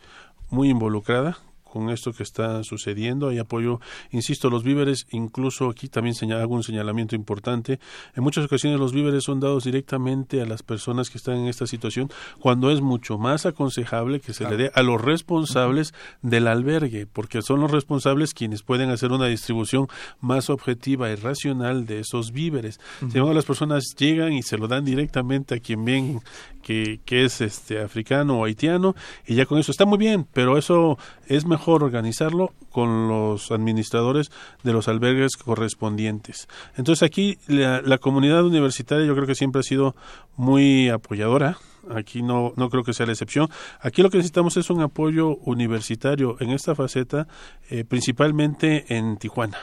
muy 0.50 0.70
involucrada 0.70 1.38
con 1.74 1.90
esto 1.90 2.12
que 2.12 2.22
está 2.22 2.62
sucediendo. 2.62 3.30
Hay 3.30 3.38
apoyo, 3.38 3.80
insisto, 4.12 4.48
los 4.48 4.62
víveres, 4.62 5.08
incluso 5.10 5.68
aquí 5.68 5.88
también 5.88 6.14
señala, 6.14 6.42
hago 6.42 6.54
un 6.54 6.62
señalamiento 6.62 7.16
importante. 7.16 7.80
En 8.14 8.22
muchas 8.22 8.44
ocasiones 8.44 8.78
los 8.78 8.92
víveres 8.92 9.24
son 9.24 9.40
dados 9.40 9.64
directamente 9.64 10.40
a 10.40 10.46
las 10.46 10.62
personas 10.62 11.10
que 11.10 11.18
están 11.18 11.36
en 11.38 11.48
esta 11.48 11.66
situación, 11.66 12.10
cuando 12.38 12.70
es 12.70 12.80
mucho 12.80 13.18
más 13.18 13.44
aconsejable 13.44 14.20
que 14.20 14.32
se 14.32 14.48
le 14.48 14.56
dé 14.56 14.70
a 14.72 14.84
los 14.84 15.00
responsables 15.00 15.94
del 16.22 16.46
albergue, 16.46 17.06
porque 17.06 17.42
son 17.42 17.60
los 17.60 17.72
responsables 17.72 18.34
quienes 18.34 18.62
pueden 18.62 18.90
hacer 18.90 19.10
una 19.10 19.26
distribución 19.26 19.88
más 20.20 20.50
objetiva 20.50 21.10
y 21.10 21.16
racional 21.16 21.86
de 21.86 21.98
esos 21.98 22.30
víveres. 22.30 22.78
Sin 23.00 23.08
embargo, 23.16 23.34
las 23.34 23.46
personas 23.46 23.96
llegan 23.98 24.32
y 24.32 24.44
se 24.44 24.58
lo 24.58 24.68
dan 24.68 24.84
directamente 24.84 25.56
a 25.56 25.58
quien 25.58 25.84
ven 25.84 26.20
que, 26.64 27.00
que 27.04 27.24
es 27.24 27.40
este 27.40 27.80
africano 27.80 28.40
o 28.40 28.44
haitiano 28.44 28.96
y 29.26 29.36
ya 29.36 29.46
con 29.46 29.58
eso 29.58 29.70
está 29.70 29.84
muy 29.84 29.98
bien, 29.98 30.26
pero 30.32 30.58
eso 30.58 30.98
es 31.26 31.46
mejor 31.46 31.84
organizarlo 31.84 32.52
con 32.70 33.06
los 33.08 33.52
administradores 33.52 34.32
de 34.64 34.72
los 34.72 34.88
albergues 34.88 35.36
correspondientes. 35.36 36.48
Entonces 36.76 37.02
aquí 37.04 37.38
la, 37.46 37.82
la 37.82 37.98
comunidad 37.98 38.44
universitaria 38.44 39.06
yo 39.06 39.14
creo 39.14 39.26
que 39.26 39.34
siempre 39.34 39.60
ha 39.60 39.62
sido 39.62 39.94
muy 40.36 40.88
apoyadora, 40.88 41.58
aquí 41.90 42.22
no, 42.22 42.54
no 42.56 42.70
creo 42.70 42.82
que 42.82 42.94
sea 42.94 43.06
la 43.06 43.12
excepción. 43.12 43.48
Aquí 43.80 44.02
lo 44.02 44.10
que 44.10 44.16
necesitamos 44.16 44.56
es 44.56 44.70
un 44.70 44.80
apoyo 44.80 45.36
universitario 45.36 46.36
en 46.40 46.50
esta 46.50 46.74
faceta, 46.74 47.28
eh, 47.70 47.84
principalmente 47.84 48.96
en 48.96 49.18
Tijuana 49.18 49.58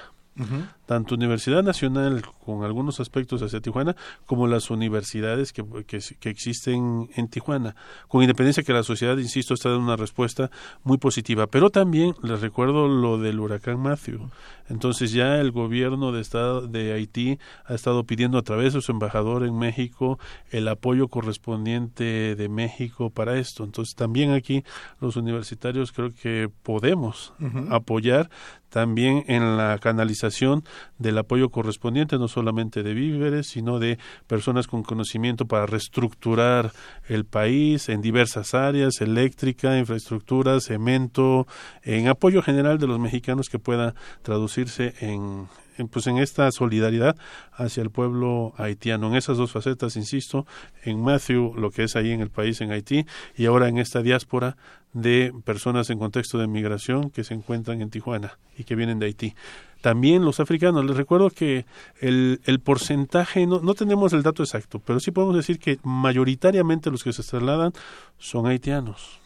tanto 0.86 1.16
Universidad 1.16 1.62
Nacional 1.62 2.24
con 2.44 2.64
algunos 2.64 3.00
aspectos 3.00 3.42
hacia 3.42 3.62
Tijuana 3.62 3.96
como 4.26 4.48
las 4.48 4.70
universidades 4.70 5.54
que, 5.54 5.64
que, 5.86 6.30
existen 6.30 7.10
en 7.16 7.28
Tijuana, 7.28 7.76
con 8.08 8.22
independencia 8.22 8.64
que 8.64 8.74
la 8.74 8.84
sociedad, 8.84 9.18
insisto, 9.18 9.54
está 9.54 9.70
dando 9.70 9.86
una 9.86 9.98
respuesta 9.98 10.50
muy 10.84 10.98
positiva. 10.98 11.48
Pero 11.48 11.70
también 11.70 12.16
les 12.24 12.42
recuerdo 12.42 12.88
lo 12.88 13.18
del 13.18 13.40
huracán 13.40 13.80
Matthew. 13.80 14.30
Entonces 14.72 15.12
ya 15.12 15.40
el 15.40 15.52
gobierno 15.52 16.14
de, 16.14 16.22
estado, 16.22 16.66
de 16.66 16.94
Haití 16.94 17.40
ha 17.66 17.74
estado 17.74 18.06
pidiendo 18.06 18.38
a 18.38 18.42
través 18.42 18.74
de 18.74 18.82
su 18.82 18.94
embajador 18.94 19.44
en 19.44 19.58
México 19.58 20.18
el 20.50 20.66
apoyo 20.70 21.10
correspondiente 21.10 22.36
de 22.36 22.50
México 22.50 23.10
para 23.10 23.38
esto. 23.38 23.66
Entonces 23.66 23.96
también 23.96 24.32
aquí 24.32 24.64
los 25.02 25.18
universitarios 25.18 25.92
creo 25.92 26.14
que 26.14 26.50
podemos 26.64 27.34
apoyar 27.70 28.30
también 28.72 29.26
en 29.28 29.58
la 29.58 29.78
canalización 29.80 30.64
del 30.98 31.18
apoyo 31.18 31.50
correspondiente, 31.50 32.18
no 32.18 32.28
solamente 32.28 32.84
de 32.84 32.94
víveres, 32.94 33.48
sino 33.48 33.80
de 33.80 34.00
personas 34.28 34.66
con 34.66 34.82
conocimiento 34.82 35.46
para 35.46 35.66
reestructurar 35.66 36.72
el 37.08 37.26
país 37.26 37.90
en 37.90 38.02
diversas 38.02 38.54
áreas, 38.54 39.02
eléctrica, 39.02 39.78
infraestructura, 39.78 40.60
cemento, 40.62 41.48
en 41.84 42.08
apoyo 42.08 42.42
general 42.42 42.80
de 42.80 42.88
los 42.88 42.98
mexicanos 42.98 43.50
que 43.50 43.60
pueda 43.60 43.94
traducirse 44.24 44.94
en, 45.02 45.48
pues 45.92 46.08
en 46.08 46.18
esta 46.18 46.52
solidaridad 46.52 47.16
hacia 47.54 47.84
el 47.84 47.90
pueblo 47.90 48.54
haitiano. 48.58 49.08
En 49.08 49.16
esas 49.16 49.38
dos 49.38 49.52
facetas, 49.52 49.96
insisto, 49.96 50.46
en 50.84 51.02
Matthew, 51.02 51.56
lo 51.56 51.72
que 51.72 51.84
es 51.84 51.96
ahí 51.96 52.12
en 52.12 52.22
el 52.22 52.30
país, 52.30 52.62
en 52.62 52.72
Haití, 52.72 53.06
y 53.36 53.46
ahora 53.46 53.68
en 53.68 53.78
esta 53.78 54.02
diáspora 54.02 54.58
de 54.94 55.34
personas 55.46 55.90
en 55.90 56.00
contexto 56.00 56.38
de 56.38 56.48
migración 56.48 57.10
que 57.10 57.24
se 57.24 57.34
encuentran 57.34 57.82
en 57.82 57.90
Tijuana 57.90 58.38
y 58.58 58.64
que 58.66 58.76
vienen 58.76 59.00
de 59.00 59.06
Haití. 59.08 59.36
También 59.82 60.24
los 60.24 60.40
africanos, 60.40 60.86
les 60.86 60.96
recuerdo 60.96 61.32
que 61.32 61.66
el, 62.00 62.40
el 62.46 62.60
porcentaje, 62.60 63.48
no, 63.48 63.62
no 63.62 63.74
tenemos 63.74 64.14
el 64.14 64.22
dato 64.22 64.44
exacto, 64.44 64.80
pero 64.80 65.00
sí 65.00 65.12
podemos 65.12 65.36
decir 65.36 65.58
que 65.58 65.80
mayoritariamente 65.84 66.92
los 66.92 67.04
que 67.04 67.14
se 67.14 67.24
trasladan 67.24 67.74
son 68.20 68.46
haitianos. 68.46 69.20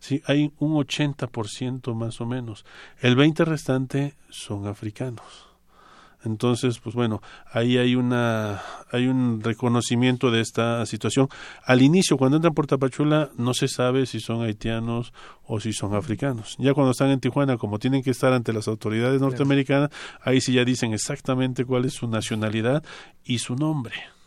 Sí, 0.00 0.22
hay 0.26 0.52
un 0.58 0.74
80% 0.74 1.94
más 1.94 2.20
o 2.20 2.26
menos. 2.26 2.64
El 3.00 3.16
20 3.16 3.44
restante 3.44 4.14
son 4.30 4.66
africanos. 4.66 5.47
Entonces, 6.24 6.78
pues 6.80 6.94
bueno, 6.94 7.22
ahí 7.52 7.78
hay 7.78 7.94
una 7.94 8.60
hay 8.90 9.06
un 9.06 9.40
reconocimiento 9.42 10.30
de 10.30 10.40
esta 10.40 10.84
situación. 10.86 11.28
Al 11.64 11.82
inicio, 11.82 12.16
cuando 12.16 12.36
entran 12.36 12.54
por 12.54 12.66
Tapachula, 12.66 13.30
no 13.36 13.54
se 13.54 13.68
sabe 13.68 14.06
si 14.06 14.20
son 14.20 14.42
haitianos 14.42 15.12
o 15.44 15.60
si 15.60 15.72
son 15.72 15.94
africanos. 15.94 16.56
Ya 16.58 16.74
cuando 16.74 16.92
están 16.92 17.10
en 17.10 17.20
Tijuana, 17.20 17.56
como 17.56 17.78
tienen 17.78 18.02
que 18.02 18.10
estar 18.10 18.32
ante 18.32 18.52
las 18.52 18.68
autoridades 18.68 19.20
norteamericanas, 19.20 19.90
ahí 20.22 20.40
sí 20.40 20.52
ya 20.52 20.64
dicen 20.64 20.92
exactamente 20.92 21.64
cuál 21.64 21.84
es 21.84 21.94
su 21.94 22.08
nacionalidad 22.08 22.82
y 23.24 23.38
su 23.38 23.54
nombre. 23.54 24.17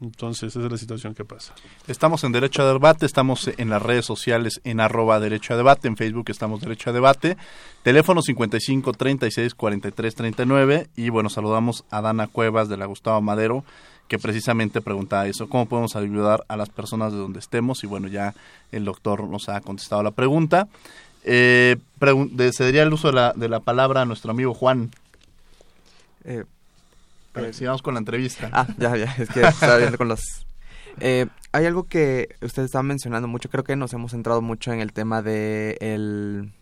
Entonces, 0.00 0.56
esa 0.56 0.64
es 0.64 0.72
la 0.72 0.78
situación 0.78 1.14
que 1.14 1.24
pasa. 1.24 1.54
Estamos 1.86 2.24
en 2.24 2.32
Derecho 2.32 2.62
a 2.62 2.72
Debate, 2.72 3.04
estamos 3.04 3.50
en 3.56 3.68
las 3.68 3.82
redes 3.82 4.06
sociales 4.06 4.60
en 4.64 4.80
arroba 4.80 5.20
Derecho 5.20 5.54
a 5.54 5.56
Debate, 5.56 5.88
en 5.88 5.96
Facebook 5.96 6.30
estamos 6.30 6.60
Derecho 6.60 6.90
a 6.90 6.92
Debate, 6.92 7.36
teléfono 7.82 8.22
55 8.22 8.92
36 8.92 9.54
43 9.54 10.14
39 10.14 10.88
y 10.96 11.10
bueno, 11.10 11.28
saludamos 11.28 11.84
a 11.90 12.00
Dana 12.00 12.26
Cuevas 12.26 12.68
de 12.68 12.76
la 12.76 12.86
Gustavo 12.86 13.20
Madero 13.20 13.64
que 14.08 14.18
precisamente 14.18 14.80
preguntaba 14.80 15.26
eso, 15.26 15.48
cómo 15.48 15.66
podemos 15.66 15.96
ayudar 15.96 16.44
a 16.48 16.56
las 16.56 16.68
personas 16.68 17.12
de 17.12 17.18
donde 17.18 17.38
estemos 17.38 17.84
y 17.84 17.86
bueno, 17.86 18.08
ya 18.08 18.34
el 18.70 18.84
doctor 18.84 19.28
nos 19.28 19.48
ha 19.48 19.60
contestado 19.60 20.02
la 20.02 20.10
pregunta. 20.10 20.68
Eh, 21.24 21.76
cedería 22.52 22.82
el 22.82 22.92
uso 22.92 23.08
de 23.08 23.14
la, 23.14 23.32
de 23.32 23.48
la 23.48 23.60
palabra 23.60 24.02
a 24.02 24.04
nuestro 24.04 24.30
amigo 24.30 24.52
Juan. 24.52 24.90
Eh, 26.24 26.44
pero 27.34 27.52
sigamos 27.52 27.82
con 27.82 27.94
la 27.94 27.98
entrevista. 28.00 28.48
Ah, 28.52 28.66
ya, 28.78 28.96
ya, 28.96 29.14
es 29.18 29.28
que 29.28 29.42
estaba 29.42 29.76
viendo 29.76 29.98
con 29.98 30.08
los... 30.08 30.46
Eh, 31.00 31.26
hay 31.52 31.66
algo 31.66 31.84
que 31.84 32.36
ustedes 32.40 32.66
estaban 32.66 32.86
mencionando 32.86 33.26
mucho, 33.26 33.50
creo 33.50 33.64
que 33.64 33.74
nos 33.74 33.92
hemos 33.92 34.12
centrado 34.12 34.40
mucho 34.40 34.72
en 34.72 34.80
el 34.80 34.92
tema 34.92 35.22
de 35.22 35.76
el, 35.80 36.52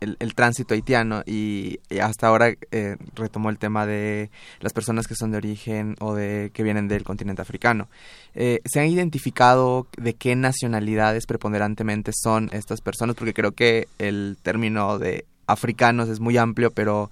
el, 0.00 0.34
tránsito 0.34 0.74
haitiano 0.74 1.22
y, 1.26 1.78
hasta 2.02 2.26
ahora 2.26 2.54
eh, 2.70 2.96
retomó 3.14 3.50
el 3.50 3.58
tema 3.58 3.86
de 3.86 4.30
las 4.60 4.72
personas 4.72 5.06
que 5.06 5.14
son 5.14 5.30
de 5.30 5.38
origen 5.38 5.96
o 6.00 6.14
de 6.14 6.50
que 6.52 6.62
vienen 6.62 6.88
del 6.88 7.04
continente 7.04 7.42
africano. 7.42 7.88
Eh, 8.34 8.60
¿Se 8.64 8.80
han 8.80 8.86
identificado 8.86 9.86
de 9.96 10.14
qué 10.14 10.36
nacionalidades 10.36 11.26
preponderantemente 11.26 12.12
son 12.14 12.50
estas 12.52 12.80
personas? 12.80 13.16
Porque 13.16 13.34
creo 13.34 13.52
que 13.52 13.88
el 13.98 14.38
término 14.42 14.98
de 14.98 15.24
africanos 15.46 16.08
es 16.08 16.20
muy 16.20 16.36
amplio, 16.36 16.70
pero 16.70 17.10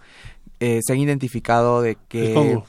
eh, 0.61 0.81
se 0.85 0.93
han 0.93 0.99
identificado 0.99 1.83
de 1.83 1.97
que... 2.09 2.61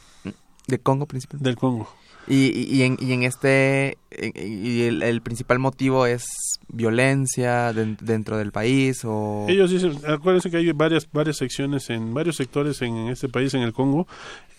De 0.67 0.79
Congo 0.79 1.05
principalmente. 1.05 1.49
Del 1.49 1.57
Congo. 1.57 1.89
Y, 2.29 2.75
y, 2.75 2.83
en, 2.83 2.97
y 2.99 3.13
en 3.13 3.23
este, 3.23 3.97
y 4.11 4.81
el, 4.83 5.21
principal 5.21 5.59
motivo 5.59 6.05
es 6.05 6.25
violencia 6.67 7.71
dentro 7.71 8.37
del 8.37 8.51
país 8.51 9.03
o... 9.05 9.45
Ellos 9.47 9.71
dicen, 9.71 9.93
acuérdense 10.05 10.51
que 10.51 10.57
hay 10.57 10.69
varias, 10.73 11.07
varias 11.09 11.37
secciones 11.37 11.89
en 11.89 12.13
varios 12.13 12.35
sectores 12.35 12.81
en, 12.81 13.07
este 13.07 13.29
país, 13.29 13.53
en 13.53 13.61
el 13.61 13.71
Congo. 13.71 14.07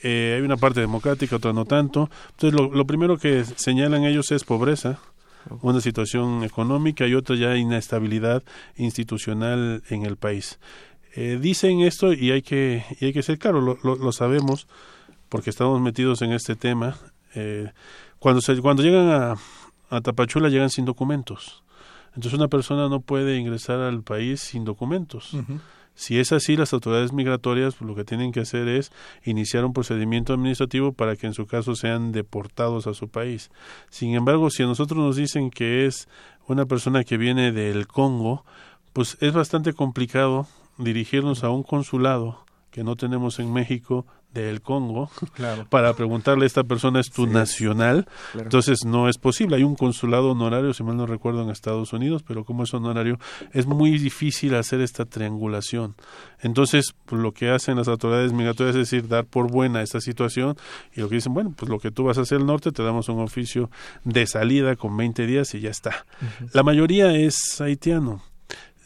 Eh, 0.03 0.37
hay 0.37 0.43
una 0.43 0.57
parte 0.57 0.81
democrática, 0.81 1.37
otra 1.37 1.53
no 1.53 1.67
tanto. 1.67 2.09
Entonces 2.31 2.59
lo, 2.59 2.75
lo 2.75 2.87
primero 2.87 3.19
que 3.19 3.45
señalan 3.45 4.05
ellos 4.05 4.31
es 4.33 4.45
pobreza 4.45 4.99
una 5.61 5.81
situación 5.83 6.45
económica 6.45 7.07
y 7.07 7.15
otra 7.15 7.37
ya 7.37 7.57
inestabilidad 7.57 8.43
institucional 8.77 9.83
en 9.91 10.07
el 10.07 10.17
país. 10.17 10.59
Eh, 11.15 11.39
dicen 11.41 11.81
esto 11.81 12.15
y 12.15 12.31
hay 12.31 12.43
que, 12.43 12.85
y 13.01 13.07
hay 13.07 13.13
que 13.13 13.23
ser 13.23 13.39
claro, 13.39 13.61
lo, 13.61 13.79
lo, 13.83 13.97
lo 13.97 14.13
sabemos 14.13 14.69
porque 15.29 15.51
estamos 15.51 15.81
metidos 15.81 16.23
en 16.23 16.33
este 16.33 16.57
tema. 16.57 16.97
Eh, 17.35 17.71
cuando, 18.19 18.41
se, 18.41 18.57
cuando 18.61 18.83
llegan 18.83 19.09
a, 19.09 19.35
a 19.91 20.01
Tapachula 20.01 20.49
llegan 20.49 20.71
sin 20.71 20.85
documentos. 20.85 21.63
Entonces 22.09 22.35
una 22.35 22.49
persona 22.49 22.89
no 22.89 23.01
puede 23.01 23.37
ingresar 23.37 23.81
al 23.81 24.03
país 24.03 24.41
sin 24.41 24.65
documentos. 24.65 25.37
Si 25.95 26.19
es 26.19 26.33
así, 26.33 26.57
las 26.57 26.73
autoridades 26.73 27.13
migratorias 27.13 27.75
pues, 27.75 27.89
lo 27.89 27.95
que 27.95 28.05
tienen 28.05 28.33
que 28.33 28.41
hacer 28.41 28.69
es 28.69 28.93
iniciar 29.25 29.65
un 29.65 29.73
procedimiento 29.73 30.33
administrativo 30.33 30.93
para 30.93 31.17
que 31.17 31.27
en 31.27 31.35
su 31.35 31.47
caso 31.47 31.75
sean 31.75 32.13
deportados 32.13 32.87
a 32.87 32.95
su 32.95 33.09
país. 33.09 33.51
Sin 33.91 34.15
embargo, 34.15 34.51
si 34.51 34.63
a 34.63 34.67
nosotros 34.67 34.99
nos 34.99 35.17
dicen 35.17 35.51
que 35.51 35.87
es 35.87 36.09
una 36.47 36.67
persona 36.67 37.05
que 37.05 37.19
viene 37.19 37.53
del 37.53 37.87
Congo, 37.87 38.45
pues 38.93 39.17
es 39.21 39.33
bastante 39.33 39.73
complicado 39.73 40.47
dirigirnos 40.77 41.45
a 41.45 41.51
un 41.51 41.63
consulado 41.63 42.45
que 42.71 42.85
no 42.85 42.97
tenemos 42.97 43.39
en 43.39 43.53
México 43.53 44.07
del 44.33 44.61
Congo 44.61 45.11
para 45.71 45.95
preguntarle 45.95 46.45
a 46.45 46.47
esta 46.47 46.65
persona 46.65 47.01
es 47.01 47.11
tu 47.11 47.27
nacional 47.27 48.07
entonces 48.35 48.85
no 48.85 49.09
es 49.09 49.19
posible. 49.19 49.57
Hay 49.57 49.63
un 49.63 49.75
consulado 49.75 50.31
honorario 50.31 50.73
si 50.75 50.83
mal 50.83 50.97
no 50.97 51.07
recuerdo 51.07 51.43
en 51.43 51.51
Estados 51.51 51.93
Unidos 51.93 52.23
pero 52.27 52.45
como 52.45 52.65
es 52.65 52.75
honorario 52.75 53.19
es 53.53 53.67
muy 53.67 53.99
difícil 53.99 54.55
hacer 54.55 54.81
esta 54.81 55.05
triangulación. 55.05 55.95
Entonces 56.41 56.95
pues, 57.07 57.21
lo 57.21 57.33
que 57.33 57.51
hacen 57.51 57.77
las 57.77 57.89
autoridades 57.89 58.33
migratorias 58.33 58.77
es 58.77 58.91
decir 58.91 59.09
dar 59.09 59.25
por 59.25 59.51
buena 59.51 59.83
esta 59.83 60.01
situación 60.01 60.57
y 60.95 61.01
lo 61.01 61.09
que 61.09 61.17
dicen 61.17 61.35
bueno 61.35 61.55
pues 61.57 61.71
lo 61.71 61.79
que 61.79 61.91
tú 61.91 62.05
vas 62.05 62.19
a 62.19 62.23
hacer 62.23 62.39
el 62.39 62.47
norte 62.47 62.73
te 62.73 62.83
damos 62.83 63.09
un 63.09 63.21
oficio 63.21 63.71
de 64.05 64.27
salida 64.27 64.77
con 64.77 64.97
20 64.97 65.27
días 65.27 65.55
y 65.55 65.61
ya 65.61 65.71
está 65.71 66.07
la 66.53 66.63
mayoría 66.63 67.15
es 67.15 67.61
haitiano 67.61 68.23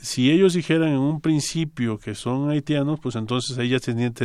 si 0.03 0.33
ellos 0.33 0.55
dijeran 0.55 0.89
en 0.89 0.99
un 0.99 1.21
principio 1.21 1.99
que 1.99 2.17
son 2.17 2.51
haitianos, 2.51 2.99
pues 3.01 3.15
entonces 3.15 3.57
ella 3.57 3.79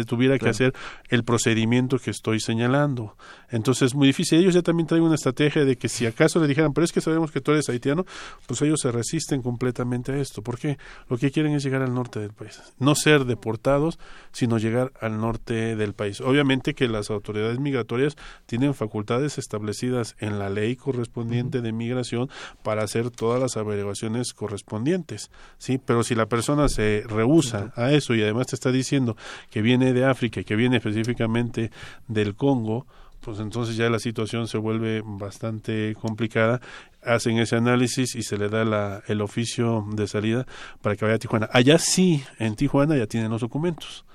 tuviera 0.05 0.39
que 0.39 0.49
hacer 0.49 0.73
el 1.09 1.23
procedimiento 1.23 1.99
que 1.99 2.09
estoy 2.09 2.39
señalando. 2.39 3.15
Entonces 3.49 3.87
es 3.87 3.95
muy 3.95 4.07
difícil. 4.07 4.39
Ellos 4.39 4.55
ya 4.55 4.63
también 4.63 4.87
traen 4.87 5.03
una 5.03 5.13
estrategia 5.13 5.65
de 5.65 5.77
que 5.77 5.87
si 5.87 6.07
acaso 6.07 6.39
le 6.39 6.47
dijeran, 6.47 6.73
pero 6.73 6.83
es 6.83 6.91
que 6.91 6.99
sabemos 6.99 7.31
que 7.31 7.41
tú 7.41 7.51
eres 7.51 7.69
haitiano, 7.69 8.05
pues 8.47 8.59
ellos 8.63 8.79
se 8.81 8.91
resisten 8.91 9.43
completamente 9.43 10.11
a 10.11 10.17
esto. 10.17 10.41
¿Por 10.41 10.57
qué? 10.57 10.79
Lo 11.09 11.17
que 11.19 11.29
quieren 11.29 11.53
es 11.53 11.63
llegar 11.63 11.83
al 11.83 11.93
norte 11.93 12.19
del 12.19 12.33
país. 12.33 12.59
No 12.79 12.95
ser 12.95 13.25
deportados, 13.25 13.99
sino 14.31 14.57
llegar 14.57 14.93
al 14.99 15.21
norte 15.21 15.75
del 15.75 15.93
país. 15.93 16.21
Obviamente 16.21 16.73
que 16.73 16.87
las 16.87 17.11
autoridades 17.11 17.59
migratorias 17.59 18.17
tienen 18.47 18.73
facultades 18.73 19.37
establecidas 19.37 20.15
en 20.17 20.39
la 20.39 20.49
ley 20.49 20.75
correspondiente 20.75 21.61
de 21.61 21.71
migración 21.71 22.29
para 22.63 22.83
hacer 22.83 23.11
todas 23.11 23.39
las 23.39 23.57
averiguaciones 23.57 24.33
correspondientes. 24.33 25.29
¿Sí? 25.67 25.79
Pero 25.83 26.03
si 26.03 26.15
la 26.15 26.27
persona 26.27 26.69
se 26.69 27.03
rehúsa 27.07 27.73
a 27.75 27.91
eso 27.91 28.15
y 28.15 28.21
además 28.21 28.47
te 28.47 28.55
está 28.55 28.71
diciendo 28.71 29.17
que 29.51 29.61
viene 29.61 29.91
de 29.91 30.05
África 30.05 30.39
y 30.39 30.45
que 30.45 30.55
viene 30.55 30.77
específicamente 30.77 31.71
del 32.07 32.35
Congo, 32.35 32.87
pues 33.19 33.39
entonces 33.39 33.75
ya 33.75 33.89
la 33.89 33.99
situación 33.99 34.47
se 34.47 34.57
vuelve 34.57 35.03
bastante 35.03 35.93
complicada. 35.99 36.61
Hacen 37.03 37.37
ese 37.39 37.57
análisis 37.57 38.15
y 38.15 38.23
se 38.23 38.37
le 38.37 38.47
da 38.47 38.63
la, 38.63 39.03
el 39.07 39.21
oficio 39.21 39.85
de 39.91 40.07
salida 40.07 40.45
para 40.81 40.95
que 40.95 41.03
vaya 41.03 41.15
a 41.15 41.19
Tijuana. 41.19 41.49
Allá 41.51 41.77
sí, 41.77 42.23
en 42.39 42.55
Tijuana 42.55 42.95
ya 42.95 43.07
tienen 43.07 43.29
los 43.29 43.41
documentos. 43.41 44.05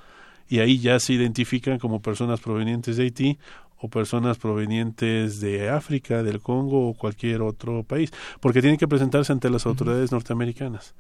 Y 0.49 0.61
ahí 0.61 0.79
ya 0.79 0.99
se 1.01 1.13
identifican 1.13 1.79
como 1.79 2.01
personas 2.01 2.41
provenientes 2.41 2.97
de 2.97 3.05
Haití 3.05 3.39
o 3.79 3.89
personas 3.89 4.39
provenientes 4.39 5.41
de 5.41 5.69
África, 5.69 6.23
del 6.23 6.41
Congo 6.41 6.89
o 6.89 6.95
cualquier 6.95 7.43
otro 7.43 7.83
país, 7.83 8.13
porque 8.41 8.61
tienen 8.61 8.79
que 8.79 8.89
presentarse 8.89 9.33
ante 9.33 9.51
las 9.51 9.67
autoridades 9.67 10.13
norteamericanas 10.13 10.95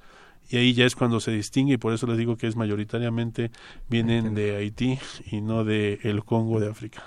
y 0.50 0.56
ahí 0.56 0.74
ya 0.74 0.84
es 0.84 0.94
cuando 0.94 1.20
se 1.20 1.30
distingue 1.30 1.74
y 1.74 1.78
por 1.78 1.92
eso 1.92 2.06
les 2.06 2.18
digo 2.18 2.36
que 2.36 2.46
es 2.46 2.56
mayoritariamente 2.56 3.50
vienen 3.88 4.34
de 4.34 4.56
Haití 4.56 4.98
y 5.30 5.40
no 5.40 5.64
de 5.64 5.98
el 6.02 6.24
Congo 6.24 6.60
de 6.60 6.70
África. 6.70 7.04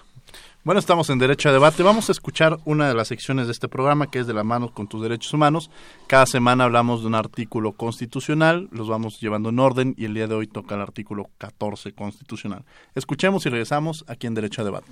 Bueno, 0.65 0.79
estamos 0.79 1.11
en 1.11 1.19
Derecho 1.19 1.49
a 1.49 1.51
Debate. 1.51 1.83
Vamos 1.83 2.09
a 2.09 2.11
escuchar 2.11 2.57
una 2.65 2.87
de 2.87 2.95
las 2.95 3.09
secciones 3.09 3.45
de 3.45 3.51
este 3.51 3.67
programa 3.67 4.07
que 4.07 4.17
es 4.17 4.25
de 4.25 4.33
la 4.33 4.43
mano 4.43 4.73
con 4.73 4.87
tus 4.87 4.99
derechos 4.99 5.31
humanos. 5.31 5.69
Cada 6.07 6.25
semana 6.25 6.63
hablamos 6.63 7.01
de 7.01 7.07
un 7.07 7.13
artículo 7.13 7.73
constitucional, 7.73 8.67
los 8.71 8.87
vamos 8.87 9.19
llevando 9.21 9.49
en 9.49 9.59
orden 9.59 9.93
y 9.95 10.05
el 10.05 10.15
día 10.15 10.25
de 10.25 10.33
hoy 10.33 10.47
toca 10.47 10.73
el 10.73 10.81
artículo 10.81 11.29
14 11.37 11.93
constitucional. 11.93 12.65
Escuchemos 12.95 13.45
y 13.45 13.49
regresamos 13.49 14.05
aquí 14.07 14.25
en 14.25 14.33
Derecho 14.33 14.63
a 14.63 14.65
Debate. 14.65 14.87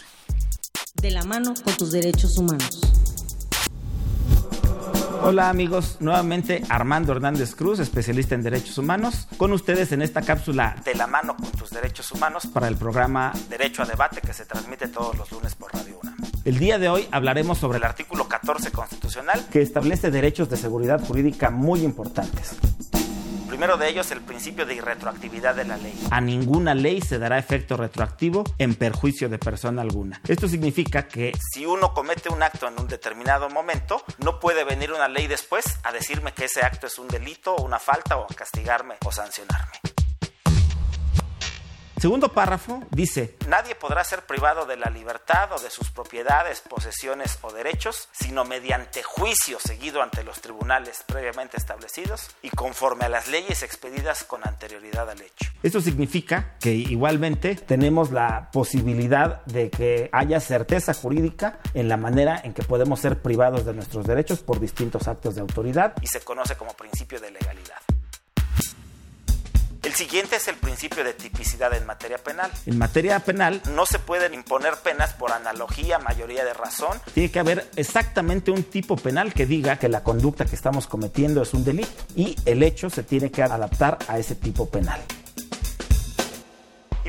De 1.01 1.09
la 1.09 1.23
mano 1.23 1.55
con 1.63 1.75
tus 1.75 1.91
derechos 1.91 2.37
humanos. 2.37 3.12
Hola 5.25 5.47
amigos, 5.47 5.97
nuevamente 6.01 6.63
Armando 6.67 7.13
Hernández 7.13 7.55
Cruz, 7.55 7.79
especialista 7.79 8.35
en 8.35 8.43
derechos 8.43 8.77
humanos, 8.77 9.29
con 9.37 9.53
ustedes 9.53 9.93
en 9.93 10.01
esta 10.01 10.21
cápsula 10.21 10.75
de 10.83 10.95
la 10.95 11.07
mano 11.07 11.37
con 11.37 11.49
tus 11.51 11.69
derechos 11.69 12.11
humanos 12.11 12.45
para 12.45 12.67
el 12.67 12.75
programa 12.75 13.31
Derecho 13.49 13.83
a 13.83 13.85
Debate 13.85 14.19
que 14.19 14.33
se 14.33 14.45
transmite 14.45 14.89
todos 14.89 15.17
los 15.17 15.31
lunes 15.31 15.55
por 15.55 15.73
Radio 15.73 15.97
UNAM. 16.03 16.17
El 16.43 16.59
día 16.59 16.77
de 16.77 16.89
hoy 16.89 17.07
hablaremos 17.09 17.57
sobre 17.57 17.77
el 17.77 17.85
artículo 17.85 18.27
14 18.27 18.71
constitucional 18.71 19.45
que 19.49 19.61
establece 19.61 20.11
derechos 20.11 20.49
de 20.49 20.57
seguridad 20.57 21.01
jurídica 21.01 21.49
muy 21.49 21.85
importantes 21.85 22.57
primero 23.63 23.77
de 23.77 23.89
ellos 23.89 24.11
el 24.11 24.19
principio 24.19 24.65
de 24.65 24.75
irretroactividad 24.75 25.55
de 25.55 25.63
la 25.63 25.77
ley. 25.77 25.97
A 26.11 26.19
ninguna 26.19 26.75
ley 26.75 26.99
se 26.99 27.17
dará 27.17 27.37
efecto 27.37 27.77
retroactivo 27.77 28.43
en 28.57 28.75
perjuicio 28.75 29.29
de 29.29 29.39
persona 29.39 29.81
alguna. 29.81 30.19
Esto 30.27 30.49
significa 30.49 31.07
que 31.07 31.31
si 31.53 31.65
uno 31.65 31.93
comete 31.93 32.27
un 32.27 32.43
acto 32.43 32.67
en 32.67 32.77
un 32.77 32.89
determinado 32.89 33.49
momento, 33.49 34.03
no 34.17 34.41
puede 34.41 34.65
venir 34.65 34.91
una 34.91 35.07
ley 35.07 35.27
después 35.27 35.63
a 35.83 35.93
decirme 35.93 36.33
que 36.33 36.43
ese 36.43 36.59
acto 36.59 36.87
es 36.87 36.99
un 36.99 37.07
delito, 37.07 37.55
una 37.55 37.79
falta 37.79 38.17
o 38.17 38.27
castigarme 38.35 38.95
o 39.05 39.13
sancionarme. 39.13 39.92
Segundo 42.03 42.33
párrafo 42.33 42.83
dice, 42.91 43.37
nadie 43.47 43.75
podrá 43.75 44.03
ser 44.03 44.25
privado 44.25 44.65
de 44.65 44.75
la 44.75 44.89
libertad 44.89 45.53
o 45.53 45.57
de 45.57 45.69
sus 45.69 45.89
propiedades, 45.89 46.59
posesiones 46.59 47.39
o 47.41 47.53
derechos, 47.53 48.09
sino 48.11 48.43
mediante 48.43 49.01
juicio 49.03 49.57
seguido 49.57 50.01
ante 50.01 50.21
los 50.25 50.41
tribunales 50.41 51.05
previamente 51.07 51.55
establecidos 51.55 52.31
y 52.41 52.49
conforme 52.49 53.05
a 53.05 53.07
las 53.07 53.29
leyes 53.29 53.63
expedidas 53.63 54.25
con 54.25 54.45
anterioridad 54.45 55.09
al 55.09 55.21
hecho. 55.21 55.49
Esto 55.63 55.79
significa 55.79 56.55
que 56.59 56.73
igualmente 56.73 57.55
tenemos 57.55 58.11
la 58.11 58.49
posibilidad 58.51 59.41
de 59.45 59.69
que 59.69 60.09
haya 60.11 60.41
certeza 60.41 60.93
jurídica 60.93 61.59
en 61.73 61.87
la 61.87 61.95
manera 61.95 62.41
en 62.43 62.53
que 62.53 62.63
podemos 62.63 62.99
ser 62.99 63.21
privados 63.21 63.63
de 63.63 63.73
nuestros 63.73 64.05
derechos 64.05 64.39
por 64.39 64.59
distintos 64.59 65.07
actos 65.07 65.35
de 65.35 65.41
autoridad 65.41 65.93
y 66.01 66.07
se 66.07 66.19
conoce 66.19 66.57
como 66.57 66.73
principio 66.73 67.21
de 67.21 67.31
legalidad. 67.31 67.79
El 69.83 69.93
siguiente 69.93 70.37
es 70.37 70.47
el 70.47 70.55
principio 70.55 71.03
de 71.03 71.13
tipicidad 71.13 71.73
en 71.73 71.85
materia 71.85 72.17
penal. 72.17 72.49
En 72.65 72.77
materia 72.77 73.19
penal 73.19 73.61
no 73.75 73.85
se 73.85 73.99
pueden 73.99 74.33
imponer 74.33 74.75
penas 74.77 75.13
por 75.13 75.33
analogía, 75.33 75.99
mayoría 75.99 76.45
de 76.45 76.53
razón. 76.53 77.01
Tiene 77.13 77.29
que 77.29 77.39
haber 77.39 77.69
exactamente 77.75 78.49
un 78.49 78.63
tipo 78.63 78.95
penal 78.95 79.33
que 79.33 79.45
diga 79.45 79.77
que 79.77 79.89
la 79.89 80.01
conducta 80.01 80.45
que 80.45 80.55
estamos 80.55 80.87
cometiendo 80.87 81.41
es 81.41 81.53
un 81.53 81.65
delito 81.65 81.91
y 82.15 82.37
el 82.45 82.63
hecho 82.63 82.89
se 82.89 83.03
tiene 83.03 83.29
que 83.29 83.43
adaptar 83.43 83.99
a 84.07 84.17
ese 84.17 84.35
tipo 84.35 84.69
penal 84.69 85.01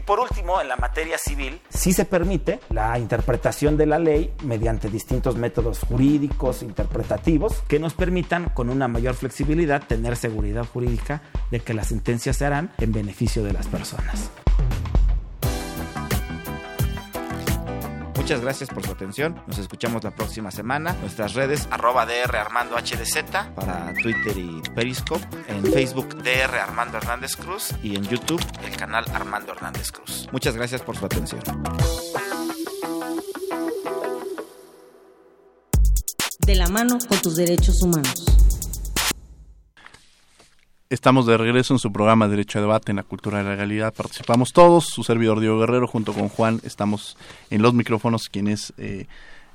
por 0.02 0.20
último, 0.20 0.60
en 0.60 0.68
la 0.68 0.76
materia 0.76 1.18
civil, 1.18 1.60
sí 1.68 1.92
se 1.92 2.04
permite 2.04 2.60
la 2.70 2.98
interpretación 2.98 3.76
de 3.76 3.86
la 3.86 3.98
ley 3.98 4.32
mediante 4.42 4.90
distintos 4.90 5.36
métodos 5.36 5.80
jurídicos, 5.80 6.62
interpretativos, 6.62 7.62
que 7.68 7.78
nos 7.78 7.94
permitan 7.94 8.50
con 8.50 8.70
una 8.70 8.88
mayor 8.88 9.14
flexibilidad 9.14 9.86
tener 9.86 10.16
seguridad 10.16 10.66
jurídica 10.66 11.22
de 11.50 11.60
que 11.60 11.74
las 11.74 11.88
sentencias 11.88 12.36
se 12.36 12.44
harán 12.46 12.72
en 12.78 12.92
beneficio 12.92 13.44
de 13.44 13.52
las 13.52 13.66
personas. 13.66 14.30
Muchas 18.24 18.40
gracias 18.40 18.70
por 18.70 18.82
su 18.82 18.90
atención. 18.90 19.38
Nos 19.46 19.58
escuchamos 19.58 20.02
la 20.02 20.10
próxima 20.10 20.50
semana. 20.50 20.94
Nuestras 21.02 21.34
redes 21.34 21.68
arroba 21.70 22.06
DR 22.06 22.34
Armando 22.38 22.74
HDZ 22.74 23.22
para 23.54 23.92
Twitter 24.02 24.38
y 24.38 24.62
Periscope. 24.74 25.22
En 25.46 25.62
Facebook 25.62 26.08
DR 26.22 26.58
Armando 26.58 26.96
Hernández 26.96 27.36
Cruz 27.36 27.74
y 27.82 27.96
en 27.96 28.04
YouTube 28.04 28.40
el 28.64 28.74
canal 28.76 29.04
Armando 29.12 29.52
Hernández 29.52 29.92
Cruz. 29.92 30.26
Muchas 30.32 30.56
gracias 30.56 30.80
por 30.80 30.96
su 30.96 31.04
atención. 31.04 31.42
De 36.38 36.54
la 36.54 36.68
mano 36.68 36.96
con 37.06 37.18
tus 37.18 37.36
derechos 37.36 37.82
humanos. 37.82 38.43
Estamos 40.90 41.24
de 41.24 41.38
regreso 41.38 41.72
en 41.72 41.78
su 41.78 41.90
programa 41.90 42.28
Derecho 42.28 42.58
a 42.58 42.62
Debate 42.62 42.92
en 42.92 42.96
la 42.96 43.04
Cultura 43.04 43.38
de 43.38 43.44
la 43.44 43.50
Legalidad. 43.52 43.94
Participamos 43.94 44.52
todos, 44.52 44.84
su 44.84 45.02
servidor 45.02 45.40
Diego 45.40 45.58
Guerrero 45.58 45.86
junto 45.86 46.12
con 46.12 46.28
Juan. 46.28 46.60
Estamos 46.62 47.16
en 47.48 47.62
los 47.62 47.72
micrófonos, 47.72 48.28
quien 48.28 48.48
es 48.48 48.74
eh, 48.76 49.06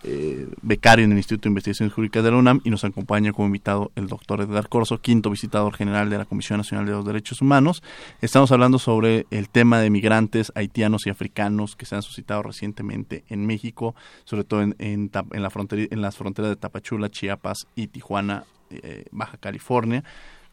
eh, 0.01 0.47
becario 0.63 1.05
en 1.05 1.11
el 1.11 1.19
Instituto 1.19 1.43
de 1.43 1.49
Investigaciones 1.49 1.93
Jurídicas 1.93 2.23
de 2.23 2.31
la 2.31 2.37
UNAM 2.37 2.61
y 2.63 2.71
nos 2.71 2.83
acompaña 2.83 3.31
como 3.31 3.45
invitado 3.45 3.91
el 3.95 4.07
doctor 4.07 4.41
Edgar 4.41 4.69
Corso, 4.69 5.01
quinto 5.01 5.29
visitador 5.29 5.75
general 5.75 6.09
de 6.09 6.17
la 6.17 6.25
Comisión 6.25 6.57
Nacional 6.57 6.87
de 6.87 6.93
los 6.93 7.05
Derechos 7.05 7.43
Humanos. 7.43 7.83
Estamos 8.21 8.51
hablando 8.51 8.79
sobre 8.79 9.27
el 9.29 9.49
tema 9.49 9.79
de 9.79 9.91
migrantes 9.91 10.51
haitianos 10.55 11.05
y 11.05 11.11
africanos 11.11 11.75
que 11.75 11.85
se 11.85 11.95
han 11.95 12.01
suscitado 12.01 12.41
recientemente 12.41 13.23
en 13.29 13.45
México, 13.45 13.93
sobre 14.23 14.45
todo 14.45 14.63
en, 14.63 14.75
en, 14.79 15.11
la 15.13 15.49
frontera, 15.51 15.85
en 15.91 16.01
las 16.01 16.17
fronteras 16.17 16.49
de 16.49 16.55
Tapachula, 16.55 17.09
Chiapas 17.09 17.67
y 17.75 17.85
Tijuana, 17.85 18.45
eh, 18.71 19.05
Baja 19.11 19.37
California 19.37 20.03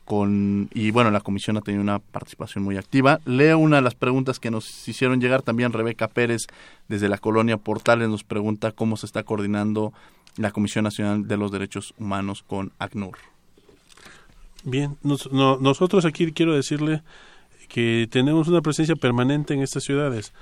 con 0.07 0.71
y 0.73 0.93
bueno 0.93 1.11
la 1.11 1.21
comisión 1.21 1.57
ha 1.59 1.61
tenido 1.61 1.83
una 1.83 1.99
participación 1.99 2.65
muy 2.65 2.79
activa. 2.79 3.21
Leo 3.27 3.59
una 3.59 3.77
de 3.77 3.83
las 3.83 3.95
preguntas 3.95 4.41
que 4.41 4.51
nos 4.51 4.89
hicieron 4.89 5.21
llegar 5.21 5.43
también 5.43 5.73
Rebeca 5.73 6.09
Pérez 6.09 6.47
desde 6.89 7.11
la 7.11 7.19
colonia 7.19 7.59
Portales 7.59 8.09
nos 8.09 8.25
pregunta 8.25 8.73
cómo 8.73 8.97
se 8.97 9.05
está 9.05 9.25
coordinando 9.25 9.93
la 10.37 10.53
Comisión 10.53 10.85
Nacional 10.85 11.27
de 11.27 11.37
los 11.37 11.51
Derechos 11.51 11.93
Humanos 11.99 12.45
con 12.47 12.73
ACNUR. 12.79 13.19
Bien 14.63 14.97
nosotros 15.03 16.05
aquí 16.05 16.33
quiero 16.33 16.55
decirle 16.55 17.03
que 17.69 18.09
tenemos 18.11 18.47
una 18.47 18.63
presencia 18.63 18.95
permanente 18.95 19.55
en 19.55 19.61
estas 19.61 19.83
ciudades 19.83 20.33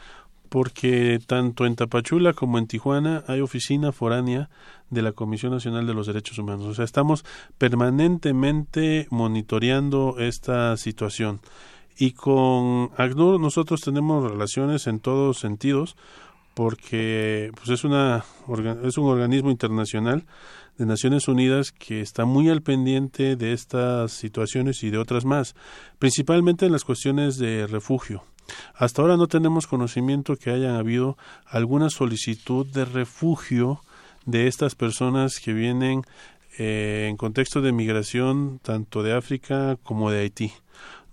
porque 0.54 1.18
tanto 1.26 1.66
en 1.66 1.74
Tapachula 1.74 2.32
como 2.32 2.58
en 2.58 2.68
Tijuana 2.68 3.24
hay 3.26 3.40
oficina 3.40 3.90
foránea 3.90 4.50
de 4.88 5.02
la 5.02 5.10
Comisión 5.10 5.50
Nacional 5.50 5.84
de 5.84 5.94
los 5.94 6.06
Derechos 6.06 6.38
Humanos. 6.38 6.66
O 6.66 6.74
sea, 6.74 6.84
estamos 6.84 7.24
permanentemente 7.58 9.08
monitoreando 9.10 10.14
esta 10.20 10.76
situación. 10.76 11.40
Y 11.98 12.12
con 12.12 12.90
ACNUR 12.96 13.40
nosotros 13.40 13.80
tenemos 13.80 14.30
relaciones 14.30 14.86
en 14.86 15.00
todos 15.00 15.40
sentidos 15.40 15.96
porque 16.54 17.50
pues 17.56 17.70
es, 17.70 17.82
una, 17.82 18.24
es 18.84 18.96
un 18.96 19.08
organismo 19.08 19.50
internacional 19.50 20.24
de 20.78 20.86
Naciones 20.86 21.26
Unidas 21.26 21.72
que 21.72 22.00
está 22.00 22.26
muy 22.26 22.48
al 22.48 22.62
pendiente 22.62 23.34
de 23.34 23.54
estas 23.54 24.12
situaciones 24.12 24.84
y 24.84 24.90
de 24.90 24.98
otras 24.98 25.24
más, 25.24 25.56
principalmente 25.98 26.64
en 26.64 26.70
las 26.70 26.84
cuestiones 26.84 27.38
de 27.38 27.66
refugio. 27.66 28.22
Hasta 28.74 29.02
ahora 29.02 29.16
no 29.16 29.26
tenemos 29.26 29.66
conocimiento 29.66 30.36
que 30.36 30.50
haya 30.50 30.78
habido 30.78 31.16
alguna 31.46 31.90
solicitud 31.90 32.66
de 32.66 32.84
refugio 32.84 33.80
de 34.26 34.46
estas 34.46 34.74
personas 34.74 35.38
que 35.38 35.52
vienen 35.52 36.02
eh, 36.58 37.08
en 37.10 37.16
contexto 37.16 37.60
de 37.60 37.72
migración 37.72 38.60
tanto 38.62 39.02
de 39.02 39.14
África 39.14 39.76
como 39.82 40.10
de 40.10 40.20
Haití. 40.20 40.52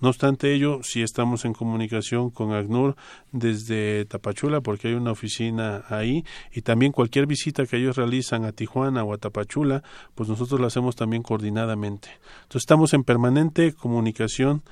No 0.01 0.09
obstante 0.09 0.51
ello, 0.51 0.79
sí 0.81 1.03
estamos 1.03 1.45
en 1.45 1.53
comunicación 1.53 2.31
con 2.31 2.53
ACNUR 2.53 2.95
desde 3.31 4.05
Tapachula 4.05 4.61
porque 4.61 4.87
hay 4.87 4.95
una 4.95 5.11
oficina 5.11 5.83
ahí 5.89 6.25
y 6.51 6.63
también 6.63 6.91
cualquier 6.91 7.27
visita 7.27 7.67
que 7.67 7.77
ellos 7.77 7.97
realizan 7.97 8.43
a 8.43 8.51
Tijuana 8.51 9.03
o 9.03 9.13
a 9.13 9.19
Tapachula, 9.19 9.83
pues 10.15 10.27
nosotros 10.27 10.59
la 10.59 10.67
hacemos 10.67 10.95
también 10.95 11.21
coordinadamente. 11.21 12.09
Entonces 12.43 12.63
estamos 12.63 12.95
en 12.95 13.03
permanente 13.03 13.73
comunicación 13.73 14.63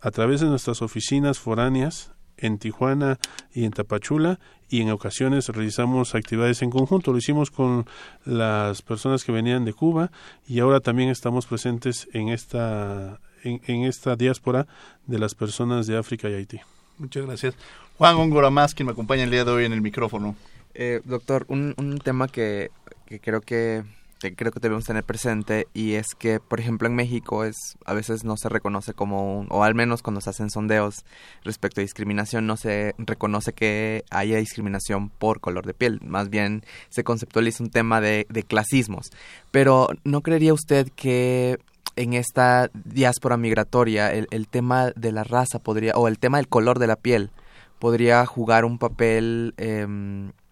a 0.00 0.10
través 0.10 0.40
de 0.40 0.46
nuestras 0.46 0.82
oficinas 0.82 1.38
foráneas 1.38 2.12
en 2.38 2.58
Tijuana 2.58 3.18
y 3.52 3.64
en 3.64 3.72
Tapachula 3.72 4.38
y 4.68 4.82
en 4.82 4.90
ocasiones 4.90 5.48
realizamos 5.48 6.14
actividades 6.14 6.62
en 6.62 6.70
conjunto. 6.70 7.12
Lo 7.12 7.18
hicimos 7.18 7.50
con 7.50 7.86
las 8.24 8.82
personas 8.82 9.24
que 9.24 9.32
venían 9.32 9.64
de 9.64 9.72
Cuba 9.72 10.10
y 10.46 10.60
ahora 10.60 10.80
también 10.80 11.08
estamos 11.08 11.46
presentes 11.46 12.08
en 12.12 12.28
esta, 12.28 13.20
en, 13.42 13.84
esta 13.84 14.16
diáspora 14.16 14.66
de 15.06 15.18
las 15.18 15.34
personas 15.34 15.86
de 15.86 15.96
África 15.96 16.28
y 16.28 16.34
Haití. 16.34 16.60
Muchas 16.98 17.26
gracias. 17.26 17.54
Juan 17.98 18.16
Góngora 18.16 18.50
más, 18.50 18.74
quien 18.74 18.86
me 18.86 18.92
acompaña 18.92 19.24
el 19.24 19.30
día 19.30 19.44
de 19.44 19.50
hoy 19.50 19.64
en 19.64 19.72
el 19.72 19.80
micrófono. 19.80 20.36
Eh, 20.74 21.00
doctor, 21.04 21.46
un, 21.48 21.74
un 21.78 21.98
tema 21.98 22.28
que, 22.28 22.70
que 23.06 23.20
creo 23.20 23.40
que 23.40 23.82
creo 24.18 24.50
que 24.50 24.60
debemos 24.60 24.84
tener 24.84 25.04
presente 25.04 25.68
y 25.74 25.94
es 25.94 26.14
que, 26.14 26.40
por 26.40 26.60
ejemplo, 26.60 26.88
en 26.88 26.94
México 26.94 27.44
es 27.44 27.56
a 27.84 27.92
veces 27.94 28.24
no 28.24 28.36
se 28.36 28.48
reconoce 28.48 28.94
como 28.94 29.38
un, 29.38 29.46
o 29.50 29.62
al 29.62 29.74
menos 29.74 30.02
cuando 30.02 30.20
se 30.20 30.30
hacen 30.30 30.50
sondeos 30.50 31.04
respecto 31.44 31.80
a 31.80 31.82
discriminación, 31.82 32.46
no 32.46 32.56
se 32.56 32.94
reconoce 32.98 33.52
que 33.52 34.04
haya 34.10 34.38
discriminación 34.38 35.10
por 35.10 35.40
color 35.40 35.66
de 35.66 35.74
piel, 35.74 36.00
más 36.02 36.30
bien 36.30 36.64
se 36.88 37.04
conceptualiza 37.04 37.62
un 37.62 37.70
tema 37.70 38.00
de, 38.00 38.26
de 38.28 38.42
clasismos. 38.42 39.10
Pero 39.50 39.88
¿no 40.04 40.22
creería 40.22 40.54
usted 40.54 40.88
que 40.96 41.58
en 41.96 42.12
esta 42.12 42.70
diáspora 42.72 43.36
migratoria 43.36 44.12
el, 44.12 44.28
el, 44.30 44.48
tema 44.48 44.90
de 44.96 45.12
la 45.12 45.24
raza 45.24 45.58
podría, 45.58 45.94
o 45.94 46.08
el 46.08 46.18
tema 46.18 46.38
del 46.38 46.48
color 46.48 46.78
de 46.78 46.86
la 46.86 46.96
piel, 46.96 47.30
podría 47.78 48.24
jugar 48.26 48.64
un 48.64 48.78
papel, 48.78 49.54
eh, 49.56 49.86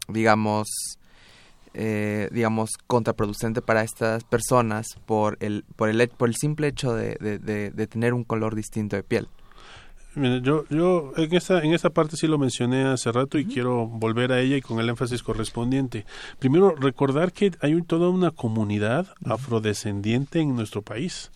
digamos, 0.08 0.68
eh, 1.74 2.28
digamos, 2.32 2.70
contraproducente 2.86 3.60
para 3.60 3.82
estas 3.82 4.24
personas 4.24 4.86
por 5.06 5.36
el, 5.40 5.64
por 5.76 5.88
el, 5.88 6.08
por 6.08 6.28
el 6.28 6.36
simple 6.36 6.68
hecho 6.68 6.94
de, 6.94 7.16
de, 7.20 7.38
de, 7.38 7.70
de 7.70 7.86
tener 7.86 8.14
un 8.14 8.24
color 8.24 8.54
distinto 8.54 8.96
de 8.96 9.02
piel. 9.02 9.28
Yo, 10.16 10.64
yo 10.70 11.12
en 11.16 11.34
esta, 11.34 11.60
en 11.64 11.74
esta 11.74 11.90
parte 11.90 12.16
sí 12.16 12.28
lo 12.28 12.38
mencioné 12.38 12.84
hace 12.84 13.10
rato 13.10 13.36
y 13.36 13.46
quiero 13.46 13.88
volver 13.88 14.30
a 14.30 14.40
ella 14.40 14.56
y 14.56 14.60
con 14.60 14.78
el 14.78 14.88
énfasis 14.88 15.24
correspondiente. 15.24 16.06
Primero, 16.38 16.76
recordar 16.76 17.32
que 17.32 17.50
hay 17.60 17.82
toda 17.82 18.08
una 18.10 18.30
comunidad 18.30 19.08
afrodescendiente 19.24 20.40
en 20.40 20.54
nuestro 20.54 20.82
país. 20.82 21.32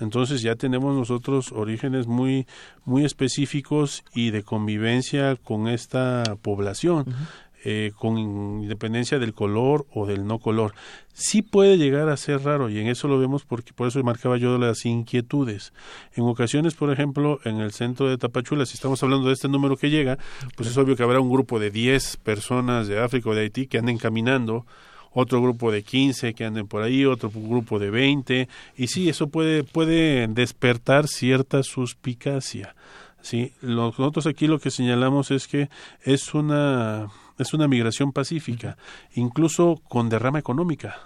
Entonces 0.00 0.40
ya 0.40 0.56
tenemos 0.56 0.94
nosotros 0.94 1.52
orígenes 1.52 2.06
muy 2.06 2.46
muy 2.84 3.04
específicos 3.04 4.04
y 4.14 4.30
de 4.30 4.42
convivencia 4.42 5.36
con 5.36 5.68
esta 5.68 6.22
población. 6.40 7.04
Uh 7.06 7.10
-huh. 7.10 7.28
Eh, 7.68 7.90
con 7.98 8.16
independencia 8.16 9.18
del 9.18 9.34
color 9.34 9.86
o 9.92 10.06
del 10.06 10.24
no 10.24 10.38
color. 10.38 10.72
Sí 11.12 11.42
puede 11.42 11.78
llegar 11.78 12.08
a 12.08 12.16
ser 12.16 12.44
raro 12.44 12.68
y 12.70 12.78
en 12.78 12.86
eso 12.86 13.08
lo 13.08 13.18
vemos 13.18 13.44
porque 13.44 13.72
por 13.72 13.88
eso 13.88 14.00
marcaba 14.04 14.36
yo 14.36 14.56
las 14.56 14.86
inquietudes. 14.86 15.72
En 16.14 16.22
ocasiones, 16.22 16.74
por 16.74 16.92
ejemplo, 16.92 17.40
en 17.42 17.56
el 17.56 17.72
centro 17.72 18.08
de 18.08 18.18
Tapachula, 18.18 18.66
si 18.66 18.74
estamos 18.74 19.02
hablando 19.02 19.26
de 19.26 19.34
este 19.34 19.48
número 19.48 19.76
que 19.76 19.90
llega, 19.90 20.16
pues 20.54 20.68
es 20.68 20.76
obvio 20.76 20.94
que 20.94 21.02
habrá 21.02 21.18
un 21.18 21.28
grupo 21.28 21.58
de 21.58 21.72
10 21.72 22.18
personas 22.18 22.86
de 22.86 23.00
África 23.00 23.30
o 23.30 23.34
de 23.34 23.40
Haití 23.40 23.66
que 23.66 23.78
anden 23.78 23.98
caminando 23.98 24.64
otro 25.12 25.42
grupo 25.42 25.72
de 25.72 25.82
15 25.82 26.34
que 26.34 26.44
anden 26.44 26.68
por 26.68 26.84
ahí, 26.84 27.04
otro 27.04 27.32
grupo 27.34 27.80
de 27.80 27.90
20, 27.90 28.48
y 28.76 28.86
sí, 28.86 29.08
eso 29.08 29.26
puede, 29.26 29.64
puede 29.64 30.28
despertar 30.28 31.08
cierta 31.08 31.64
suspicacia. 31.64 32.76
Sí, 33.22 33.50
nosotros 33.60 34.24
aquí 34.28 34.46
lo 34.46 34.60
que 34.60 34.70
señalamos 34.70 35.32
es 35.32 35.48
que 35.48 35.68
es 36.04 36.32
una 36.32 37.08
es 37.38 37.54
una 37.54 37.68
migración 37.68 38.12
pacífica, 38.12 38.76
incluso 39.14 39.80
con 39.88 40.08
derrama 40.08 40.38
económica. 40.38 40.96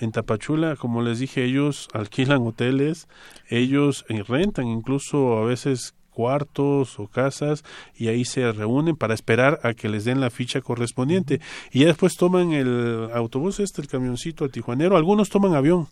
En 0.00 0.12
Tapachula, 0.12 0.76
como 0.76 1.02
les 1.02 1.18
dije, 1.18 1.44
ellos 1.44 1.88
alquilan 1.92 2.46
hoteles, 2.46 3.08
ellos 3.48 4.04
rentan 4.28 4.68
incluso 4.68 5.38
a 5.38 5.44
veces 5.44 5.94
cuartos 6.10 6.98
o 6.98 7.06
casas 7.06 7.64
y 7.96 8.08
ahí 8.08 8.24
se 8.24 8.50
reúnen 8.50 8.96
para 8.96 9.14
esperar 9.14 9.60
a 9.62 9.74
que 9.74 9.88
les 9.88 10.04
den 10.04 10.20
la 10.20 10.30
ficha 10.30 10.60
correspondiente. 10.60 11.40
Y 11.72 11.80
ya 11.80 11.86
después 11.86 12.16
toman 12.16 12.52
el 12.52 13.08
autobús 13.12 13.60
este 13.60 13.82
el 13.82 13.88
camioncito 13.88 14.44
el 14.44 14.50
tijuanero. 14.50 14.96
Algunos 14.96 15.28
toman 15.28 15.54
avión 15.54 15.88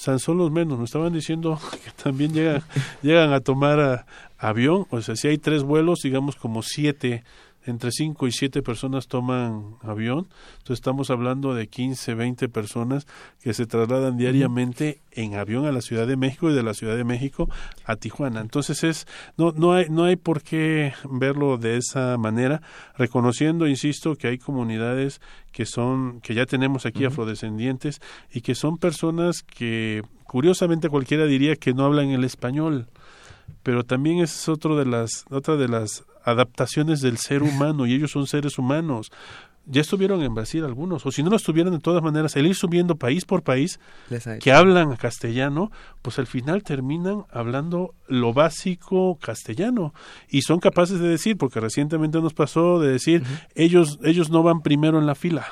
sea, 0.00 0.18
son 0.18 0.38
los 0.38 0.50
menos. 0.50 0.78
Me 0.78 0.84
estaban 0.84 1.12
diciendo 1.12 1.58
que 1.84 1.90
también 2.02 2.32
llegan 2.32 2.62
llegan 3.02 3.32
a 3.32 3.40
tomar 3.40 3.80
a, 3.80 4.06
avión. 4.38 4.86
O 4.90 5.02
sea 5.02 5.16
si 5.16 5.28
hay 5.28 5.38
tres 5.38 5.62
vuelos 5.62 6.00
digamos 6.02 6.36
como 6.36 6.62
siete 6.62 7.24
entre 7.66 7.90
5 7.90 8.26
y 8.26 8.32
7 8.32 8.62
personas 8.62 9.06
toman 9.06 9.76
avión, 9.82 10.28
entonces 10.58 10.78
estamos 10.78 11.10
hablando 11.10 11.54
de 11.54 11.68
15, 11.68 12.14
20 12.14 12.48
personas 12.48 13.06
que 13.42 13.52
se 13.52 13.66
trasladan 13.66 14.16
diariamente 14.16 15.00
en 15.12 15.34
avión 15.34 15.66
a 15.66 15.72
la 15.72 15.80
Ciudad 15.80 16.06
de 16.06 16.16
México 16.16 16.50
y 16.50 16.54
de 16.54 16.62
la 16.62 16.74
Ciudad 16.74 16.96
de 16.96 17.04
México 17.04 17.48
a 17.84 17.96
Tijuana. 17.96 18.40
Entonces 18.40 18.84
es 18.84 19.06
no 19.36 19.52
no 19.52 19.72
hay 19.72 19.88
no 19.88 20.04
hay 20.04 20.16
por 20.16 20.42
qué 20.42 20.94
verlo 21.10 21.58
de 21.58 21.76
esa 21.76 22.16
manera, 22.16 22.62
reconociendo, 22.96 23.66
insisto, 23.66 24.16
que 24.16 24.28
hay 24.28 24.38
comunidades 24.38 25.20
que 25.52 25.66
son 25.66 26.20
que 26.20 26.34
ya 26.34 26.46
tenemos 26.46 26.86
aquí 26.86 27.04
uh 27.04 27.08
-huh. 27.08 27.12
afrodescendientes 27.12 28.00
y 28.32 28.40
que 28.40 28.54
son 28.54 28.78
personas 28.78 29.42
que 29.42 30.02
curiosamente 30.24 30.88
cualquiera 30.88 31.26
diría 31.26 31.56
que 31.56 31.74
no 31.74 31.84
hablan 31.84 32.10
el 32.10 32.24
español 32.24 32.88
pero 33.62 33.84
también 33.84 34.20
es 34.20 34.48
otro 34.48 34.76
de 34.76 34.86
las 34.86 35.24
otra 35.30 35.56
de 35.56 35.68
las 35.68 36.04
adaptaciones 36.30 37.00
del 37.00 37.18
ser 37.18 37.42
humano 37.42 37.86
y 37.86 37.94
ellos 37.94 38.10
son 38.10 38.26
seres 38.26 38.58
humanos. 38.58 39.10
Ya 39.66 39.82
estuvieron 39.82 40.22
en 40.22 40.34
Brasil 40.34 40.64
algunos, 40.64 41.04
o 41.06 41.12
si 41.12 41.22
no 41.22 41.30
lo 41.30 41.36
estuvieran 41.36 41.72
de 41.72 41.78
todas 41.78 42.02
maneras, 42.02 42.34
el 42.34 42.46
ir 42.46 42.54
subiendo 42.54 42.96
país 42.96 43.24
por 43.24 43.42
país 43.42 43.78
que 44.40 44.52
hablan 44.52 44.96
castellano, 44.96 45.70
pues 46.02 46.18
al 46.18 46.26
final 46.26 46.62
terminan 46.62 47.24
hablando 47.30 47.94
lo 48.08 48.32
básico 48.32 49.18
castellano 49.20 49.92
y 50.28 50.42
son 50.42 50.58
capaces 50.60 50.98
de 50.98 51.08
decir, 51.08 51.36
porque 51.36 51.60
recientemente 51.60 52.20
nos 52.20 52.32
pasó 52.34 52.80
de 52.80 52.90
decir, 52.90 53.22
uh 53.22 53.24
-huh. 53.24 53.48
ellos 53.54 53.98
ellos 54.02 54.30
no 54.30 54.42
van 54.42 54.62
primero 54.62 54.98
en 54.98 55.06
la 55.06 55.14
fila. 55.14 55.46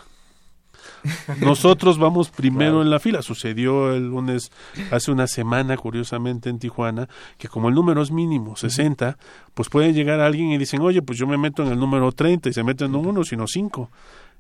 Nosotros 1.41 1.99
vamos 1.99 2.31
primero 2.31 2.73
claro. 2.73 2.83
en 2.83 2.91
la 2.91 2.99
fila. 2.99 3.23
Sucedió 3.23 3.93
el 3.95 4.09
lunes, 4.09 4.51
hace 4.91 5.11
una 5.11 5.27
semana, 5.27 5.77
curiosamente, 5.77 6.51
en 6.51 6.59
Tijuana, 6.59 7.09
que 7.37 7.49
como 7.49 7.69
el 7.69 7.75
número 7.75 8.03
es 8.03 8.11
mínimo, 8.11 8.57
60, 8.57 9.19
pues 9.55 9.69
puede 9.69 9.93
llegar 9.93 10.21
alguien 10.21 10.51
y 10.51 10.59
dicen, 10.59 10.81
oye, 10.81 11.03
pues 11.03 11.19
yo 11.19 11.27
me 11.27 11.39
meto 11.39 11.63
en 11.63 11.71
el 11.71 11.79
número 11.79 12.13
30 12.13 12.49
y 12.49 12.53
se 12.53 12.63
meten 12.63 12.93
no 12.93 13.01
uno, 13.01 13.25
sino 13.25 13.47
cinco. 13.47 13.91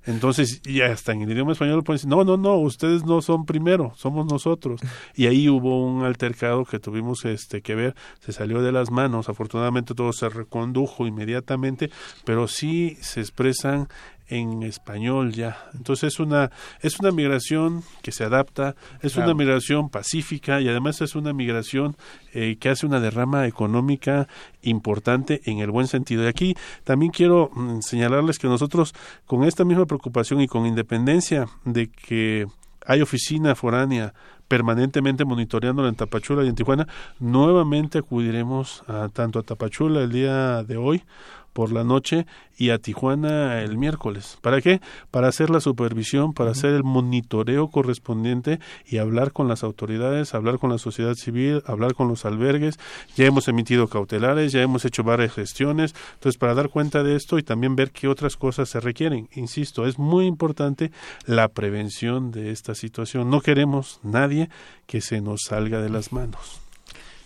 Entonces, 0.07 0.63
ya 0.63 0.87
hasta 0.87 1.13
en 1.13 1.23
el 1.23 1.33
idioma 1.33 1.53
español 1.53 1.83
pueden 1.85 1.99
decir, 1.99 2.09
no, 2.09 2.25
no, 2.25 2.39
no, 2.39 2.57
ustedes 2.57 3.05
no 3.05 3.21
son 3.21 3.45
primero, 3.45 3.93
somos 3.97 4.27
nosotros. 4.27 4.81
Y 5.15 5.27
ahí 5.27 5.51
hubo 5.51 5.85
un 5.85 6.03
altercado 6.05 6.65
que 6.65 6.79
tuvimos 6.79 7.27
este 7.27 7.61
que 7.61 7.75
ver, 7.75 7.95
se 8.21 8.33
salió 8.33 8.63
de 8.63 8.73
las 8.73 8.91
manos, 8.91 9.29
afortunadamente 9.29 9.95
todo 9.95 10.13
se 10.15 10.29
recondujo 10.31 11.07
inmediatamente, 11.07 11.91
pero 12.25 12.49
sí 12.49 12.97
se 13.03 13.21
expresan 13.21 13.89
en 14.29 14.62
español 14.62 15.33
ya. 15.33 15.68
Entonces 15.74 16.14
es 16.14 16.20
una 16.20 16.51
es 16.81 17.01
una 17.01 17.11
migración 17.11 17.83
que 18.03 18.12
se 18.12 18.24
adapta, 18.24 18.76
es 19.03 19.14
claro. 19.14 19.31
una 19.31 19.39
migración 19.39 19.89
pacífica 19.89 20.61
y 20.61 20.68
además 20.68 21.01
es 21.01 21.14
una 21.14 21.33
migración 21.33 21.97
eh, 22.33 22.57
que 22.61 22.68
hace 22.68 22.87
una 22.87 23.01
derrama 23.01 23.47
económica 23.47 24.29
importante 24.62 25.41
en 25.45 25.59
el 25.59 25.70
buen 25.70 25.87
sentido. 25.87 26.24
Y 26.24 26.26
aquí 26.26 26.55
también 26.85 27.12
quiero 27.12 27.51
mm, 27.55 27.81
señalarles 27.81 28.39
que 28.39 28.49
nosotros 28.49 28.95
con 29.26 29.45
esta 29.45 29.64
misma 29.64 29.87
preocupación 29.87 30.41
y 30.41 30.49
con 30.49 30.66
independencia 30.66 31.47
de 31.64 31.89
que 31.89 32.47
hay 32.87 33.03
oficina 33.03 33.55
foránea 33.55 34.14
permanentemente 34.49 35.26
monitoreándola 35.26 35.91
en 35.91 35.95
Tapachula 35.95 36.43
y 36.43 36.49
en 36.49 36.55
Tijuana, 36.55 36.89
nuevamente 37.20 37.99
acudiremos 37.99 38.83
a, 38.89 39.09
tanto 39.11 39.39
a 39.39 39.43
Tapachula 39.43 40.01
el 40.01 40.11
día 40.11 40.64
de 40.64 40.79
hoy 40.79 41.05
por 41.53 41.73
la 41.73 41.85
noche 41.85 42.27
y 42.57 42.71
a 42.71 42.79
Tijuana 42.79 43.63
el 43.63 43.79
miércoles. 43.79 44.39
¿Para 44.43 44.61
qué? 44.61 44.81
Para 45.11 45.29
hacer 45.29 45.51
la 45.51 45.61
supervisión, 45.61 46.33
para 46.33 46.51
hacer 46.51 46.75
el 46.75 46.85
monitoreo 46.85 47.69
correspondiente 47.69 48.59
y 48.87 48.99
hablar 48.99 49.33
con 49.33 49.49
las 49.49 49.63
autoridades, 49.63 50.35
hablar 50.35 50.59
con 50.59 50.71
la 50.71 50.79
sociedad 50.79 51.15
civil, 51.15 51.63
hablar 51.67 51.95
con 51.95 52.09
los 52.09 52.25
albergues. 52.25 52.79
Ya 53.17 53.27
hemos 53.27 53.49
emitido 53.49 53.89
cautelares, 53.89 54.53
ya 54.53 54.63
hemos 54.63 54.85
hecho 54.85 55.05
varias 55.05 55.33
gestiones. 55.33 55.95
Entonces, 56.15 56.39
para 56.39 56.55
dar 56.55 56.69
cuenta 56.69 57.03
de 57.03 57.17
esto 57.17 57.39
y 57.39 57.43
también 57.43 57.77
ver 57.77 57.93
qué 57.93 58.09
otras 58.09 58.37
cosas 58.37 58.69
se 58.69 58.81
requieren. 58.81 59.29
Insisto, 59.35 59.87
es 59.87 59.99
muy 59.99 60.27
importante 60.27 60.91
la 61.27 61.49
prevención 61.49 62.31
de 62.33 62.51
esta 62.51 62.75
situación. 62.75 63.31
No 63.31 63.41
queremos 63.41 64.01
nadie 64.03 64.49
que 64.87 65.01
se 65.01 65.21
nos 65.21 65.43
salga 65.47 65.81
de 65.81 65.91
las 65.91 66.13
manos. 66.13 66.61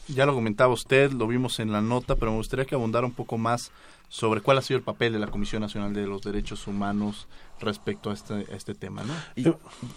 Ya 0.08 0.26
lo 0.26 0.34
comentaba 0.34 0.74
usted, 0.74 1.12
lo 1.12 1.26
vimos 1.26 1.60
en 1.60 1.72
la 1.72 1.80
nota, 1.80 2.16
pero 2.16 2.32
me 2.32 2.38
gustaría 2.38 2.64
que 2.64 2.74
abundara 2.74 3.06
un 3.06 3.12
poco 3.12 3.38
más 3.38 3.70
sobre 4.12 4.42
cuál 4.42 4.58
ha 4.58 4.60
sido 4.60 4.76
el 4.76 4.84
papel 4.84 5.14
de 5.14 5.18
la 5.18 5.28
Comisión 5.28 5.62
Nacional 5.62 5.94
de 5.94 6.06
los 6.06 6.20
Derechos 6.20 6.66
Humanos 6.66 7.26
respecto 7.60 8.10
a 8.10 8.12
este, 8.12 8.34
a 8.34 8.54
este 8.54 8.74
tema, 8.74 9.02
¿no? 9.04 9.14
Y, 9.36 9.50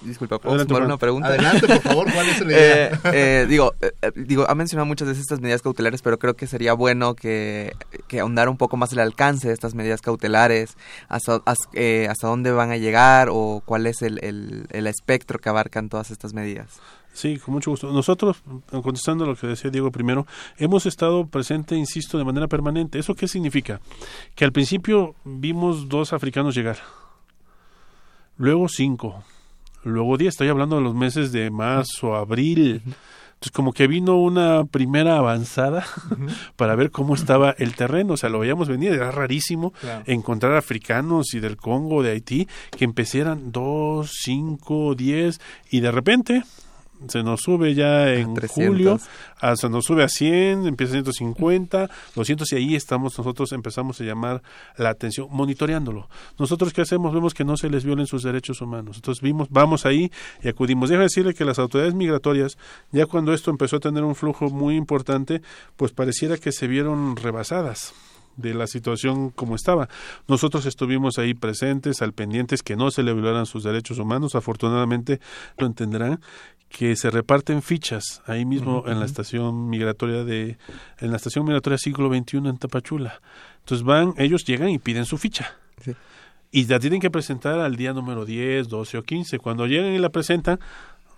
disculpa, 0.07 0.39
¿puedo 0.39 0.57
sumar 0.63 0.84
una 0.84 0.95
pregunta? 0.95 1.28
Adelante, 1.28 1.68
por 1.68 1.82
favor, 1.82 2.13
¿cuál 2.13 2.30
es 2.30 2.39
la 2.39 2.45
idea? 2.45 2.86
eh, 2.93 2.99
eh, 3.11 3.45
digo, 3.49 3.74
eh, 3.82 4.11
digo, 4.16 4.49
ha 4.49 4.55
mencionado 4.55 4.86
muchas 4.86 5.09
de 5.09 5.16
estas 5.16 5.41
medidas 5.41 5.61
cautelares, 5.61 6.01
pero 6.01 6.18
creo 6.18 6.34
que 6.38 6.47
sería 6.47 6.72
bueno 6.72 7.13
que, 7.13 7.74
que 8.07 8.22
ahondara 8.22 8.49
un 8.49 8.55
poco 8.55 8.78
más 8.78 8.93
el 8.93 8.99
alcance 8.99 9.49
de 9.49 9.53
estas 9.53 9.76
medidas 9.76 9.99
cautelares, 9.99 10.78
hasta, 11.09 11.41
hasta, 11.45 11.68
eh, 11.74 12.07
hasta 12.09 12.30
dónde 12.30 12.53
van 12.53 12.72
a 12.72 12.78
llegar 12.78 13.28
o 13.30 13.63
cuál 13.66 13.86
es 13.86 14.01
el, 14.01 14.24
el, 14.24 14.68
el 14.72 14.88
espectro 14.88 15.39
que 15.39 15.49
abarcan 15.49 15.89
todas 15.89 16.09
estas 16.09 16.34
medidas. 16.34 16.80
Sí, 17.16 17.38
con 17.38 17.53
mucho 17.53 17.72
gusto. 17.72 17.93
Nosotros, 17.93 18.43
contestando 18.70 19.24
a 19.24 19.28
lo 19.28 19.38
que 19.38 19.47
decía 19.47 19.72
Diego 19.72 19.89
primero, 19.89 20.28
hemos 20.57 20.86
estado 20.86 21.26
presente, 21.26 21.74
insisto, 21.78 22.18
de 22.18 22.26
manera 22.26 22.49
permanente. 22.49 22.99
¿Eso 22.99 23.16
qué 23.16 23.30
significa? 23.30 23.80
Que 24.36 24.43
al 24.43 24.51
principio 24.51 25.16
vimos 25.24 25.88
dos 25.88 26.11
africanos 26.11 26.55
llegar, 26.55 26.78
luego 28.38 28.68
cinco, 28.68 29.24
luego 29.86 30.18
diez. 30.18 30.34
Estoy 30.34 30.49
hablando 30.49 30.76
de 30.76 30.82
los 30.82 30.93
meses 30.93 31.32
de 31.32 31.49
marzo, 31.51 32.16
abril. 32.16 32.82
Entonces, 32.84 33.51
como 33.53 33.72
que 33.72 33.88
vino 33.88 34.18
una 34.18 34.66
primera 34.66 35.18
avanzada 35.18 35.86
uh 36.11 36.16
-huh. 36.16 36.36
para 36.57 36.76
ver 36.76 36.91
cómo 36.91 37.16
estaba 37.16 37.51
el 37.51 37.76
terreno. 37.76 38.16
O 38.16 38.18
sea, 38.18 38.30
lo 38.30 38.39
veíamos 38.39 38.68
venir. 38.68 38.91
Era 38.91 39.11
rarísimo 39.11 39.72
claro. 39.72 40.03
encontrar 40.05 40.57
africanos 40.57 41.34
y 41.34 41.39
del 41.39 41.55
Congo, 41.55 42.03
de 42.03 42.11
Haití, 42.11 42.49
que 42.78 42.84
empezaran 42.84 43.53
dos, 43.53 44.11
cinco, 44.22 44.95
diez, 44.95 45.39
y 45.70 45.80
de 45.80 45.91
repente 45.91 46.43
se 47.08 47.24
nos 47.24 47.41
sube 47.41 47.74
ya 47.74 48.14
en 48.14 48.36
julio, 48.48 49.00
a, 49.39 49.56
se 49.56 49.70
nos 49.70 49.86
sube 49.86 50.04
a 50.04 50.08
100, 50.08 50.68
empieza 50.68 50.93
a 50.93 50.96
150, 50.96 51.89
200 52.16 52.52
y 52.52 52.56
ahí 52.56 52.76
estamos 52.76 53.18
nosotros 53.18 53.52
empezamos 53.52 54.00
a 54.02 54.04
llamar 54.04 54.41
la 54.78 54.89
atención, 54.89 55.28
monitoreándolo. 55.32 56.10
Nosotros 56.38 56.74
qué 56.74 56.82
hacemos? 56.82 57.14
Vemos 57.14 57.34
que 57.34 57.43
no 57.43 57.58
se 57.58 57.70
les 57.70 57.84
violen 57.84 58.08
sus 58.08 58.24
derechos 58.24 58.62
humanos. 58.62 58.98
Entonces 58.98 59.22
vimos, 59.22 59.48
vamos 59.50 59.86
ahí 59.86 60.12
y 60.41 60.48
acudimos. 60.48 60.89
Deja 60.89 61.02
decirle 61.02 61.34
que 61.34 61.46
las 61.46 61.60
autoridades 61.60 61.93
migratorias, 61.93 62.58
ya 62.91 63.06
cuando 63.06 63.34
esto 63.34 63.52
empezó 63.52 63.78
a 63.78 63.80
tener 63.80 64.04
un 64.04 64.16
flujo 64.16 64.50
muy 64.50 64.76
importante, 64.76 65.41
pues 65.76 65.91
pareciera 65.91 66.38
que 66.38 66.52
se 66.52 66.68
vieron 66.68 67.16
rebasadas 67.16 67.93
de 68.38 68.54
la 68.54 68.68
situación 68.68 69.30
como 69.30 69.56
estaba. 69.56 69.90
Nosotros 70.28 70.66
estuvimos 70.66 71.18
ahí 71.18 71.34
presentes, 71.34 72.02
al 72.02 72.14
pendientes 72.14 72.64
que 72.64 72.76
no 72.76 72.92
se 72.92 73.04
le 73.04 73.14
violaran 73.14 73.46
sus 73.46 73.64
derechos 73.64 74.00
humanos. 74.00 74.36
Afortunadamente 74.36 75.20
lo 75.58 75.68
entenderán 75.68 76.20
que 76.70 76.96
se 76.96 77.10
reparten 77.10 77.62
fichas 77.62 78.22
ahí 78.26 78.44
mismo 78.44 78.84
en 78.88 79.00
la 79.00 79.06
estación 79.06 79.70
migratoria 79.70 80.24
de 80.24 80.58
en 81.00 81.12
la 81.12 81.18
estación 81.18 81.46
migratoria 81.46 81.78
siglo 81.78 82.10
XXI 82.10 82.38
en 82.38 82.58
Tapachula. 82.58 83.22
Entonces 83.60 83.86
van, 83.86 84.14
ellos 84.18 84.44
llegan 84.46 84.70
y 84.70 84.80
piden 84.80 85.06
su 85.06 85.18
ficha. 85.18 85.56
Y 86.52 86.66
la 86.66 86.80
tienen 86.80 87.02
que 87.02 87.12
presentar 87.12 87.60
al 87.60 87.76
día 87.76 87.94
número 87.94 88.26
10, 88.26 88.68
12 88.70 88.98
o 88.98 89.04
15. 89.04 89.40
Cuando 89.40 89.68
llegan 89.68 89.94
y 89.94 90.00
la 90.00 90.10
presentan, 90.10 90.60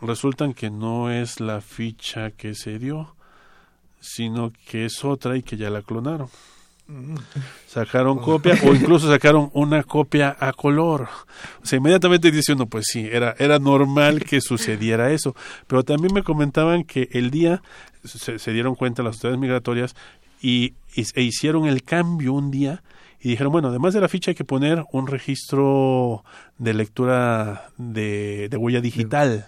resultan 0.01 0.53
que 0.53 0.69
no 0.69 1.11
es 1.11 1.39
la 1.39 1.61
ficha 1.61 2.31
que 2.31 2.55
se 2.55 2.79
dio, 2.79 3.15
sino 3.99 4.51
que 4.67 4.85
es 4.85 5.03
otra 5.03 5.37
y 5.37 5.43
que 5.43 5.57
ya 5.57 5.69
la 5.69 5.81
clonaron. 5.81 6.29
Sacaron 7.67 8.17
copia 8.19 8.57
o 8.63 8.73
incluso 8.73 9.09
sacaron 9.09 9.49
una 9.53 9.83
copia 9.83 10.35
a 10.39 10.53
color. 10.53 11.09
O 11.61 11.65
sea, 11.65 11.77
inmediatamente 11.77 12.31
dice 12.31 12.53
uno, 12.53 12.67
pues 12.67 12.85
sí, 12.87 13.07
era, 13.11 13.35
era 13.39 13.59
normal 13.59 14.23
que 14.23 14.39
sucediera 14.39 15.11
eso. 15.11 15.35
Pero 15.67 15.83
también 15.83 16.13
me 16.13 16.23
comentaban 16.23 16.83
que 16.85 17.09
el 17.11 17.29
día 17.29 17.61
se, 18.03 18.51
dieron 18.51 18.75
cuenta 18.75 19.03
las 19.03 19.15
autoridades 19.15 19.39
migratorias 19.39 19.95
y, 20.41 20.75
e 20.95 21.21
hicieron 21.21 21.65
el 21.65 21.83
cambio 21.83 22.33
un 22.33 22.51
día 22.51 22.83
y 23.19 23.29
dijeron, 23.29 23.51
bueno, 23.51 23.67
además 23.67 23.93
de 23.93 24.01
la 24.01 24.07
ficha 24.07 24.31
hay 24.31 24.35
que 24.35 24.45
poner 24.45 24.85
un 24.91 25.07
registro 25.07 26.23
de 26.57 26.73
lectura 26.73 27.69
de 27.77 28.55
huella 28.57 28.79
digital. 28.79 29.47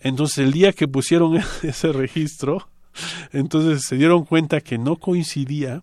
Entonces 0.00 0.38
el 0.38 0.52
día 0.52 0.72
que 0.72 0.88
pusieron 0.88 1.36
ese 1.62 1.92
registro, 1.92 2.68
entonces 3.32 3.82
se 3.86 3.96
dieron 3.96 4.24
cuenta 4.24 4.60
que 4.60 4.78
no 4.78 4.96
coincidía 4.96 5.82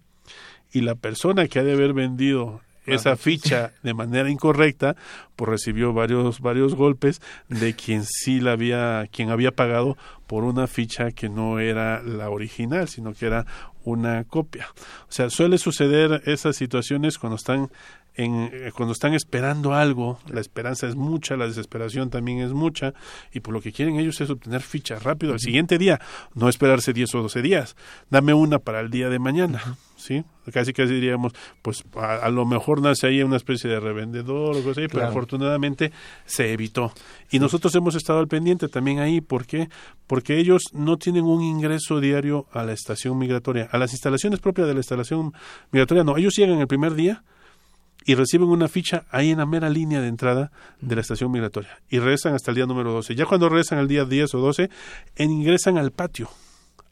y 0.74 0.82
la 0.82 0.96
persona 0.96 1.48
que 1.48 1.60
ha 1.60 1.64
de 1.64 1.74
haber 1.74 1.94
vendido 1.94 2.62
esa 2.86 3.16
ficha 3.16 3.72
de 3.82 3.94
manera 3.94 4.30
incorrecta, 4.30 4.96
pues 5.36 5.50
recibió 5.50 5.94
varios 5.94 6.42
varios 6.42 6.76
golpes 6.76 7.22
de 7.48 7.74
quien 7.76 8.04
sí 8.04 8.42
la 8.42 8.54
había 8.54 9.08
quien 9.12 9.30
había 9.30 9.52
pagado 9.52 9.98
por 10.28 10.44
una 10.44 10.68
ficha 10.68 11.12
que 11.12 11.30
no 11.30 11.60
era 11.60 12.02
la 12.04 12.30
original, 12.30 12.88
sino 12.88 13.14
que 13.14 13.28
era 13.28 13.46
una 13.84 14.24
copia. 14.26 14.68
O 15.08 15.12
sea, 15.12 15.30
suele 15.30 15.58
suceder 15.58 16.24
esas 16.26 16.56
situaciones 16.56 17.18
cuando 17.18 17.36
están 17.36 17.70
en, 18.16 18.50
eh, 18.52 18.72
cuando 18.76 18.94
están 18.94 19.14
esperando 19.14 19.74
algo, 19.74 20.20
la 20.28 20.42
esperanza 20.42 20.88
es 20.88 20.96
mucha, 20.96 21.36
la 21.36 21.48
desesperación 21.48 22.10
también 22.10 22.40
es 22.40 22.52
mucha, 22.54 22.94
y 23.32 23.40
por 23.40 23.54
lo 23.54 23.62
que 23.62 23.72
quieren 23.72 23.98
ellos 23.98 24.22
es 24.22 24.30
obtener 24.30 24.62
fichas 24.62 25.04
rápido 25.04 25.34
al 25.34 25.40
siguiente 25.40 25.78
día, 25.78 26.00
no 26.36 26.50
esperarse 26.50 26.94
10 26.94 27.16
o 27.16 27.22
12 27.24 27.42
días. 27.42 27.76
Dame 28.10 28.34
una 28.34 28.60
para 28.60 28.82
el 28.82 28.90
día 28.90 29.10
de 29.10 29.20
mañana, 29.20 29.78
¿sí? 29.96 30.24
Casi 30.52 30.74
casi 30.74 30.94
diríamos, 30.94 31.34
pues 31.62 31.84
a, 31.96 32.30
lo 32.30 32.46
mejor 32.46 32.82
nace 32.82 33.08
ahí 33.08 33.24
una 33.24 33.38
especie 33.38 33.70
de 33.70 33.80
revendedor 33.80 34.56
o 34.56 34.58
algo 34.58 34.72
así, 34.72 34.88
pero 34.92 35.08
afortunadamente 35.08 35.92
se 36.26 36.52
evitó. 36.52 36.92
Y 37.32 37.40
nosotros 37.40 37.74
hemos 37.76 37.96
estado 37.96 38.20
al 38.20 38.28
pendiente 38.28 38.68
también 38.68 39.00
ahí, 39.00 39.22
¿por 39.22 39.46
qué? 39.46 39.70
Porque 40.06 40.38
ellos 40.38 40.64
no 40.74 40.98
tienen 40.98 41.24
un 41.24 41.42
ingreso 41.42 42.00
diario 42.00 42.48
a 42.52 42.64
la 42.64 42.74
estación 42.74 43.18
migratoria, 43.18 43.70
a 43.72 43.78
las 43.78 43.94
instalaciones 43.94 44.40
propias 44.40 44.68
de 44.68 44.74
la 44.74 44.82
instalación 44.82 45.34
migratoria, 45.72 46.04
no, 46.04 46.18
ellos 46.18 46.36
llegan 46.36 46.60
el 46.60 46.68
primer 46.68 46.94
día, 46.94 47.24
y 48.06 48.16
reciben 48.16 48.50
una 48.50 48.68
ficha 48.68 49.06
ahí 49.10 49.32
en 49.32 49.40
la 49.40 49.46
mera 49.46 49.70
línea 49.70 50.02
de 50.02 50.08
entrada 50.08 50.52
de 50.82 50.96
la 50.96 51.02
estación 51.02 51.32
migratoria 51.32 51.80
y 51.90 52.00
regresan 52.00 52.34
hasta 52.34 52.52
el 52.52 52.56
día 52.56 52.66
número 52.66 52.92
12. 52.92 53.16
Ya 53.16 53.26
cuando 53.26 53.50
regresan 53.50 53.80
al 53.80 53.88
día 53.88 54.06
10 54.06 54.34
o 54.36 54.40
12, 54.40 54.70
ingresan 55.18 55.78
al 55.78 55.92
patio 55.92 56.30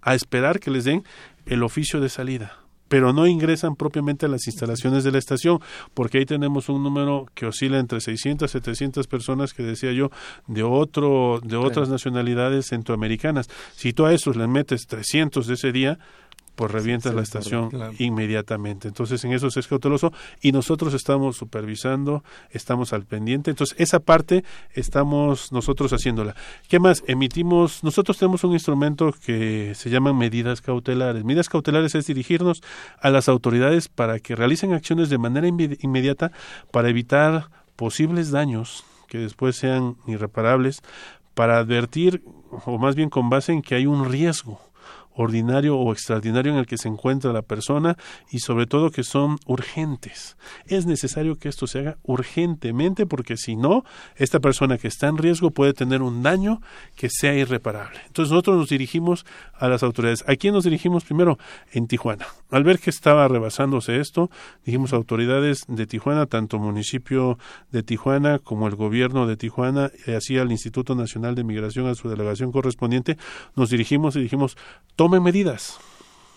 a 0.01 0.15
esperar 0.15 0.59
que 0.59 0.71
les 0.71 0.85
den 0.85 1.03
el 1.45 1.63
oficio 1.63 1.99
de 1.99 2.09
salida 2.09 2.61
pero 2.91 3.13
no 3.13 3.25
ingresan 3.25 3.77
propiamente 3.77 4.25
a 4.25 4.29
las 4.29 4.47
instalaciones 4.47 5.05
de 5.05 5.13
la 5.13 5.17
estación, 5.17 5.59
porque 5.93 6.17
ahí 6.17 6.25
tenemos 6.25 6.67
un 6.67 6.83
número 6.83 7.25
que 7.33 7.45
oscila 7.45 7.79
entre 7.79 8.01
600 8.01 8.49
y 8.49 8.51
700 8.51 9.07
personas 9.07 9.53
que 9.53 9.63
decía 9.63 9.93
yo 9.93 10.11
de 10.47 10.63
otro 10.63 11.39
de 11.41 11.55
otras 11.55 11.87
nacionalidades 11.87 12.67
centroamericanas. 12.67 13.47
Si 13.77 13.93
tú 13.93 14.05
a 14.05 14.13
esos 14.13 14.35
les 14.35 14.49
metes 14.49 14.87
300 14.87 15.47
de 15.47 15.53
ese 15.53 15.71
día, 15.71 15.99
pues 16.61 16.73
revienta 16.73 17.11
la 17.11 17.23
estación 17.23 17.71
inmediatamente. 17.97 18.87
Entonces 18.87 19.25
en 19.25 19.33
eso 19.33 19.47
es 19.47 19.65
cauteloso 19.65 20.13
y 20.43 20.51
nosotros 20.51 20.93
estamos 20.93 21.35
supervisando, 21.35 22.23
estamos 22.51 22.93
al 22.93 23.05
pendiente. 23.07 23.49
Entonces 23.49 23.75
esa 23.79 23.99
parte 23.99 24.43
estamos 24.75 25.51
nosotros 25.51 25.91
haciéndola. 25.91 26.35
¿Qué 26.67 26.77
más? 26.77 27.03
Emitimos, 27.07 27.83
nosotros 27.83 28.19
tenemos 28.19 28.43
un 28.43 28.53
instrumento 28.53 29.11
que 29.25 29.73
se 29.73 29.89
llama 29.89 30.13
medidas 30.13 30.61
cautelares. 30.61 31.23
Medidas 31.23 31.49
cautelares 31.49 31.95
es 31.95 32.05
dirigirnos 32.05 32.61
a 32.99 33.09
las 33.09 33.27
autoridades 33.27 33.89
para 33.89 34.19
que 34.19 34.35
realicen 34.35 34.73
acciones 34.73 35.09
de 35.09 35.17
manera 35.17 35.47
inmediata 35.47 36.31
para 36.69 36.89
evitar 36.89 37.49
posibles 37.75 38.29
daños 38.29 38.85
que 39.07 39.17
después 39.17 39.55
sean 39.55 39.95
irreparables, 40.05 40.83
para 41.33 41.57
advertir, 41.57 42.23
o 42.65 42.77
más 42.77 42.93
bien 42.93 43.09
con 43.09 43.31
base 43.31 43.51
en 43.51 43.63
que 43.63 43.73
hay 43.73 43.87
un 43.87 44.07
riesgo 44.11 44.61
ordinario 45.15 45.77
o 45.77 45.91
extraordinario 45.91 46.51
en 46.51 46.57
el 46.57 46.65
que 46.65 46.77
se 46.77 46.87
encuentra 46.87 47.33
la 47.33 47.41
persona 47.41 47.97
y 48.29 48.39
sobre 48.39 48.65
todo 48.65 48.91
que 48.91 49.03
son 49.03 49.37
urgentes. 49.45 50.37
Es 50.65 50.85
necesario 50.85 51.37
que 51.37 51.49
esto 51.49 51.67
se 51.67 51.79
haga 51.79 51.97
urgentemente 52.03 53.05
porque 53.05 53.37
si 53.37 53.55
no, 53.55 53.83
esta 54.15 54.39
persona 54.39 54.77
que 54.77 54.87
está 54.87 55.07
en 55.07 55.17
riesgo 55.17 55.51
puede 55.51 55.73
tener 55.73 56.01
un 56.01 56.23
daño 56.23 56.61
que 56.95 57.09
sea 57.09 57.33
irreparable. 57.33 57.99
Entonces 58.07 58.31
nosotros 58.31 58.57
nos 58.57 58.69
dirigimos 58.69 59.25
a 59.53 59.67
las 59.67 59.83
autoridades. 59.83 60.23
¿A 60.27 60.35
quién 60.35 60.53
nos 60.53 60.63
dirigimos 60.63 61.03
primero? 61.03 61.37
En 61.71 61.87
Tijuana. 61.87 62.25
Al 62.49 62.63
ver 62.63 62.79
que 62.79 62.89
estaba 62.89 63.27
rebasándose 63.27 63.99
esto, 63.99 64.29
dijimos 64.65 64.93
autoridades 64.93 65.65
de 65.67 65.87
Tijuana, 65.87 66.25
tanto 66.25 66.59
municipio 66.59 67.37
de 67.71 67.83
Tijuana 67.83 68.39
como 68.39 68.67
el 68.67 68.75
gobierno 68.75 69.27
de 69.27 69.37
Tijuana, 69.37 69.91
y 70.05 70.11
así 70.11 70.37
al 70.37 70.51
Instituto 70.51 70.95
Nacional 70.95 71.35
de 71.35 71.43
Migración, 71.43 71.87
a 71.87 71.95
su 71.95 72.09
delegación 72.09 72.51
correspondiente, 72.51 73.17
nos 73.55 73.69
dirigimos 73.69 74.15
y 74.15 74.21
dijimos, 74.21 74.57
tomen 75.01 75.23
medidas, 75.23 75.79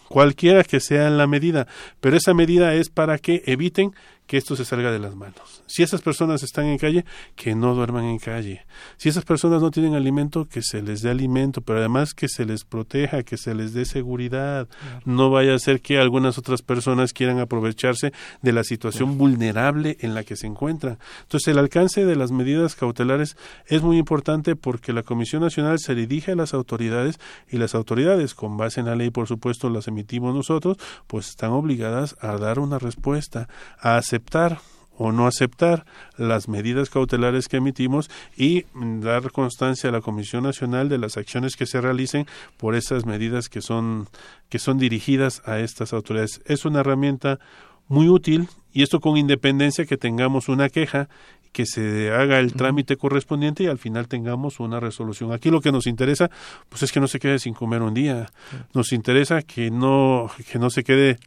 cualquiera 0.09 0.65
que 0.65 0.81
sea 0.81 1.11
la 1.11 1.27
medida, 1.27 1.67
pero 2.01 2.17
esa 2.17 2.33
medida 2.33 2.73
es 2.73 2.89
para 2.89 3.19
que 3.19 3.43
eviten 3.45 3.93
que 4.27 4.39
esto 4.39 4.57
se 4.57 4.65
salga 4.65 4.91
de 4.91 4.99
las 4.99 5.15
manos. 5.15 5.63
Si 5.67 5.83
esas 5.83 6.01
personas 6.01 6.43
están 6.43 6.67
en 6.67 6.79
calle, 6.79 7.05
que 7.37 7.55
no 7.55 7.75
duerman 7.75 8.05
en 8.05 8.19
calle. 8.19 8.65
Si 8.97 9.09
esas 9.09 9.25
personas 9.25 9.61
no 9.61 9.71
tienen 9.71 9.95
alimento, 9.95 10.47
que 10.47 10.63
se 10.63 10.83
les 10.83 11.03
dé 11.03 11.11
alimento, 11.11 11.61
pero 11.61 11.79
además 11.79 12.15
que 12.15 12.29
se 12.29 12.47
les 12.47 12.65
proteja, 12.65 13.23
que 13.23 13.37
se 13.37 13.55
les 13.55 13.75
dé 13.75 13.85
seguridad. 13.85 14.67
No 15.05 15.31
vaya 15.31 15.55
a 15.55 15.59
ser 15.59 15.83
que 15.83 15.99
algunas 15.99 16.39
otras 16.39 16.63
personas 16.63 17.13
quieran 17.13 17.39
aprovecharse 17.39 18.13
de 18.41 18.53
la 18.53 18.65
situación 18.65 19.19
vulnerable 19.19 19.99
en 20.01 20.15
la 20.15 20.25
que 20.25 20.37
se 20.37 20.47
encuentran. 20.47 20.99
Entonces, 21.23 21.49
el 21.49 21.59
alcance 21.59 22.05
de 22.05 22.17
las 22.17 22.31
medidas 22.31 22.75
cautelares 22.77 23.37
es 23.67 23.83
muy 23.83 23.99
importante 23.99 24.57
porque 24.57 24.93
la 24.93 25.03
Comisión 25.03 25.43
Nacional 25.43 25.79
se 25.79 25.95
dirige 25.95 26.33
a 26.33 26.37
las 26.37 26.55
autoridades 26.55 27.19
y 27.51 27.59
las 27.59 27.75
autoridades, 27.75 28.35
con 28.35 28.57
base 28.57 28.81
en 28.81 28.87
la 28.87 28.97
ley, 28.97 29.11
por 29.11 29.27
supuesto, 29.27 29.69
las 29.69 29.89
emitimos 29.89 30.35
nosotros, 30.35 30.79
pues 31.07 31.29
están 31.29 31.51
obligadas 31.51 32.17
a 32.21 32.39
dar 32.39 32.59
una 32.59 32.79
respuesta, 32.79 33.49
a 33.79 33.97
hacer 33.97 34.14
aceptar 34.15 34.61
o 34.97 35.11
no 35.11 35.27
aceptar 35.27 35.85
las 36.17 36.49
medidas 36.49 36.89
cautelares 36.89 37.49
que 37.49 37.57
emitimos 37.57 38.09
y 38.37 38.65
dar 38.75 39.33
constancia 39.33 39.91
a 39.91 39.93
la 39.93 40.01
Comisión 40.01 40.45
Nacional 40.45 40.89
de 40.89 40.99
las 40.99 41.17
acciones 41.17 41.57
que 41.57 41.67
se 41.67 41.81
realicen 41.81 42.27
por 42.57 42.77
esas 42.77 43.05
medidas 43.05 43.49
que 43.49 43.61
son 43.61 44.09
que 44.49 44.61
son 44.61 44.79
dirigidas 44.79 45.43
a 45.47 45.59
estas 45.59 45.93
autoridades. 45.93 46.41
Es 46.47 46.65
una 46.65 46.81
herramienta 46.81 47.41
muy 47.89 48.09
útil 48.09 48.49
y 48.73 48.83
esto 48.85 49.01
con 49.01 49.17
independencia 49.17 49.85
que 49.85 49.97
tengamos 49.97 50.49
una 50.49 50.69
queja 50.69 51.09
que 51.55 51.67
se 51.67 52.11
haga 52.11 52.41
el 52.41 52.53
trámite 52.53 52.97
correspondiente 52.97 53.63
y 53.63 53.69
al 53.69 53.79
final 53.79 54.09
tengamos 54.09 54.59
una 54.59 54.81
resolución. 54.81 55.33
Aquí 55.33 55.51
lo 55.51 55.61
que 55.61 55.71
nos 55.71 55.87
interesa 55.87 56.29
pues 56.69 56.83
es 56.83 56.91
que 56.91 56.99
no 56.99 57.07
se 57.07 57.21
quede 57.21 57.39
sin 57.39 57.55
comer 57.55 57.81
un 57.81 57.95
día. 57.95 58.27
Nos 58.75 58.93
interesa 58.93 59.41
que 59.43 59.71
no 59.71 60.31
que 60.51 60.59
no 60.59 60.69
se 60.69 60.83
quede 60.83 61.19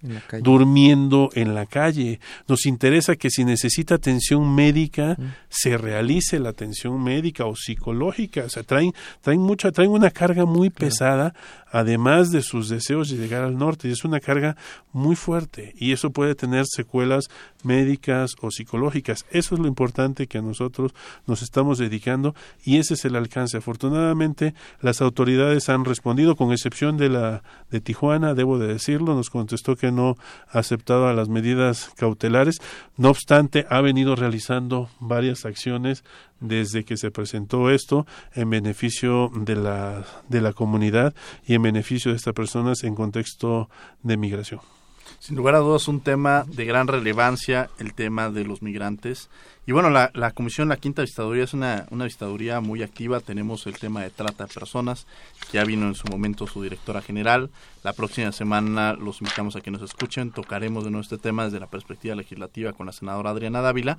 durmiendo 0.41 1.29
en 1.33 1.55
la 1.55 1.65
calle. 1.65 2.19
Nos 2.49 2.65
interesa 2.65 3.15
que 3.15 3.29
si 3.29 3.45
necesita 3.45 3.95
atención 3.95 4.53
médica 4.53 5.17
se 5.47 5.77
realice 5.77 6.39
la 6.39 6.49
atención 6.49 7.01
médica 7.01 7.45
o 7.45 7.55
psicológica. 7.55 8.43
O 8.43 8.49
sea, 8.49 8.63
traen 8.63 8.91
traen 9.21 9.39
mucha 9.39 9.71
traen 9.71 9.91
una 9.91 10.11
carga 10.11 10.45
muy 10.45 10.69
pesada 10.69 11.33
además 11.71 12.31
de 12.31 12.41
sus 12.41 12.69
deseos 12.69 13.09
de 13.09 13.17
llegar 13.17 13.43
al 13.43 13.57
norte 13.57 13.87
y 13.87 13.91
es 13.91 14.03
una 14.03 14.19
carga 14.19 14.57
muy 14.91 15.15
fuerte 15.15 15.73
y 15.77 15.91
eso 15.91 16.11
puede 16.11 16.35
tener 16.35 16.65
secuelas 16.67 17.25
médicas 17.67 18.35
o 18.41 18.49
psicológicas. 18.49 19.25
Eso 19.29 19.55
es 19.55 19.61
lo 19.61 19.67
importante 19.67 20.27
que 20.27 20.41
nosotros 20.41 20.93
nos 21.27 21.41
estamos 21.41 21.77
dedicando 21.77 22.33
y 22.63 22.77
ese 22.77 22.93
es 22.93 23.05
el 23.05 23.15
alcance. 23.15 23.57
Afortunadamente 23.57 24.55
las 24.81 25.01
autoridades 25.01 25.69
han 25.69 25.85
respondido, 25.85 26.35
con 26.35 26.51
excepción 26.51 26.97
de 26.97 27.09
la 27.09 27.43
de 27.69 27.81
Tijuana, 27.81 28.33
debo 28.33 28.57
de 28.57 28.67
decirlo, 28.67 29.13
nos 29.13 29.29
contestó 29.29 29.75
que 29.75 29.91
no 29.91 30.15
ha 30.49 30.59
aceptado 30.59 31.11
las 31.13 31.29
medidas 31.29 31.91
cautelares. 31.97 32.59
No 32.95 33.09
obstante, 33.09 33.65
ha 33.69 33.81
venido 33.81 34.15
realizando 34.15 34.89
varias 34.99 35.45
acciones 35.45 36.03
desde 36.39 36.85
que 36.85 36.97
se 36.97 37.11
presentó 37.11 37.69
esto 37.69 38.05
en 38.33 38.49
beneficio 38.49 39.29
de 39.35 39.55
la, 39.55 40.05
de 40.29 40.41
la 40.41 40.53
comunidad 40.53 41.13
y 41.45 41.55
en 41.55 41.63
beneficio 41.63 42.11
de 42.11 42.17
estas 42.17 42.33
personas 42.33 42.83
en 42.83 42.95
contexto 42.95 43.69
de 44.03 44.17
migración. 44.17 44.76
Sin 45.19 45.35
lugar 45.35 45.55
a 45.55 45.59
dudas, 45.59 45.87
un 45.87 45.99
tema 45.99 46.45
de 46.47 46.63
gran 46.65 46.87
relevancia, 46.87 47.69
el 47.79 47.93
tema 47.93 48.29
de 48.29 48.45
los 48.45 48.61
migrantes. 48.61 49.29
Y 49.65 49.71
bueno, 49.71 49.89
la, 49.89 50.11
la 50.13 50.31
comisión, 50.31 50.69
la 50.69 50.77
quinta 50.77 51.01
vistaduría 51.01 51.43
es 51.43 51.53
una, 51.53 51.85
una 51.89 52.05
vistaduría 52.05 52.61
muy 52.61 52.83
activa. 52.83 53.19
Tenemos 53.19 53.67
el 53.67 53.77
tema 53.77 54.03
de 54.03 54.09
trata 54.09 54.45
de 54.45 54.53
personas. 54.53 55.07
Ya 55.51 55.65
vino 55.65 55.87
en 55.87 55.95
su 55.95 56.07
momento 56.07 56.47
su 56.47 56.61
directora 56.63 57.01
general. 57.01 57.49
La 57.83 57.93
próxima 57.93 58.31
semana 58.31 58.93
los 58.93 59.19
invitamos 59.21 59.55
a 59.55 59.61
que 59.61 59.71
nos 59.71 59.81
escuchen. 59.81 60.31
Tocaremos 60.31 60.83
de 60.83 60.91
nuevo 60.91 61.01
este 61.01 61.17
tema 61.17 61.45
desde 61.45 61.59
la 61.59 61.67
perspectiva 61.67 62.15
legislativa 62.15 62.73
con 62.73 62.85
la 62.85 62.93
senadora 62.93 63.31
Adriana 63.31 63.61
Dávila. 63.61 63.97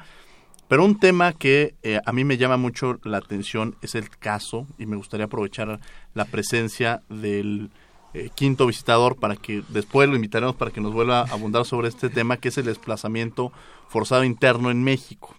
Pero 0.69 0.85
un 0.85 1.01
tema 1.01 1.33
que 1.33 1.75
eh, 1.83 1.99
a 2.05 2.13
mí 2.13 2.25
me 2.25 2.37
llama 2.37 2.59
mucho 2.59 3.01
la 3.03 3.19
atención 3.19 3.77
es 3.81 3.95
el 3.95 4.11
caso, 4.11 4.67
y 4.79 4.85
me 4.85 4.97
gustaría 4.97 5.25
aprovechar 5.25 5.81
la 6.15 6.27
presencia 6.27 7.03
del 7.09 7.71
eh, 8.15 8.31
quinto 8.35 8.67
visitador 8.67 9.17
para 9.17 9.37
que 9.37 9.63
después 9.69 10.09
lo 10.09 10.17
invitaremos 10.17 10.57
para 10.57 10.71
que 10.71 10.81
nos 10.81 10.93
vuelva 10.93 11.21
a 11.21 11.33
abundar 11.33 11.65
sobre 11.65 11.89
este 11.89 12.09
tema, 12.09 12.39
que 12.39 12.49
es 12.49 12.59
el 12.59 12.65
desplazamiento 12.65 13.53
forzado 13.89 14.25
interno 14.25 14.71
en 14.71 14.83
México. 14.83 15.35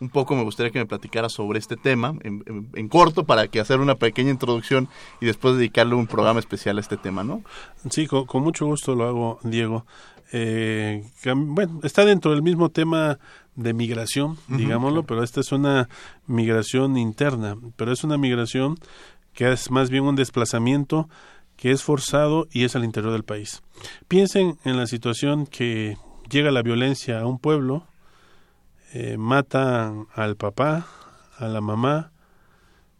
Un 0.00 0.08
poco 0.08 0.34
me 0.34 0.42
gustaría 0.42 0.70
que 0.70 0.78
me 0.78 0.86
platicara 0.86 1.28
sobre 1.28 1.58
este 1.58 1.76
tema 1.76 2.14
en, 2.22 2.88
corto 2.88 3.24
para 3.24 3.48
que 3.48 3.60
hacer 3.60 3.80
una 3.80 3.96
pequeña 3.96 4.30
introducción 4.30 4.88
y 5.20 5.26
después 5.26 5.56
dedicarle 5.56 5.94
un 5.94 6.06
programa 6.06 6.40
especial 6.40 6.78
a 6.78 6.80
este 6.80 6.96
tema, 6.96 7.22
¿no? 7.22 7.42
Sí, 7.90 8.06
con, 8.06 8.42
mucho 8.42 8.64
gusto 8.64 8.94
lo 8.94 9.06
hago, 9.06 9.38
Diego. 9.42 9.84
Eh, 10.32 11.04
bueno, 11.36 11.80
está 11.82 12.06
dentro 12.06 12.30
del 12.30 12.42
mismo 12.42 12.70
tema 12.70 13.18
de 13.56 13.74
migración, 13.74 14.38
digámoslo, 14.48 15.02
pero 15.04 15.22
esta 15.22 15.40
es 15.40 15.52
una 15.52 15.88
migración 16.26 16.96
interna, 16.96 17.58
pero 17.76 17.92
es 17.92 18.02
una 18.02 18.16
migración 18.16 18.76
que 19.34 19.52
es 19.52 19.70
más 19.70 19.90
bien 19.90 20.04
un 20.04 20.16
desplazamiento 20.16 21.08
que 21.60 21.70
es 21.70 21.82
forzado 21.82 22.48
y 22.50 22.64
es 22.64 22.74
al 22.74 22.84
interior 22.84 23.12
del 23.12 23.22
país. 23.22 23.62
Piensen 24.08 24.58
en 24.64 24.78
la 24.78 24.86
situación 24.86 25.46
que 25.46 25.98
llega 26.30 26.50
la 26.50 26.62
violencia 26.62 27.20
a 27.20 27.26
un 27.26 27.38
pueblo, 27.38 27.86
eh, 28.94 29.18
matan 29.18 30.06
al 30.14 30.36
papá, 30.36 30.86
a 31.36 31.48
la 31.48 31.60
mamá, 31.60 32.12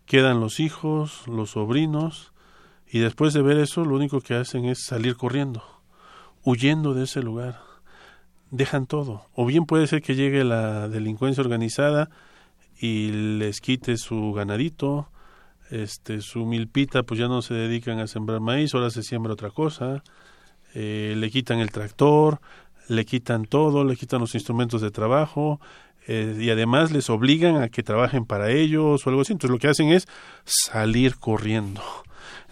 quedan 0.04 0.40
los 0.40 0.60
hijos, 0.60 1.26
los 1.26 1.52
sobrinos, 1.52 2.32
y 2.86 2.98
después 2.98 3.32
de 3.32 3.42
ver 3.42 3.58
eso 3.58 3.84
lo 3.84 3.96
único 3.96 4.20
que 4.20 4.34
hacen 4.34 4.66
es 4.66 4.84
salir 4.84 5.16
corriendo, 5.16 5.62
huyendo 6.44 6.92
de 6.92 7.04
ese 7.04 7.22
lugar 7.22 7.70
dejan 8.50 8.86
todo. 8.86 9.26
O 9.34 9.46
bien 9.46 9.64
puede 9.64 9.86
ser 9.86 10.02
que 10.02 10.14
llegue 10.14 10.44
la 10.44 10.88
delincuencia 10.88 11.42
organizada 11.42 12.10
y 12.78 13.10
les 13.38 13.60
quite 13.60 13.96
su 13.96 14.32
ganadito, 14.32 15.09
este, 15.70 16.20
su 16.20 16.44
milpita, 16.46 17.02
pues 17.02 17.20
ya 17.20 17.28
no 17.28 17.42
se 17.42 17.54
dedican 17.54 17.98
a 17.98 18.06
sembrar 18.06 18.40
maíz, 18.40 18.74
ahora 18.74 18.90
se 18.90 19.02
siembra 19.02 19.32
otra 19.32 19.50
cosa, 19.50 20.02
eh, 20.74 21.14
le 21.16 21.30
quitan 21.30 21.60
el 21.60 21.70
tractor, 21.70 22.40
le 22.88 23.04
quitan 23.04 23.44
todo, 23.44 23.84
le 23.84 23.96
quitan 23.96 24.20
los 24.20 24.34
instrumentos 24.34 24.80
de 24.82 24.90
trabajo, 24.90 25.60
eh, 26.06 26.36
y 26.40 26.50
además 26.50 26.90
les 26.90 27.10
obligan 27.10 27.62
a 27.62 27.68
que 27.68 27.82
trabajen 27.82 28.24
para 28.24 28.50
ellos 28.50 29.06
o 29.06 29.10
algo 29.10 29.22
así. 29.22 29.32
Entonces 29.32 29.52
lo 29.52 29.58
que 29.58 29.68
hacen 29.68 29.92
es 29.92 30.08
salir 30.44 31.16
corriendo. 31.16 31.82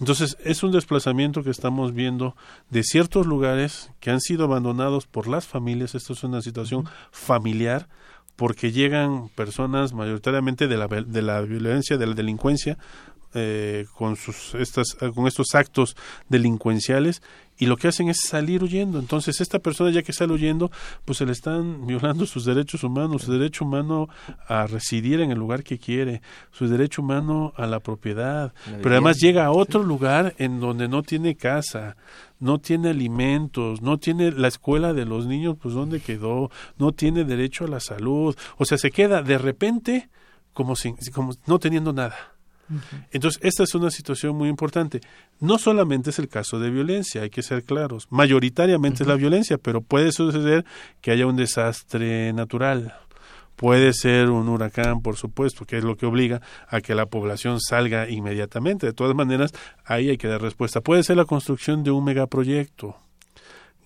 Entonces, 0.01 0.37
es 0.45 0.63
un 0.63 0.71
desplazamiento 0.71 1.43
que 1.43 1.51
estamos 1.51 1.93
viendo 1.93 2.37
de 2.71 2.85
ciertos 2.85 3.27
lugares 3.27 3.91
que 3.99 4.11
han 4.11 4.21
sido 4.21 4.45
abandonados 4.45 5.07
por 5.07 5.27
las 5.27 5.47
familias. 5.47 5.95
Esto 5.97 6.13
es 6.13 6.23
una 6.23 6.41
situación 6.41 6.89
familiar 7.11 7.89
porque 8.39 8.71
llegan 8.71 9.31
personas 9.31 9.93
mayoritariamente 9.93 10.69
de 10.69 10.77
la, 10.77 10.87
de 10.87 11.23
la 11.23 11.41
violencia, 11.41 11.99
de 11.99 12.07
la 12.07 12.15
delincuencia, 12.15 12.79
eh, 13.35 13.87
con 13.95 14.17
sus 14.17 14.55
estas 14.55 14.97
con 15.15 15.27
estos 15.27 15.55
actos 15.55 15.97
delincuenciales 16.29 17.23
y 17.59 17.67
lo 17.67 17.77
que 17.77 17.89
hacen 17.89 18.09
es 18.09 18.21
salir 18.21 18.63
huyendo. 18.63 18.99
Entonces, 18.99 19.41
esta 19.41 19.59
persona 19.59 19.91
ya 19.91 20.03
que 20.03 20.13
sale 20.13 20.33
huyendo, 20.33 20.71
pues 21.05 21.19
se 21.19 21.27
le 21.27 21.33
están 21.33 21.87
violando 21.87 22.25
sus 22.25 22.45
derechos 22.45 22.85
humanos, 22.85 23.23
su 23.23 23.33
derecho 23.33 23.65
humano 23.65 24.09
a 24.47 24.67
residir 24.67 25.21
en 25.21 25.33
el 25.33 25.39
lugar 25.39 25.65
que 25.65 25.79
quiere, 25.79 26.23
su 26.53 26.69
derecho 26.69 27.03
humano 27.03 27.53
a 27.57 27.67
la 27.67 27.81
propiedad, 27.81 28.55
pero 28.83 28.91
además 28.93 29.19
llega 29.19 29.45
a 29.45 29.51
otro 29.51 29.83
lugar 29.83 30.35
en 30.39 30.61
donde 30.61 30.89
no 30.89 31.03
tiene 31.03 31.37
casa, 31.37 31.97
no 32.39 32.59
tiene 32.59 32.91
alimentos, 32.91 33.83
no 33.83 33.99
tiene 33.99 34.31
la 34.31 34.49
escuela 34.49 34.93
de 34.93 35.05
los 35.05 35.27
niños, 35.27 35.57
pues 35.61 35.75
dónde 35.75 36.01
quedó, 36.01 36.51
no 36.79 36.93
tiene 36.93 37.25
derecho 37.25 37.65
a 37.65 37.69
la 37.69 37.81
salud, 37.81 38.37
o 38.57 38.65
sea, 38.65 38.79
se 38.79 38.91
queda 38.91 39.23
de 39.23 39.39
repente 39.39 40.09
como 40.53 40.77
sin, 40.77 40.97
como 41.13 41.35
no 41.47 41.59
teniendo 41.59 41.93
nada. 41.93 42.38
Entonces, 43.11 43.41
esta 43.43 43.63
es 43.63 43.75
una 43.75 43.91
situación 43.91 44.37
muy 44.37 44.49
importante. 44.49 45.01
No 45.41 45.59
solamente 45.59 46.11
es 46.11 46.19
el 46.19 46.29
caso 46.29 46.59
de 46.59 46.71
violencia, 46.71 47.23
hay 47.23 47.31
que 47.31 47.43
ser 47.43 47.65
claros. 47.65 48.07
Mayoritariamente 48.11 49.03
es 49.03 49.09
la 49.09 49.17
violencia, 49.17 49.59
pero 49.59 49.81
puede 49.81 50.13
suceder 50.13 50.65
que 51.01 51.11
haya 51.11 51.27
un 51.27 51.37
desastre 51.37 52.33
natural. 52.33 52.95
Puede 53.57 53.93
ser 53.93 54.31
un 54.31 54.49
huracán, 54.49 55.03
por 55.03 55.17
supuesto, 55.17 55.65
que 55.65 55.79
es 55.79 55.85
lo 55.85 55.97
que 55.97 56.07
obliga 56.07 56.41
a 56.69 56.81
que 56.81 56.95
la 56.95 57.07
población 57.07 57.59
salga 57.61 58.09
inmediatamente. 58.09 58.87
De 58.87 58.93
todas 58.93 59.17
maneras, 59.17 59.53
ahí 59.85 60.11
hay 60.11 60.17
que 60.17 60.29
dar 60.29 60.41
respuesta. 60.41 60.81
Puede 60.81 61.03
ser 61.03 61.17
la 61.17 61.25
construcción 61.25 61.83
de 61.83 61.91
un 61.91 62.05
megaproyecto 62.05 62.97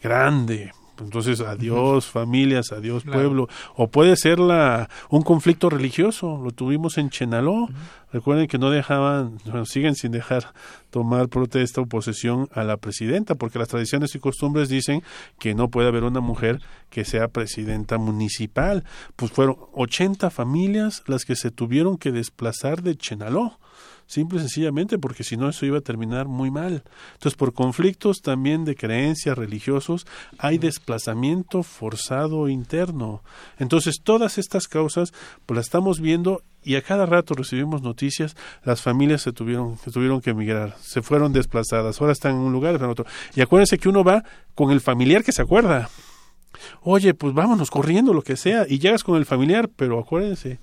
grande, 0.03 0.72
entonces, 1.03 1.40
adiós 1.40 2.07
familias, 2.07 2.72
adiós 2.72 3.05
pueblo. 3.05 3.48
O 3.76 3.88
puede 3.88 4.16
ser 4.16 4.38
la, 4.38 4.88
un 5.11 5.22
conflicto 5.22 5.68
religioso, 5.68 6.40
lo 6.42 6.50
tuvimos 6.50 6.98
en 6.98 7.11
Chenaló. 7.11 7.68
Recuerden 8.12 8.46
que 8.46 8.59
no 8.59 8.70
dejaban, 8.70 9.38
siguen 9.64 9.94
sin 9.94 10.12
dejar 10.12 10.53
tomar 10.90 11.28
protesta 11.28 11.80
o 11.80 11.86
posesión 11.86 12.48
a 12.53 12.62
la 12.62 12.76
presidenta, 12.76 13.34
porque 13.34 13.59
las 13.59 13.68
tradiciones 13.68 14.14
y 14.14 14.18
costumbres 14.18 14.68
dicen 14.68 15.03
que 15.38 15.55
no 15.55 15.68
puede 15.68 15.88
haber 15.88 16.05
una 16.05 16.20
mujer 16.20 16.61
que 16.90 17.05
sea 17.05 17.28
presidenta 17.28 17.98
municipal. 17.98 18.84
Pues 19.16 19.32
fueron 19.32 19.57
80 19.72 20.30
familias 20.30 21.03
las 21.07 21.24
que 21.24 21.36
se 21.36 21.50
tuvieron 21.50 21.96
que 21.96 22.12
desplazar 22.12 22.82
de 22.82 22.96
Chenaló 22.96 23.59
simple 24.13 24.39
y 24.39 24.41
sencillamente 24.41 24.99
porque 24.99 25.25
si 25.25 25.37
no 25.37 25.49
eso 25.49 25.65
iba 25.65 25.79
a 25.79 25.83
terminar 25.83 26.29
muy 26.29 26.51
mal. 26.51 26.83
Entonces, 27.15 27.35
por 27.37 27.55
conflictos 27.55 28.21
también 28.21 28.65
de 28.65 28.75
creencias 28.75 29.37
religiosos, 29.37 30.07
hay 30.39 30.59
desplazamiento 30.59 31.63
forzado 31.63 32.49
interno. 32.49 33.23
Entonces, 33.59 34.01
todas 34.03 34.39
estas 34.39 34.69
causas, 34.69 35.13
pues 35.47 35.57
las 35.57 35.67
estamos 35.67 36.01
viendo 36.01 36.43
y 36.63 36.77
a 36.77 36.83
cada 36.83 37.07
rato 37.07 37.35
recibimos 37.35 37.83
noticias, 37.83 38.37
las 38.65 38.83
familias 38.83 39.23
se 39.23 39.33
tuvieron, 39.33 39.79
se 39.79 39.91
tuvieron 39.91 40.21
que 40.21 40.31
emigrar, 40.31 40.77
se 40.81 41.03
fueron 41.03 41.33
desplazadas, 41.33 42.01
ahora 42.01 42.13
están 42.13 42.33
en 42.33 42.43
un 42.43 42.53
lugar, 42.53 42.77
en 42.77 42.85
otro. 42.85 43.07
Y 43.35 43.41
acuérdense 43.41 43.79
que 43.79 43.89
uno 43.89 44.05
va 44.05 44.23
con 44.55 44.71
el 44.71 44.81
familiar 44.81 45.25
que 45.25 45.33
se 45.33 45.43
acuerda. 45.43 45.89
Oye, 46.83 47.15
pues 47.15 47.35
vámonos 47.35 47.71
corriendo, 47.71 48.13
lo 48.13 48.23
que 48.23 48.37
sea, 48.37 48.67
y 48.69 48.79
llegas 48.79 49.03
con 49.03 49.17
el 49.17 49.25
familiar, 49.25 49.71
pero 49.75 49.99
acuérdense, 49.99 50.61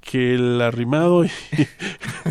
que 0.00 0.34
el 0.34 0.60
arrimado 0.60 1.24
y, 1.24 1.30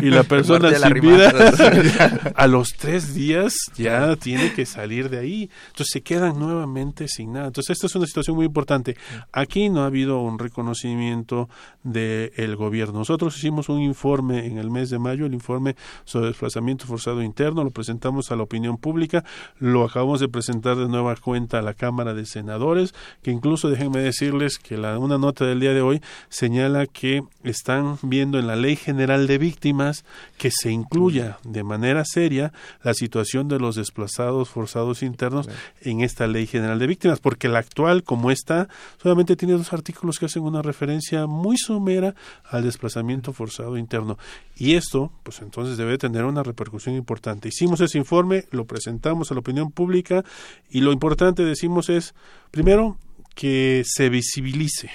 la 0.02 0.22
persona 0.24 0.72
sin 0.74 1.00
vida 1.00 1.30
a 2.34 2.46
los 2.46 2.70
tres 2.74 3.14
días 3.14 3.54
ya 3.76 4.16
tiene 4.16 4.52
que 4.52 4.66
salir 4.66 5.08
de 5.08 5.18
ahí. 5.18 5.50
Entonces 5.68 5.88
se 5.92 6.00
quedan 6.02 6.38
nuevamente 6.38 7.08
sin 7.08 7.32
nada. 7.32 7.46
Entonces 7.46 7.76
esta 7.76 7.86
es 7.86 7.94
una 7.94 8.06
situación 8.06 8.36
muy 8.36 8.46
importante. 8.46 8.96
Aquí 9.32 9.68
no 9.68 9.82
ha 9.82 9.86
habido 9.86 10.20
un 10.20 10.38
reconocimiento 10.38 11.48
del 11.82 12.56
gobierno. 12.56 12.98
Nosotros 12.98 13.36
hicimos 13.36 13.68
un 13.68 13.80
informe 13.80 14.46
en 14.46 14.58
el 14.58 14.70
mes 14.70 14.90
de 14.90 14.98
mayo, 14.98 15.26
el 15.26 15.34
informe 15.34 15.76
sobre 16.04 16.28
desplazamiento 16.28 16.86
forzado 16.86 17.22
interno, 17.22 17.64
lo 17.64 17.70
presentamos 17.70 18.30
a 18.30 18.36
la 18.36 18.42
opinión 18.42 18.76
pública, 18.76 19.24
lo 19.58 19.84
acabamos 19.84 20.20
de 20.20 20.28
presentar 20.28 20.76
de 20.76 20.88
nueva 20.88 21.14
cuenta 21.16 21.58
a 21.58 21.62
la 21.62 21.74
Cámara 21.74 22.14
de 22.14 22.26
Senadores, 22.26 22.94
que 23.22 23.30
incluso 23.30 23.68
déjenme 23.68 24.00
decirles 24.00 24.58
que 24.58 24.76
la, 24.76 24.98
una 24.98 25.18
nota 25.18 25.44
del 25.44 25.60
día 25.60 25.72
de 25.72 25.80
hoy 25.80 26.00
señala 26.28 26.86
que 26.86 27.22
están 27.60 27.98
viendo 28.00 28.38
en 28.38 28.46
la 28.46 28.56
Ley 28.56 28.74
General 28.74 29.26
de 29.26 29.36
Víctimas 29.36 30.04
que 30.38 30.50
se 30.50 30.70
incluya 30.70 31.38
de 31.44 31.62
manera 31.62 32.04
seria 32.06 32.54
la 32.82 32.94
situación 32.94 33.48
de 33.48 33.58
los 33.58 33.76
desplazados 33.76 34.48
forzados 34.48 35.02
internos 35.02 35.46
en 35.82 36.00
esta 36.00 36.26
Ley 36.26 36.46
General 36.46 36.78
de 36.78 36.86
Víctimas, 36.86 37.20
porque 37.20 37.48
la 37.48 37.58
actual, 37.58 38.02
como 38.02 38.30
está, 38.30 38.68
solamente 39.02 39.36
tiene 39.36 39.54
dos 39.54 39.74
artículos 39.74 40.18
que 40.18 40.26
hacen 40.26 40.42
una 40.42 40.62
referencia 40.62 41.26
muy 41.26 41.58
somera 41.58 42.14
al 42.48 42.64
desplazamiento 42.64 43.34
forzado 43.34 43.76
interno. 43.76 44.16
Y 44.56 44.74
esto, 44.74 45.12
pues 45.22 45.42
entonces 45.42 45.76
debe 45.76 45.98
tener 45.98 46.24
una 46.24 46.42
repercusión 46.42 46.94
importante. 46.94 47.48
Hicimos 47.48 47.82
ese 47.82 47.98
informe, 47.98 48.46
lo 48.52 48.64
presentamos 48.64 49.30
a 49.30 49.34
la 49.34 49.40
opinión 49.40 49.70
pública 49.70 50.24
y 50.70 50.80
lo 50.80 50.92
importante, 50.92 51.44
decimos, 51.44 51.90
es, 51.90 52.14
primero, 52.50 52.96
que 53.34 53.82
se 53.84 54.08
visibilice 54.08 54.90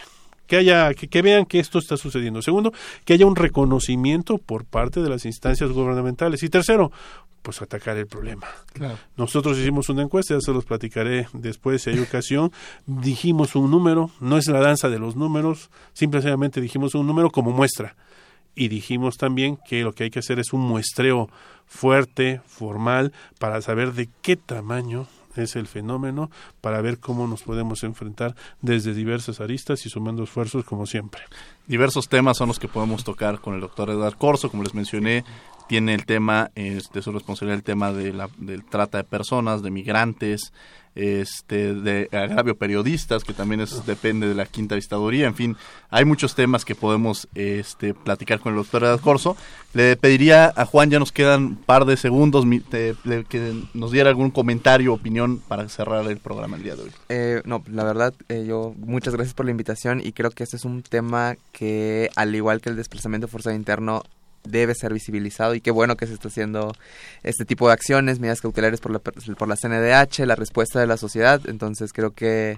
que 0.48 0.58
haya, 0.58 0.94
que, 0.94 1.22
vean 1.22 1.46
que 1.46 1.60
esto 1.60 1.80
está 1.80 1.98
sucediendo. 1.98 2.42
Segundo, 2.42 2.74
que 3.04 3.14
haya 3.14 3.26
un 3.26 3.36
reconocimiento 3.36 4.38
por 4.38 4.66
parte 4.66 5.02
de 5.02 5.10
las 5.10 5.26
instancias 5.26 5.72
gubernamentales. 5.72 6.44
Y 6.44 6.50
tercero, 6.50 6.92
pues 7.42 7.62
atacar 7.62 7.96
el 7.98 8.08
problema. 8.08 8.48
Nosotros 9.18 9.58
hicimos 9.58 9.90
una 9.90 10.02
encuesta, 10.02 10.34
ya 10.34 10.42
se 10.42 10.52
los 10.52 10.66
platicaré 10.66 11.28
después 11.34 11.84
si 11.84 11.92
hay 11.92 12.00
ocasión. 12.00 12.52
dijimos 12.88 13.56
un 13.56 13.70
número, 13.70 14.10
no 14.20 14.38
es 14.38 14.48
la 14.48 14.60
danza 14.60 14.90
de 14.90 15.00
los 15.00 15.16
números, 15.16 15.70
simplemente 15.94 16.60
dijimos 16.60 16.96
un 16.96 17.06
número 17.06 17.30
como 17.30 17.52
muestra. 17.52 17.96
Y 18.56 18.70
dijimos 18.70 19.18
también 19.18 19.58
que 19.68 19.84
lo 19.84 19.94
que 19.94 20.06
hay 20.06 20.10
que 20.10 20.20
hacer 20.20 20.40
es 20.40 20.54
un 20.54 20.62
muestreo 20.62 21.30
fuerte, 21.68 22.42
formal, 22.48 23.12
para 23.38 23.62
saber 23.62 23.94
de 23.94 24.10
qué 24.22 24.38
tamaño 24.38 25.08
es 25.44 25.56
el 25.56 25.68
fenómeno 25.68 26.30
para 26.62 26.82
ver 26.82 27.00
cómo 27.00 27.28
nos 27.28 27.44
podemos 27.44 27.84
enfrentar 27.84 28.36
desde 28.62 28.94
diversas 28.94 29.42
aristas 29.42 29.86
y 29.86 29.90
sumando 29.90 30.24
esfuerzos 30.24 30.66
como 30.66 30.86
siempre. 30.86 31.22
Diversos 31.68 32.10
temas 32.10 32.38
son 32.38 32.50
los 32.50 32.60
que 32.60 32.68
podemos 32.68 33.04
tocar 33.04 33.40
con 33.40 33.56
el 33.56 33.62
doctor 33.62 33.90
Edgar 33.90 34.18
Corso, 34.18 34.50
como 34.50 34.64
les 34.64 34.74
mencioné, 34.74 35.24
tiene 35.68 35.94
el 35.94 36.06
tema 36.06 36.52
de 36.56 37.02
su 37.02 37.12
responsabilidad 37.12 37.58
el 37.58 37.64
tema 37.64 37.92
de 37.92 38.14
la, 38.14 38.30
del 38.38 38.64
trata 38.64 39.00
de 39.00 39.04
personas, 39.04 39.62
de 39.62 39.72
migrantes, 39.72 40.52
este, 40.96 41.74
de 41.74 42.08
agravio 42.14 42.56
periodistas, 42.58 43.24
que 43.24 43.34
también 43.34 43.60
es, 43.62 43.86
depende 43.86 44.28
de 44.28 44.34
la 44.34 44.46
quinta 44.46 44.76
vistaduría, 44.76 45.28
en 45.28 45.36
fin, 45.36 45.58
hay 45.90 46.06
muchos 46.06 46.36
temas 46.36 46.64
que 46.64 46.74
podemos 46.74 47.28
este, 47.36 47.94
platicar 47.94 48.40
con 48.40 48.54
el 48.54 48.58
doctor 48.58 49.00
Corso. 49.02 49.36
Le 49.74 49.98
pediría 49.98 50.54
a 50.56 50.66
Juan, 50.66 50.90
ya 50.90 51.00
nos 51.00 51.12
quedan 51.12 51.44
un 51.44 51.56
par 51.58 51.84
de 51.86 51.98
segundos, 51.98 52.46
que 52.72 53.64
nos 53.74 53.92
diera 53.92 54.10
algún 54.10 54.32
comentario 54.32 54.94
opinión 54.94 55.40
para 55.40 55.68
cerrar 55.68 56.06
el 56.10 56.18
programa 56.18 56.56
el 56.56 56.64
día 56.64 56.76
de 56.76 56.84
hoy. 56.84 56.92
Eh, 57.10 57.42
no, 57.44 57.62
la 57.70 57.84
verdad, 57.84 58.14
eh, 58.30 58.46
yo 58.48 58.74
muchas 58.78 59.14
gracias 59.14 59.34
por 59.34 59.46
la 59.46 59.52
invitación 59.52 60.02
y 60.02 60.14
creo 60.14 60.32
que 60.32 60.44
este 60.44 60.56
es 60.56 60.64
un 60.64 60.82
tema 60.82 61.36
que, 61.52 62.10
al 62.16 62.34
igual 62.36 62.62
que 62.62 62.70
el 62.70 62.78
desplazamiento 62.78 63.28
forzado 63.28 63.56
interno, 63.56 64.04
debe 64.46 64.76
ser 64.76 64.94
visibilizado 64.94 65.56
y 65.56 65.62
qué 65.62 65.72
bueno 65.72 65.98
que 65.98 66.08
se 66.08 66.14
está 66.14 66.28
haciendo 66.28 66.74
este 67.24 67.46
tipo 67.46 67.68
de 67.68 67.74
acciones, 67.74 68.20
medidas 68.20 68.42
cautelares 68.42 68.80
por 68.80 68.92
la, 68.92 69.00
por 69.00 69.48
la 69.48 69.56
CNDH, 69.56 70.26
la 70.26 70.36
respuesta 70.36 70.80
de 70.80 70.88
la 70.88 70.98
sociedad. 70.98 71.42
Entonces 71.48 71.94
creo 71.94 72.12
que 72.12 72.58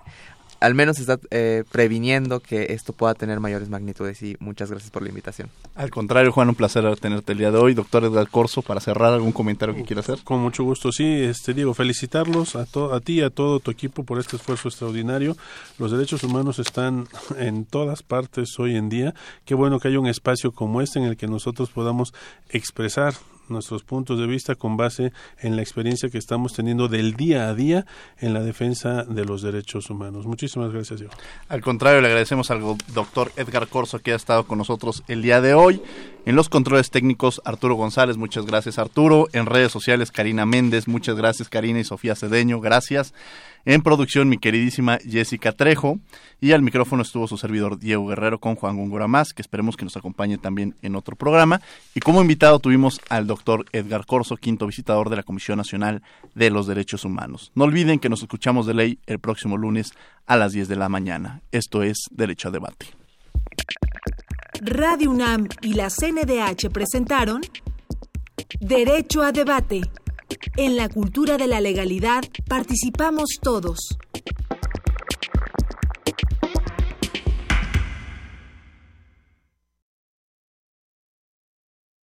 al 0.60 0.76
menos 0.76 1.00
está 1.00 1.20
eh, 1.32 1.64
previniendo 1.72 2.40
que 2.40 2.74
esto 2.74 2.94
pueda 2.94 3.14
tener 3.14 3.40
mayores 3.40 3.70
magnitudes 3.70 4.22
y 4.24 4.36
muchas 4.40 4.72
gracias 4.72 4.92
por 4.92 5.04
la 5.04 5.10
invitación. 5.10 5.50
Al 5.76 5.90
contrario, 5.92 6.32
Juan, 6.32 6.50
un 6.50 6.56
placer 6.56 6.84
tenerte 7.00 7.34
el 7.34 7.38
día 7.38 7.52
de 7.52 7.58
hoy. 7.58 7.74
Doctor 7.74 8.04
Edgar 8.06 8.30
Corso, 8.30 8.62
para 8.62 8.80
cerrar, 8.80 9.14
¿algún 9.14 9.32
comentario 9.32 9.76
que 9.76 9.84
quiera 9.84 10.02
hacer? 10.02 10.20
Con 10.24 10.40
mucho 10.40 10.64
gusto, 10.64 10.92
sí. 10.92 11.06
Este, 11.06 11.54
Diego, 11.54 11.74
felicitarlos 11.74 12.56
a, 12.56 12.62
a 12.62 13.00
ti 13.00 13.14
y 13.14 13.22
a 13.22 13.30
todo 13.30 13.60
tu 13.60 13.72
equipo 13.72 14.04
por 14.04 14.20
este 14.20 14.36
esfuerzo 14.36 14.70
extraordinario. 14.70 15.38
Los 15.78 15.92
derechos 15.92 16.24
humanos 16.24 16.60
están 16.60 17.08
en 17.38 17.66
todas 17.66 18.04
partes 18.04 18.58
hoy 18.60 18.76
en 18.76 18.90
día. 18.90 19.14
Qué 19.46 19.56
bueno 19.56 19.80
que 19.80 19.90
haya 19.90 20.00
un 20.00 20.08
espacio 20.08 20.52
como 20.52 20.82
este 20.82 21.00
en 21.00 21.06
el 21.06 21.18
que 21.18 21.28
nosotros 21.28 21.70
podamos 21.70 22.14
expresar 22.50 23.14
nuestros 23.50 23.84
puntos 23.84 24.20
de 24.20 24.28
vista 24.28 24.56
con 24.56 24.78
base 24.78 25.12
en 25.40 25.56
la 25.56 25.62
experiencia 25.62 26.10
que 26.10 26.18
estamos 26.18 26.54
teniendo 26.54 26.88
del 26.88 27.14
día 27.14 27.50
a 27.50 27.54
día 27.54 27.86
en 28.20 28.34
la 28.34 28.42
defensa 28.42 29.04
de 29.04 29.26
los 29.26 29.42
derechos 29.42 29.90
humanos. 29.90 30.26
Muchísimas 30.26 30.72
gracias, 30.72 31.00
Diego. 31.00 31.14
Al 31.48 31.62
contrario, 31.62 32.02
le 32.02 32.08
agradecemos 32.08 32.52
al 32.52 32.62
doctor 32.94 33.32
Edgar 33.36 33.68
Corso 33.68 34.00
que 34.00 34.14
ha 34.14 34.16
estado 34.16 34.46
con 34.46 34.58
nosotros 34.58 35.04
el 35.08 35.22
día 35.22 35.42
de 35.42 35.54
hoy. 35.54 35.82
En 36.28 36.36
los 36.36 36.50
controles 36.50 36.92
técnicos, 36.92 37.42
Arturo 37.46 37.76
González, 37.76 38.18
muchas 38.18 38.46
gracias 38.46 38.78
Arturo. 38.80 39.30
En 39.32 39.46
redes 39.46 39.72
sociales, 39.72 40.12
Karina 40.12 40.46
Méndez, 40.46 40.90
muchas 40.90 41.16
gracias 41.16 41.48
Karina 41.48 41.80
y 41.80 41.86
Sofía 41.86 42.18
Cedeño, 42.18 42.60
gracias. 42.60 43.14
En 43.64 43.82
producción, 43.82 44.28
mi 44.28 44.38
queridísima 44.38 44.98
Jessica 44.98 45.54
Trejo. 45.54 46.00
Y 46.42 46.52
al 46.52 46.64
micrófono 46.64 47.04
estuvo 47.04 47.30
su 47.30 47.38
servidor 47.38 47.80
Diego 47.80 48.08
Guerrero 48.08 48.40
con 48.42 48.56
Juan 48.56 48.76
Góngora 48.76 49.08
Más, 49.08 49.32
que 49.32 49.42
esperemos 49.42 49.78
que 49.78 49.86
nos 49.86 49.96
acompañe 49.96 50.38
también 50.38 50.76
en 50.82 50.98
otro 50.98 51.16
programa. 51.16 51.62
Y 51.96 52.02
como 52.02 52.22
invitado 52.22 52.60
tuvimos 52.60 53.00
al 53.08 53.26
doctor 53.26 53.64
Edgar 53.72 54.06
Corso, 54.06 54.36
quinto 54.36 54.68
visitador 54.68 55.10
de 55.10 55.16
la 55.16 55.24
Comisión 55.24 55.58
Nacional 55.58 56.02
de 56.36 56.50
los 56.50 56.68
Derechos 56.68 57.06
Humanos. 57.06 57.54
No 57.56 57.64
olviden 57.64 58.00
que 58.00 58.10
nos 58.10 58.22
escuchamos 58.22 58.66
de 58.66 58.74
ley 58.74 59.00
el 59.06 59.20
próximo 59.20 59.56
lunes 59.56 59.94
a 60.26 60.36
las 60.36 60.52
10 60.52 60.68
de 60.68 60.76
la 60.76 60.90
mañana. 60.90 61.40
Esto 61.54 61.84
es 61.84 62.00
Derecho 62.12 62.50
a 62.50 62.52
Debate. 62.52 62.88
Radio 64.62 65.12
UNAM 65.12 65.48
y 65.62 65.74
la 65.74 65.90
CNDH 65.90 66.70
presentaron 66.72 67.42
Derecho 68.60 69.22
a 69.22 69.32
Debate. 69.32 69.82
En 70.56 70.76
la 70.76 70.90
cultura 70.90 71.38
de 71.38 71.48
la 71.48 71.62
legalidad 71.62 72.24
participamos 72.48 73.38
todos. 73.42 73.98